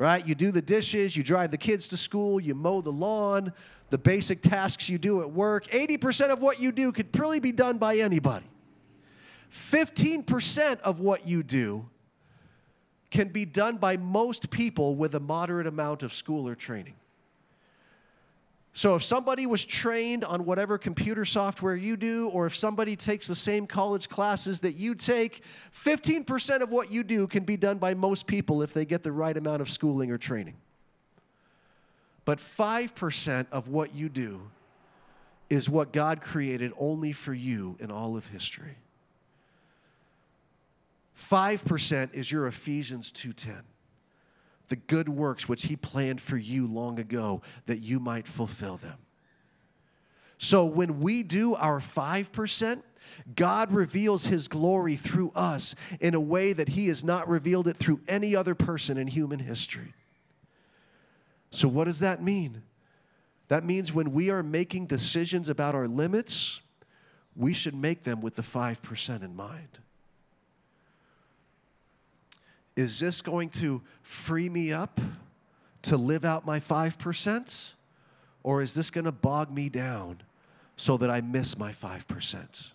right? 0.00 0.26
You 0.26 0.34
do 0.34 0.50
the 0.50 0.62
dishes, 0.62 1.14
you 1.14 1.22
drive 1.22 1.50
the 1.50 1.58
kids 1.58 1.86
to 1.88 1.96
school, 1.98 2.40
you 2.40 2.54
mow 2.54 2.80
the 2.80 2.90
lawn, 2.90 3.52
the 3.90 3.98
basic 3.98 4.40
tasks 4.40 4.88
you 4.88 4.96
do 4.96 5.20
at 5.20 5.30
work. 5.30 5.66
80% 5.66 6.30
of 6.30 6.40
what 6.40 6.58
you 6.58 6.72
do 6.72 6.90
could 6.90 7.12
probably 7.12 7.38
be 7.38 7.52
done 7.52 7.76
by 7.76 7.96
anybody. 7.96 8.46
15% 9.52 10.80
of 10.80 11.00
what 11.00 11.28
you 11.28 11.42
do 11.42 11.86
can 13.10 13.28
be 13.28 13.44
done 13.44 13.76
by 13.76 13.98
most 13.98 14.48
people 14.48 14.96
with 14.96 15.14
a 15.14 15.20
moderate 15.20 15.66
amount 15.66 16.02
of 16.02 16.14
school 16.14 16.48
or 16.48 16.54
training. 16.54 16.94
So 18.72 18.94
if 18.94 19.02
somebody 19.02 19.46
was 19.46 19.64
trained 19.64 20.24
on 20.24 20.44
whatever 20.44 20.78
computer 20.78 21.24
software 21.24 21.74
you 21.74 21.96
do, 21.96 22.28
or 22.28 22.46
if 22.46 22.54
somebody 22.54 22.94
takes 22.94 23.26
the 23.26 23.34
same 23.34 23.66
college 23.66 24.08
classes 24.08 24.60
that 24.60 24.76
you 24.76 24.94
take, 24.94 25.42
15% 25.74 26.60
of 26.60 26.70
what 26.70 26.90
you 26.90 27.02
do 27.02 27.26
can 27.26 27.44
be 27.44 27.56
done 27.56 27.78
by 27.78 27.94
most 27.94 28.26
people 28.26 28.62
if 28.62 28.72
they 28.72 28.84
get 28.84 29.02
the 29.02 29.12
right 29.12 29.36
amount 29.36 29.60
of 29.60 29.68
schooling 29.68 30.10
or 30.10 30.18
training. 30.18 30.56
But 32.24 32.38
5% 32.38 33.46
of 33.50 33.68
what 33.68 33.94
you 33.94 34.08
do 34.08 34.40
is 35.48 35.68
what 35.68 35.92
God 35.92 36.20
created 36.20 36.72
only 36.78 37.10
for 37.12 37.34
you 37.34 37.76
in 37.80 37.90
all 37.90 38.16
of 38.16 38.28
history. 38.28 38.76
5% 41.18 42.14
is 42.14 42.30
your 42.30 42.46
Ephesians 42.46 43.10
2:10 43.10 43.64
the 44.70 44.76
good 44.76 45.08
works 45.08 45.48
which 45.48 45.66
He 45.66 45.76
planned 45.76 46.22
for 46.22 46.38
you 46.38 46.66
long 46.66 46.98
ago 46.98 47.42
that 47.66 47.82
you 47.82 48.00
might 48.00 48.26
fulfill 48.26 48.78
them. 48.78 48.96
So 50.38 50.64
when 50.64 51.00
we 51.00 51.22
do 51.22 51.54
our 51.54 51.80
5%, 51.80 52.82
God 53.36 53.72
reveals 53.72 54.26
His 54.26 54.48
glory 54.48 54.96
through 54.96 55.32
us 55.34 55.74
in 56.00 56.14
a 56.14 56.20
way 56.20 56.54
that 56.54 56.70
He 56.70 56.88
has 56.88 57.04
not 57.04 57.28
revealed 57.28 57.68
it 57.68 57.76
through 57.76 58.00
any 58.08 58.34
other 58.34 58.54
person 58.54 58.96
in 58.96 59.08
human 59.08 59.40
history. 59.40 59.92
So, 61.50 61.68
what 61.68 61.84
does 61.84 61.98
that 61.98 62.22
mean? 62.22 62.62
That 63.48 63.64
means 63.64 63.92
when 63.92 64.12
we 64.12 64.30
are 64.30 64.42
making 64.42 64.86
decisions 64.86 65.48
about 65.48 65.74
our 65.74 65.88
limits, 65.88 66.60
we 67.34 67.52
should 67.52 67.74
make 67.74 68.04
them 68.04 68.20
with 68.20 68.36
the 68.36 68.42
5% 68.42 69.22
in 69.22 69.34
mind. 69.34 69.80
Is 72.76 72.98
this 73.00 73.20
going 73.20 73.50
to 73.50 73.82
free 74.02 74.48
me 74.48 74.72
up 74.72 75.00
to 75.82 75.96
live 75.96 76.24
out 76.24 76.46
my 76.46 76.60
5%? 76.60 77.72
Or 78.42 78.62
is 78.62 78.74
this 78.74 78.90
going 78.90 79.04
to 79.04 79.12
bog 79.12 79.52
me 79.52 79.68
down 79.68 80.22
so 80.76 80.96
that 80.96 81.10
I 81.10 81.20
miss 81.20 81.58
my 81.58 81.72
5%? 81.72 82.72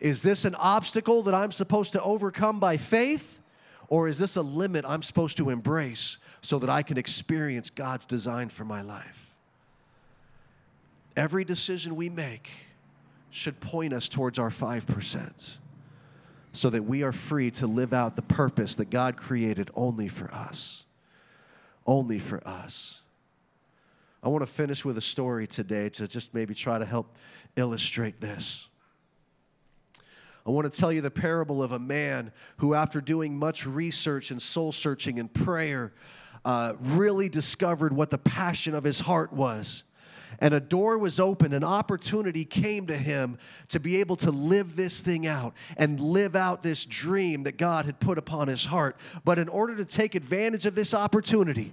Is 0.00 0.22
this 0.22 0.44
an 0.44 0.54
obstacle 0.56 1.22
that 1.24 1.34
I'm 1.34 1.52
supposed 1.52 1.92
to 1.92 2.02
overcome 2.02 2.58
by 2.58 2.76
faith? 2.76 3.40
Or 3.88 4.08
is 4.08 4.18
this 4.18 4.36
a 4.36 4.42
limit 4.42 4.84
I'm 4.88 5.02
supposed 5.02 5.36
to 5.36 5.50
embrace 5.50 6.18
so 6.40 6.58
that 6.58 6.70
I 6.70 6.82
can 6.82 6.96
experience 6.96 7.68
God's 7.70 8.06
design 8.06 8.48
for 8.48 8.64
my 8.64 8.82
life? 8.82 9.36
Every 11.14 11.44
decision 11.44 11.94
we 11.94 12.08
make 12.08 12.50
should 13.30 13.60
point 13.60 13.92
us 13.92 14.08
towards 14.08 14.38
our 14.38 14.48
5% 14.48 15.56
so 16.52 16.70
that 16.70 16.84
we 16.84 17.02
are 17.02 17.12
free 17.12 17.50
to 17.52 17.66
live 17.66 17.92
out 17.92 18.16
the 18.16 18.22
purpose 18.22 18.76
that 18.76 18.90
God 18.90 19.16
created 19.16 19.70
only 19.74 20.08
for 20.08 20.32
us. 20.32 20.84
Only 21.86 22.18
for 22.18 22.46
us. 22.46 23.00
I 24.22 24.28
want 24.28 24.42
to 24.42 24.52
finish 24.52 24.84
with 24.84 24.96
a 24.98 25.02
story 25.02 25.46
today 25.46 25.88
to 25.90 26.06
just 26.06 26.32
maybe 26.32 26.54
try 26.54 26.78
to 26.78 26.84
help 26.84 27.16
illustrate 27.56 28.20
this. 28.20 28.68
I 30.46 30.50
want 30.50 30.72
to 30.72 30.80
tell 30.80 30.92
you 30.92 31.00
the 31.00 31.10
parable 31.10 31.62
of 31.62 31.72
a 31.72 31.78
man 31.78 32.32
who, 32.58 32.74
after 32.74 33.00
doing 33.00 33.36
much 33.36 33.66
research 33.66 34.30
and 34.30 34.42
soul 34.42 34.72
searching 34.72 35.18
and 35.18 35.32
prayer, 35.32 35.92
uh, 36.44 36.74
really 36.80 37.28
discovered 37.28 37.92
what 37.92 38.10
the 38.10 38.18
passion 38.18 38.74
of 38.74 38.84
his 38.84 39.00
heart 39.00 39.32
was 39.32 39.84
and 40.42 40.52
a 40.52 40.60
door 40.60 40.98
was 40.98 41.20
open, 41.20 41.52
an 41.52 41.62
opportunity 41.62 42.44
came 42.44 42.88
to 42.88 42.96
him 42.96 43.38
to 43.68 43.78
be 43.78 44.00
able 44.00 44.16
to 44.16 44.32
live 44.32 44.74
this 44.74 45.00
thing 45.00 45.24
out 45.24 45.54
and 45.76 46.00
live 46.00 46.34
out 46.34 46.64
this 46.64 46.84
dream 46.84 47.44
that 47.44 47.56
God 47.56 47.84
had 47.86 48.00
put 48.00 48.18
upon 48.18 48.48
his 48.48 48.64
heart. 48.64 48.96
But 49.24 49.38
in 49.38 49.48
order 49.48 49.76
to 49.76 49.84
take 49.84 50.16
advantage 50.16 50.66
of 50.66 50.74
this 50.74 50.94
opportunity, 50.94 51.72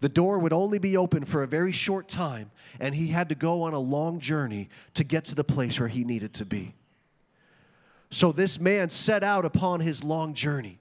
the 0.00 0.08
door 0.08 0.38
would 0.38 0.54
only 0.54 0.78
be 0.78 0.96
open 0.96 1.26
for 1.26 1.42
a 1.42 1.46
very 1.46 1.72
short 1.72 2.08
time, 2.08 2.50
and 2.80 2.94
he 2.94 3.08
had 3.08 3.28
to 3.28 3.34
go 3.34 3.64
on 3.64 3.74
a 3.74 3.78
long 3.78 4.18
journey 4.18 4.70
to 4.94 5.04
get 5.04 5.26
to 5.26 5.34
the 5.34 5.44
place 5.44 5.78
where 5.78 5.90
he 5.90 6.04
needed 6.04 6.32
to 6.34 6.46
be. 6.46 6.72
So 8.10 8.32
this 8.32 8.58
man 8.58 8.88
set 8.88 9.22
out 9.22 9.44
upon 9.44 9.80
his 9.80 10.02
long 10.02 10.32
journey. 10.32 10.78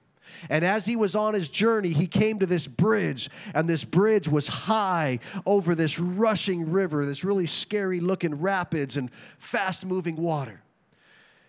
And 0.49 0.65
as 0.65 0.85
he 0.85 0.95
was 0.95 1.15
on 1.15 1.33
his 1.33 1.49
journey, 1.49 1.89
he 1.89 2.07
came 2.07 2.39
to 2.39 2.45
this 2.45 2.67
bridge, 2.67 3.29
and 3.53 3.69
this 3.69 3.83
bridge 3.83 4.27
was 4.27 4.47
high 4.47 5.19
over 5.45 5.75
this 5.75 5.99
rushing 5.99 6.71
river, 6.71 7.05
this 7.05 7.23
really 7.23 7.47
scary 7.47 7.99
looking 7.99 8.41
rapids 8.41 8.97
and 8.97 9.13
fast 9.37 9.85
moving 9.85 10.15
water. 10.15 10.61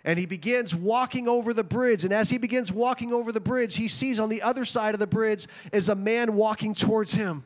And 0.04 0.18
he 0.18 0.26
begins 0.26 0.74
walking 0.74 1.28
over 1.28 1.54
the 1.54 1.64
bridge. 1.64 2.04
And 2.04 2.12
as 2.12 2.28
he 2.28 2.36
begins 2.36 2.70
walking 2.70 3.12
over 3.12 3.32
the 3.32 3.40
bridge, 3.40 3.76
he 3.76 3.88
sees 3.88 4.20
on 4.20 4.28
the 4.28 4.42
other 4.42 4.66
side 4.66 4.92
of 4.92 5.00
the 5.00 5.06
bridge 5.06 5.46
is 5.72 5.88
a 5.88 5.94
man 5.94 6.34
walking 6.34 6.74
towards 6.74 7.14
him. 7.14 7.42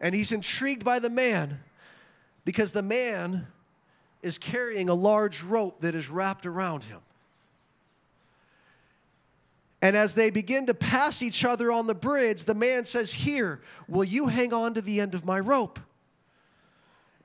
And 0.00 0.14
he's 0.14 0.30
intrigued 0.30 0.84
by 0.84 1.00
the 1.00 1.10
man 1.10 1.60
because 2.44 2.72
the 2.72 2.82
man 2.82 3.48
is 4.22 4.38
carrying 4.38 4.88
a 4.88 4.94
large 4.94 5.42
rope 5.42 5.80
that 5.80 5.96
is 5.96 6.08
wrapped 6.08 6.46
around 6.46 6.84
him. 6.84 7.00
And 9.82 9.96
as 9.96 10.14
they 10.14 10.30
begin 10.30 10.66
to 10.66 10.74
pass 10.74 11.22
each 11.22 11.44
other 11.44 11.72
on 11.72 11.88
the 11.88 11.94
bridge, 11.94 12.44
the 12.44 12.54
man 12.54 12.84
says, 12.84 13.12
Here, 13.12 13.60
will 13.88 14.04
you 14.04 14.28
hang 14.28 14.54
on 14.54 14.74
to 14.74 14.80
the 14.80 15.00
end 15.00 15.12
of 15.12 15.24
my 15.24 15.40
rope? 15.40 15.80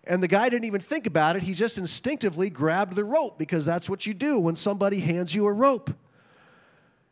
And 0.04 0.24
the 0.24 0.28
guy 0.28 0.50
didn't 0.50 0.66
even 0.66 0.82
think 0.82 1.06
about 1.06 1.36
it. 1.36 1.44
He 1.44 1.54
just 1.54 1.78
instinctively 1.78 2.50
grabbed 2.50 2.96
the 2.96 3.04
rope 3.04 3.38
because 3.38 3.66
that's 3.66 3.88
what 3.88 4.08
you 4.08 4.14
do 4.16 4.40
when 4.40 4.56
somebody 4.56 5.02
hands 5.02 5.36
you 5.36 5.46
a 5.46 5.54
rope. 5.54 5.94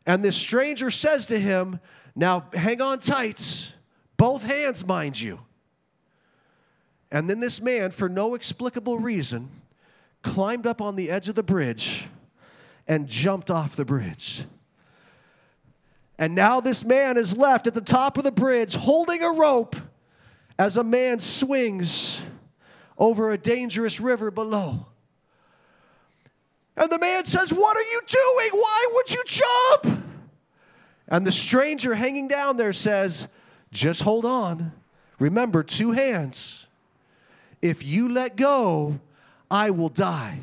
And 0.04 0.24
this 0.24 0.36
stranger 0.36 0.90
says 0.90 1.26
to 1.28 1.38
him, 1.38 1.78
Now 2.16 2.46
hang 2.52 2.80
on 2.82 2.98
tight, 2.98 3.72
both 4.16 4.42
hands, 4.44 4.84
mind 4.84 5.20
you. 5.20 5.40
And 7.12 7.30
then 7.30 7.38
this 7.38 7.62
man, 7.62 7.92
for 7.92 8.08
no 8.08 8.34
explicable 8.34 8.98
reason, 8.98 9.50
climbed 10.22 10.66
up 10.66 10.80
on 10.80 10.96
the 10.96 11.08
edge 11.08 11.28
of 11.28 11.36
the 11.36 11.44
bridge 11.44 12.08
and 12.88 13.06
jumped 13.06 13.48
off 13.48 13.76
the 13.76 13.84
bridge. 13.84 14.44
And 16.18 16.34
now 16.34 16.60
this 16.60 16.84
man 16.84 17.16
is 17.16 17.36
left 17.36 17.66
at 17.66 17.74
the 17.74 17.80
top 17.80 18.16
of 18.16 18.24
the 18.24 18.32
bridge 18.32 18.74
holding 18.74 19.22
a 19.22 19.30
rope 19.30 19.76
as 20.58 20.76
a 20.76 20.84
man 20.84 21.18
swings 21.18 22.20
over 22.96 23.30
a 23.30 23.38
dangerous 23.38 24.00
river 24.00 24.30
below. 24.30 24.86
And 26.76 26.90
the 26.90 26.98
man 26.98 27.24
says, 27.24 27.52
What 27.52 27.76
are 27.76 27.80
you 27.80 28.00
doing? 28.06 28.60
Why 28.60 28.86
would 28.94 29.12
you 29.12 29.22
jump? 29.26 30.04
And 31.08 31.26
the 31.26 31.32
stranger 31.32 31.94
hanging 31.94 32.28
down 32.28 32.56
there 32.56 32.72
says, 32.72 33.28
Just 33.70 34.02
hold 34.02 34.24
on. 34.24 34.72
Remember, 35.18 35.62
two 35.62 35.92
hands. 35.92 36.66
If 37.62 37.82
you 37.84 38.08
let 38.10 38.36
go, 38.36 39.00
I 39.50 39.70
will 39.70 39.88
die. 39.88 40.40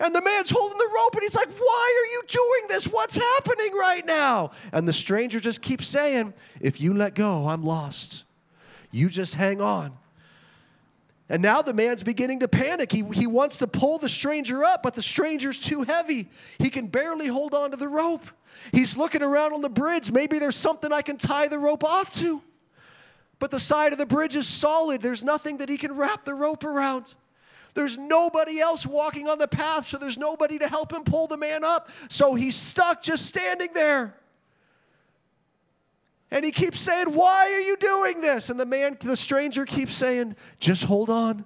And 0.00 0.14
the 0.14 0.22
man's 0.22 0.50
holding 0.50 0.78
the 0.78 0.90
rope 0.94 1.14
and 1.14 1.22
he's 1.22 1.34
like, 1.34 1.48
Why 1.48 2.02
are 2.02 2.12
you 2.12 2.22
doing 2.28 2.68
this? 2.68 2.86
What's 2.86 3.16
happening 3.16 3.72
right 3.72 4.06
now? 4.06 4.52
And 4.72 4.86
the 4.86 4.92
stranger 4.92 5.40
just 5.40 5.60
keeps 5.60 5.88
saying, 5.88 6.34
If 6.60 6.80
you 6.80 6.94
let 6.94 7.14
go, 7.14 7.48
I'm 7.48 7.64
lost. 7.64 8.24
You 8.90 9.08
just 9.08 9.34
hang 9.34 9.60
on. 9.60 9.92
And 11.28 11.42
now 11.42 11.60
the 11.60 11.74
man's 11.74 12.02
beginning 12.02 12.40
to 12.40 12.48
panic. 12.48 12.90
He, 12.90 13.04
he 13.12 13.26
wants 13.26 13.58
to 13.58 13.66
pull 13.66 13.98
the 13.98 14.08
stranger 14.08 14.64
up, 14.64 14.82
but 14.82 14.94
the 14.94 15.02
stranger's 15.02 15.60
too 15.60 15.82
heavy. 15.82 16.28
He 16.58 16.70
can 16.70 16.86
barely 16.86 17.26
hold 17.26 17.54
on 17.54 17.72
to 17.72 17.76
the 17.76 17.88
rope. 17.88 18.24
He's 18.72 18.96
looking 18.96 19.22
around 19.22 19.52
on 19.52 19.60
the 19.60 19.68
bridge. 19.68 20.10
Maybe 20.10 20.38
there's 20.38 20.56
something 20.56 20.90
I 20.90 21.02
can 21.02 21.18
tie 21.18 21.48
the 21.48 21.58
rope 21.58 21.84
off 21.84 22.10
to. 22.14 22.40
But 23.38 23.50
the 23.50 23.60
side 23.60 23.92
of 23.92 23.98
the 23.98 24.06
bridge 24.06 24.36
is 24.36 24.48
solid. 24.48 25.02
There's 25.02 25.22
nothing 25.22 25.58
that 25.58 25.68
he 25.68 25.76
can 25.76 25.94
wrap 25.94 26.24
the 26.24 26.34
rope 26.34 26.64
around. 26.64 27.14
There's 27.78 27.96
nobody 27.96 28.58
else 28.58 28.84
walking 28.84 29.28
on 29.28 29.38
the 29.38 29.46
path, 29.46 29.86
so 29.86 29.98
there's 29.98 30.18
nobody 30.18 30.58
to 30.58 30.66
help 30.66 30.92
him 30.92 31.04
pull 31.04 31.28
the 31.28 31.36
man 31.36 31.62
up. 31.62 31.88
So 32.08 32.34
he's 32.34 32.56
stuck 32.56 33.02
just 33.02 33.26
standing 33.26 33.68
there. 33.72 34.16
And 36.32 36.44
he 36.44 36.50
keeps 36.50 36.80
saying, 36.80 37.06
Why 37.14 37.52
are 37.54 37.60
you 37.60 37.76
doing 37.76 38.20
this? 38.20 38.50
And 38.50 38.58
the 38.58 38.66
man, 38.66 38.96
the 38.98 39.16
stranger 39.16 39.64
keeps 39.64 39.94
saying, 39.94 40.34
Just 40.58 40.82
hold 40.82 41.08
on. 41.08 41.44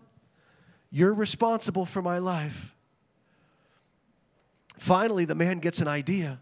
You're 0.90 1.12
responsible 1.12 1.84
for 1.84 2.00
my 2.00 2.16
life. 2.16 2.74
Finally, 4.78 5.26
the 5.26 5.34
man 5.34 5.58
gets 5.58 5.80
an 5.80 5.88
idea. 5.88 6.40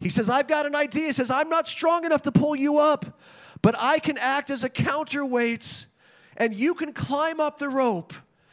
He 0.00 0.08
says, 0.08 0.28
I've 0.28 0.48
got 0.48 0.66
an 0.66 0.74
idea. 0.74 1.06
He 1.06 1.12
says, 1.12 1.30
I'm 1.30 1.48
not 1.48 1.68
strong 1.68 2.04
enough 2.04 2.22
to 2.22 2.32
pull 2.32 2.56
you 2.56 2.78
up, 2.78 3.20
but 3.62 3.76
I 3.78 4.00
can 4.00 4.18
act 4.18 4.50
as 4.50 4.64
a 4.64 4.68
counterweight 4.68 5.86
and 6.36 6.54
you 6.54 6.74
can 6.74 6.92
climb 6.92 7.40
up 7.40 7.58
the 7.58 7.68
rope 7.68 8.12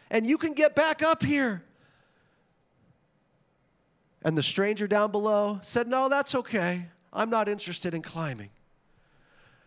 and 0.09 0.25
you 0.25 0.37
can 0.37 0.53
get 0.53 0.75
back 0.75 1.01
up 1.01 1.23
here. 1.23 1.63
And 4.23 4.37
the 4.37 4.43
stranger 4.43 4.87
down 4.87 5.11
below 5.11 5.59
said, 5.63 5.87
No, 5.87 6.09
that's 6.09 6.35
okay. 6.35 6.87
I'm 7.11 7.29
not 7.29 7.49
interested 7.49 7.93
in 7.93 8.01
climbing. 8.01 8.49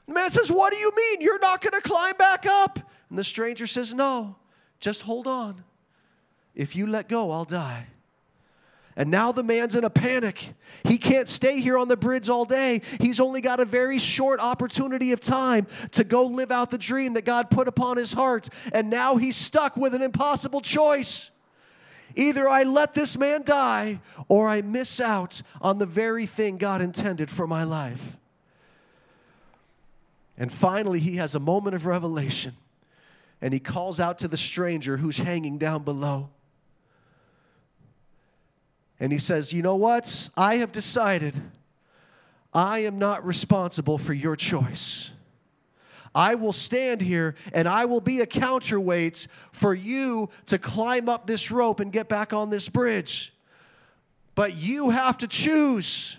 The 0.06 0.14
man 0.14 0.30
says, 0.30 0.50
What 0.50 0.72
do 0.72 0.78
you 0.78 0.92
mean? 0.96 1.20
You're 1.20 1.40
not 1.40 1.60
going 1.60 1.72
to 1.72 1.80
climb 1.80 2.16
back 2.16 2.46
up? 2.46 2.78
And 3.08 3.18
the 3.18 3.24
stranger 3.24 3.66
says, 3.66 3.92
No, 3.92 4.36
just 4.78 5.02
hold 5.02 5.26
on. 5.26 5.64
If 6.54 6.76
you 6.76 6.86
let 6.86 7.08
go, 7.08 7.32
I'll 7.32 7.44
die. 7.44 7.88
And 8.96 9.10
now 9.10 9.32
the 9.32 9.42
man's 9.42 9.74
in 9.74 9.82
a 9.82 9.90
panic. 9.90 10.54
He 10.84 10.98
can't 10.98 11.28
stay 11.28 11.60
here 11.60 11.76
on 11.76 11.88
the 11.88 11.96
bridge 11.96 12.28
all 12.28 12.44
day. 12.44 12.80
He's 13.00 13.18
only 13.18 13.40
got 13.40 13.58
a 13.58 13.64
very 13.64 13.98
short 13.98 14.38
opportunity 14.38 15.10
of 15.10 15.20
time 15.20 15.66
to 15.92 16.04
go 16.04 16.26
live 16.26 16.52
out 16.52 16.70
the 16.70 16.78
dream 16.78 17.14
that 17.14 17.24
God 17.24 17.50
put 17.50 17.66
upon 17.66 17.96
his 17.96 18.12
heart. 18.12 18.48
And 18.72 18.90
now 18.90 19.16
he's 19.16 19.36
stuck 19.36 19.76
with 19.76 19.94
an 19.94 20.02
impossible 20.02 20.60
choice. 20.60 21.32
Either 22.14 22.48
I 22.48 22.62
let 22.62 22.94
this 22.94 23.18
man 23.18 23.42
die 23.42 24.00
or 24.28 24.48
I 24.48 24.62
miss 24.62 25.00
out 25.00 25.42
on 25.60 25.78
the 25.78 25.86
very 25.86 26.26
thing 26.26 26.56
God 26.56 26.80
intended 26.80 27.28
for 27.30 27.48
my 27.48 27.64
life. 27.64 28.16
And 30.38 30.52
finally, 30.52 31.00
he 31.00 31.16
has 31.16 31.34
a 31.34 31.40
moment 31.40 31.74
of 31.74 31.86
revelation 31.86 32.54
and 33.40 33.52
he 33.52 33.60
calls 33.60 33.98
out 33.98 34.18
to 34.20 34.28
the 34.28 34.36
stranger 34.36 34.98
who's 34.98 35.18
hanging 35.18 35.58
down 35.58 35.82
below. 35.82 36.30
And 39.00 39.12
he 39.12 39.18
says, 39.18 39.52
You 39.52 39.62
know 39.62 39.76
what? 39.76 40.28
I 40.36 40.56
have 40.56 40.72
decided 40.72 41.40
I 42.52 42.80
am 42.80 42.98
not 42.98 43.26
responsible 43.26 43.98
for 43.98 44.12
your 44.12 44.36
choice. 44.36 45.10
I 46.14 46.36
will 46.36 46.52
stand 46.52 47.00
here 47.00 47.34
and 47.52 47.66
I 47.66 47.86
will 47.86 48.00
be 48.00 48.20
a 48.20 48.26
counterweight 48.26 49.26
for 49.50 49.74
you 49.74 50.30
to 50.46 50.58
climb 50.58 51.08
up 51.08 51.26
this 51.26 51.50
rope 51.50 51.80
and 51.80 51.90
get 51.90 52.08
back 52.08 52.32
on 52.32 52.50
this 52.50 52.68
bridge. 52.68 53.34
But 54.36 54.56
you 54.56 54.90
have 54.90 55.18
to 55.18 55.28
choose. 55.28 56.16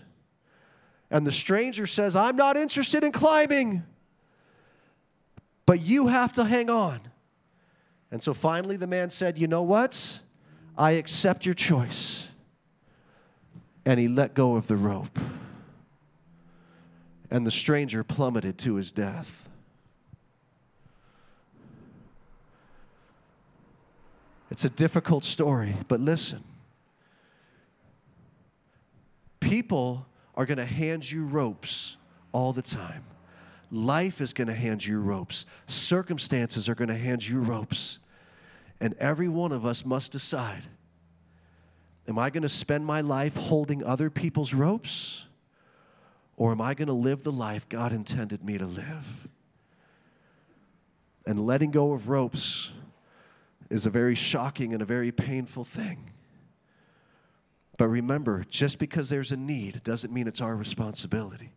And 1.10 1.26
the 1.26 1.32
stranger 1.32 1.88
says, 1.88 2.16
I'm 2.16 2.36
not 2.36 2.58
interested 2.58 3.04
in 3.04 3.14
climbing, 3.14 3.84
but 5.66 5.80
you 5.80 6.08
have 6.08 6.34
to 6.34 6.44
hang 6.44 6.70
on. 6.70 7.00
And 8.12 8.22
so 8.22 8.34
finally, 8.34 8.76
the 8.76 8.88
man 8.88 9.10
said, 9.10 9.38
You 9.38 9.48
know 9.48 9.64
what? 9.64 10.20
I 10.78 10.92
accept 10.92 11.46
your 11.46 11.56
choice. 11.56 12.30
And 13.86 14.00
he 14.00 14.08
let 14.08 14.34
go 14.34 14.56
of 14.56 14.68
the 14.68 14.76
rope. 14.76 15.20
And 17.30 17.46
the 17.46 17.52
stranger 17.52 18.04
plummeted 18.04 18.58
to 18.60 18.76
his 18.76 18.92
death. 18.92 19.50
It's 24.52 24.64
a 24.64 24.70
difficult 24.70 25.24
story, 25.24 25.76
but 25.88 26.00
listen. 26.00 26.44
People 29.40 30.06
are 30.36 30.46
going 30.46 30.58
to 30.58 30.66
hand 30.66 31.12
you 31.12 31.26
ropes 31.26 31.98
all 32.32 32.54
the 32.54 32.62
time. 32.62 33.04
Life 33.72 34.22
is 34.22 34.34
going 34.34 34.48
to 34.48 34.54
hand 34.54 34.86
you 34.86 35.02
ropes. 35.02 35.46
Circumstances 35.68 36.70
are 36.70 36.76
going 36.76 36.88
to 36.88 36.98
hand 36.98 37.28
you 37.28 37.40
ropes. 37.42 38.00
And 38.80 38.94
every 38.96 39.30
one 39.30 39.52
of 39.52 39.66
us 39.66 39.86
must 39.86 40.12
decide 40.12 40.68
Am 42.08 42.20
I 42.20 42.30
going 42.30 42.44
to 42.44 42.50
spend 42.50 42.86
my 42.86 43.02
life 43.02 43.36
holding 43.36 43.84
other 43.84 44.10
people's 44.10 44.54
ropes? 44.54 45.26
Or 46.38 46.52
am 46.52 46.62
I 46.62 46.74
going 46.74 46.88
to 46.88 46.94
live 46.94 47.24
the 47.24 47.32
life 47.32 47.68
God 47.70 47.94
intended 47.94 48.44
me 48.44 48.58
to 48.58 48.66
live? 48.66 49.28
And 51.26 51.46
letting 51.46 51.72
go 51.72 51.94
of 51.94 52.10
ropes 52.10 52.72
is 53.70 53.86
a 53.86 53.90
very 53.90 54.16
shocking 54.16 54.74
and 54.74 54.82
a 54.82 54.86
very 54.86 55.12
painful 55.12 55.64
thing. 55.64 56.12
But 57.78 57.88
remember, 57.88 58.44
just 58.48 58.78
because 58.78 59.10
there's 59.10 59.32
a 59.32 59.38
need 59.38 59.84
doesn't 59.84 60.14
mean 60.14 60.28
it's 60.28 60.42
our 60.42 60.56
responsibility. 60.56 61.54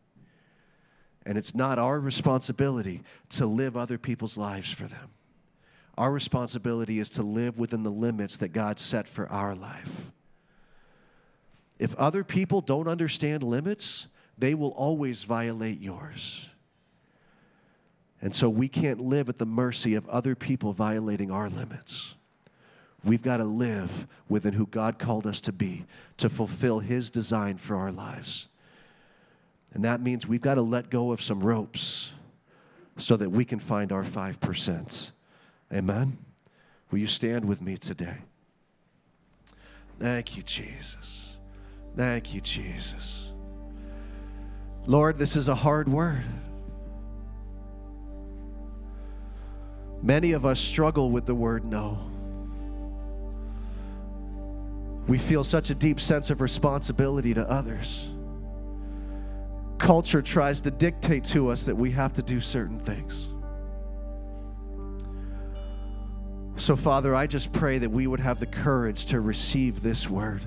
And 1.27 1.37
it's 1.37 1.55
not 1.55 1.79
our 1.79 2.01
responsibility 2.01 3.03
to 3.31 3.47
live 3.47 3.77
other 3.77 3.99
people's 3.99 4.39
lives 4.39 4.73
for 4.73 4.85
them. 4.85 5.11
Our 5.99 6.11
responsibility 6.11 7.01
is 7.01 7.11
to 7.11 7.23
live 7.23 7.59
within 7.59 7.83
the 7.83 7.91
limits 7.91 8.39
that 8.39 8.49
God 8.49 8.79
set 8.79 9.07
for 9.07 9.29
our 9.29 9.55
life. 9.55 10.13
If 11.79 11.95
other 11.97 12.25
people 12.25 12.61
don't 12.61 12.89
understand 12.89 13.43
limits, 13.43 14.09
they 14.37 14.55
will 14.55 14.71
always 14.71 15.25
violate 15.25 15.81
yours. 15.81 16.49
And 18.21 18.35
so 18.35 18.49
we 18.49 18.69
can't 18.69 19.01
live 19.01 19.29
at 19.29 19.39
the 19.39 19.47
mercy 19.47 19.95
of 19.95 20.09
other 20.09 20.35
people 20.35 20.73
violating 20.73 21.31
our 21.31 21.49
limits. 21.49 22.15
We've 23.05 23.23
got 23.23 23.37
to 23.37 23.45
live 23.45 24.09
within 24.29 24.55
who 24.55 24.67
God 24.67 24.99
called 24.99 25.27
us 25.27 25.41
to 25.43 25.53
be 25.53 25.85
to 26.17 26.29
fulfill 26.29 26.81
His 26.81 27.11
design 27.11 27.59
for 27.59 27.77
our 27.77 27.93
lives. 27.93 28.49
And 29.73 29.85
that 29.85 30.01
means 30.01 30.27
we've 30.27 30.41
got 30.41 30.55
to 30.55 30.63
let 30.63 30.91
go 30.91 31.13
of 31.13 31.23
some 31.23 31.41
ropes 31.41 32.13
so 32.97 33.17
that 33.17 33.31
we 33.31 33.45
can 33.45 33.61
find 33.61 33.93
our 33.93 34.03
5%. 34.03 35.11
Amen? 35.73 36.19
Will 36.91 36.99
you 36.99 37.07
stand 37.07 37.45
with 37.45 37.63
me 37.63 37.77
today? 37.77 38.17
Thank 40.01 40.37
you, 40.37 40.43
Jesus. 40.43 41.28
Thank 41.99 42.33
you, 42.33 42.41
Jesus. 42.41 43.33
Lord, 44.87 45.19
this 45.19 45.35
is 45.35 45.49
a 45.49 45.55
hard 45.57 45.89
word. 45.89 46.23
Many 50.01 50.31
of 50.31 50.47
us 50.47 50.61
struggle 50.61 51.11
with 51.11 51.27
the 51.27 51.35
word 51.35 51.65
no. 51.65 51.99
We 55.09 55.19
feel 55.19 55.43
such 55.43 55.71
a 55.71 55.75
deep 55.75 55.99
sense 55.99 56.31
of 56.31 56.41
responsibility 56.41 57.35
to 57.35 57.51
others. 57.51 58.09
Culture 59.79 60.23
tries 60.23 60.61
to 60.61 60.71
dictate 60.71 61.25
to 61.25 61.49
us 61.49 61.67
that 61.67 61.75
we 61.75 61.91
have 61.91 62.13
to 62.13 62.23
do 62.23 62.41
certain 62.41 62.79
things. 62.79 63.27
So, 66.63 66.77
Father, 66.77 67.13
I 67.13 67.27
just 67.27 67.53
pray 67.53 67.79
that 67.79 67.91
we 67.91 68.07
would 68.07 68.21
have 68.21 68.39
the 68.39 68.47
courage 68.47 69.07
to 69.07 69.21
receive 69.21 69.83
this 69.83 70.09
word. 70.09 70.47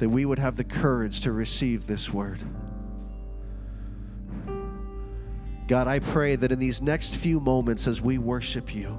That 0.00 0.08
we 0.08 0.24
would 0.24 0.38
have 0.38 0.56
the 0.56 0.64
courage 0.64 1.20
to 1.20 1.32
receive 1.32 1.86
this 1.86 2.10
word. 2.10 2.42
God, 5.68 5.88
I 5.88 5.98
pray 5.98 6.36
that 6.36 6.50
in 6.50 6.58
these 6.58 6.80
next 6.80 7.16
few 7.16 7.38
moments 7.38 7.86
as 7.86 8.00
we 8.00 8.16
worship 8.16 8.74
you, 8.74 8.98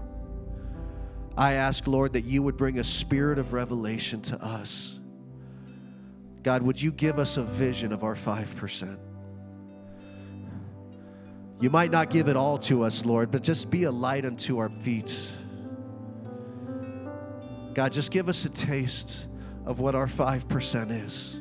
I 1.35 1.53
ask, 1.53 1.87
Lord, 1.87 2.13
that 2.13 2.25
you 2.25 2.43
would 2.43 2.55
bring 2.55 2.77
a 2.77 2.83
spirit 2.83 3.39
of 3.39 3.51
revelation 3.51 4.21
to 4.21 4.43
us. 4.43 4.99
God, 6.43 6.61
would 6.61 6.79
you 6.79 6.91
give 6.91 7.17
us 7.17 7.37
a 7.37 7.43
vision 7.43 7.91
of 7.91 8.03
our 8.03 8.15
5%? 8.15 8.99
You 11.59 11.69
might 11.71 11.89
not 11.89 12.11
give 12.11 12.27
it 12.27 12.35
all 12.35 12.59
to 12.59 12.83
us, 12.83 13.05
Lord, 13.05 13.31
but 13.31 13.41
just 13.41 13.71
be 13.71 13.85
a 13.85 13.91
light 13.91 14.23
unto 14.23 14.59
our 14.59 14.69
feet. 14.69 15.19
God, 17.73 17.91
just 17.91 18.11
give 18.11 18.29
us 18.29 18.45
a 18.45 18.49
taste 18.49 19.25
of 19.65 19.79
what 19.79 19.95
our 19.95 20.07
5% 20.07 21.05
is. 21.05 21.39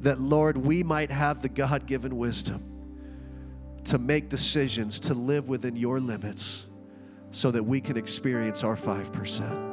That, 0.00 0.20
Lord, 0.20 0.56
we 0.56 0.82
might 0.82 1.10
have 1.10 1.42
the 1.42 1.48
God 1.48 1.86
given 1.86 2.16
wisdom 2.16 2.64
to 3.84 3.98
make 3.98 4.28
decisions, 4.28 5.00
to 5.00 5.14
live 5.14 5.48
within 5.48 5.76
your 5.76 6.00
limits, 6.00 6.66
so 7.30 7.50
that 7.50 7.62
we 7.62 7.80
can 7.80 7.96
experience 7.96 8.64
our 8.64 8.76
5%. 8.76 9.70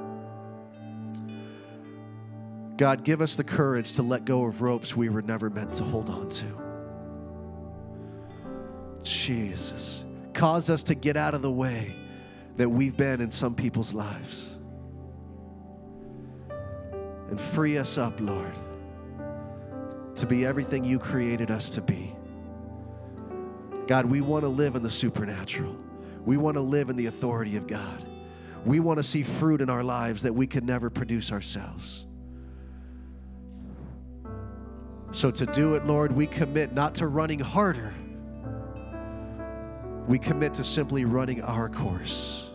God, 2.77 3.03
give 3.03 3.21
us 3.21 3.35
the 3.35 3.43
courage 3.43 3.93
to 3.93 4.03
let 4.03 4.23
go 4.23 4.45
of 4.45 4.61
ropes 4.61 4.95
we 4.95 5.09
were 5.09 5.21
never 5.21 5.49
meant 5.49 5.73
to 5.73 5.83
hold 5.83 6.09
on 6.09 6.29
to. 6.29 6.45
Jesus, 9.03 10.05
cause 10.33 10.69
us 10.69 10.83
to 10.83 10.95
get 10.95 11.17
out 11.17 11.33
of 11.33 11.41
the 11.41 11.51
way 11.51 11.95
that 12.55 12.69
we've 12.69 12.95
been 12.95 13.19
in 13.19 13.31
some 13.31 13.55
people's 13.55 13.93
lives. 13.93 14.58
And 17.29 17.39
free 17.39 17.77
us 17.77 17.97
up, 17.97 18.19
Lord, 18.19 18.53
to 20.15 20.25
be 20.25 20.45
everything 20.45 20.83
you 20.83 20.99
created 20.99 21.51
us 21.51 21.69
to 21.71 21.81
be. 21.81 22.15
God, 23.87 24.05
we 24.05 24.21
want 24.21 24.43
to 24.43 24.49
live 24.49 24.75
in 24.75 24.83
the 24.83 24.89
supernatural. 24.89 25.75
We 26.25 26.37
want 26.37 26.57
to 26.57 26.61
live 26.61 26.89
in 26.89 26.95
the 26.95 27.07
authority 27.07 27.55
of 27.55 27.65
God. 27.65 28.05
We 28.65 28.79
want 28.79 28.99
to 28.99 29.03
see 29.03 29.23
fruit 29.23 29.61
in 29.61 29.69
our 29.69 29.83
lives 29.83 30.23
that 30.23 30.33
we 30.33 30.47
could 30.47 30.63
never 30.63 30.89
produce 30.89 31.31
ourselves. 31.31 32.05
So, 35.11 35.31
to 35.31 35.45
do 35.47 35.73
it, 35.73 35.85
Lord, 35.85 36.11
we 36.11 36.27
commit 36.27 36.73
not 36.73 36.95
to 36.95 37.07
running 37.07 37.39
harder, 37.39 37.93
we 40.07 40.19
commit 40.19 40.53
to 40.55 40.63
simply 40.63 41.05
running 41.05 41.41
our 41.41 41.69
course. 41.69 42.49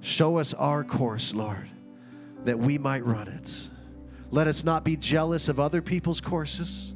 Show 0.00 0.38
us 0.38 0.52
our 0.54 0.84
course, 0.84 1.34
Lord, 1.34 1.68
that 2.44 2.58
we 2.58 2.78
might 2.78 3.04
run 3.04 3.28
it. 3.28 3.70
Let 4.30 4.46
us 4.48 4.64
not 4.64 4.84
be 4.84 4.96
jealous 4.96 5.48
of 5.48 5.60
other 5.60 5.80
people's 5.82 6.20
courses. 6.20 6.94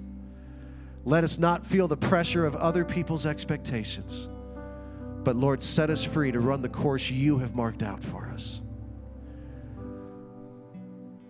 Let 1.05 1.25
us 1.25 1.39
not 1.39 1.65
feel 1.65 1.89
the 1.89 1.97
pressure 1.97 2.45
of 2.45 2.57
other 2.57 2.85
people's 2.85 3.27
expectations. 3.27 4.29
But 5.25 5.37
Lord, 5.37 5.63
set 5.63 5.91
us 5.91 6.03
free 6.05 6.33
to 6.33 6.41
run 6.41 6.63
the 6.63 6.69
course 6.69 7.11
you 7.11 7.39
have 7.39 7.55
marked 7.55 7.83
out 7.83 8.03
for 8.03 8.27
us. 8.29 8.61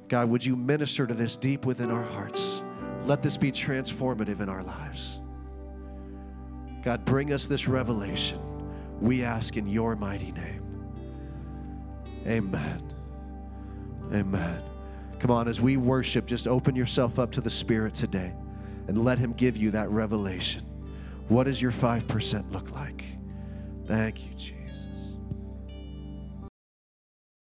God, 0.08 0.30
would 0.30 0.44
you 0.44 0.56
minister 0.56 1.06
to 1.06 1.14
this 1.14 1.36
deep 1.36 1.66
within 1.66 1.90
our 1.90 2.02
hearts? 2.02 2.62
Let 3.04 3.22
this 3.22 3.36
be 3.36 3.52
transformative 3.52 4.40
in 4.40 4.48
our 4.48 4.62
lives. 4.62 5.20
God, 6.82 7.04
bring 7.04 7.32
us 7.32 7.46
this 7.46 7.68
revelation. 7.68 8.40
We 9.00 9.22
ask 9.22 9.56
in 9.56 9.66
your 9.66 9.96
mighty 9.96 10.32
name. 10.32 10.64
Amen. 12.26 12.97
Amen. 14.12 14.62
Come 15.18 15.30
on, 15.30 15.48
as 15.48 15.60
we 15.60 15.76
worship, 15.76 16.26
just 16.26 16.46
open 16.46 16.76
yourself 16.76 17.18
up 17.18 17.32
to 17.32 17.40
the 17.40 17.50
Spirit 17.50 17.94
today 17.94 18.32
and 18.86 19.04
let 19.04 19.18
Him 19.18 19.32
give 19.32 19.56
you 19.56 19.70
that 19.72 19.90
revelation. 19.90 20.62
What 21.28 21.44
does 21.44 21.60
your 21.60 21.72
5% 21.72 22.52
look 22.52 22.70
like? 22.70 23.04
Thank 23.86 24.26
you, 24.26 24.32
Jesus. 24.34 24.57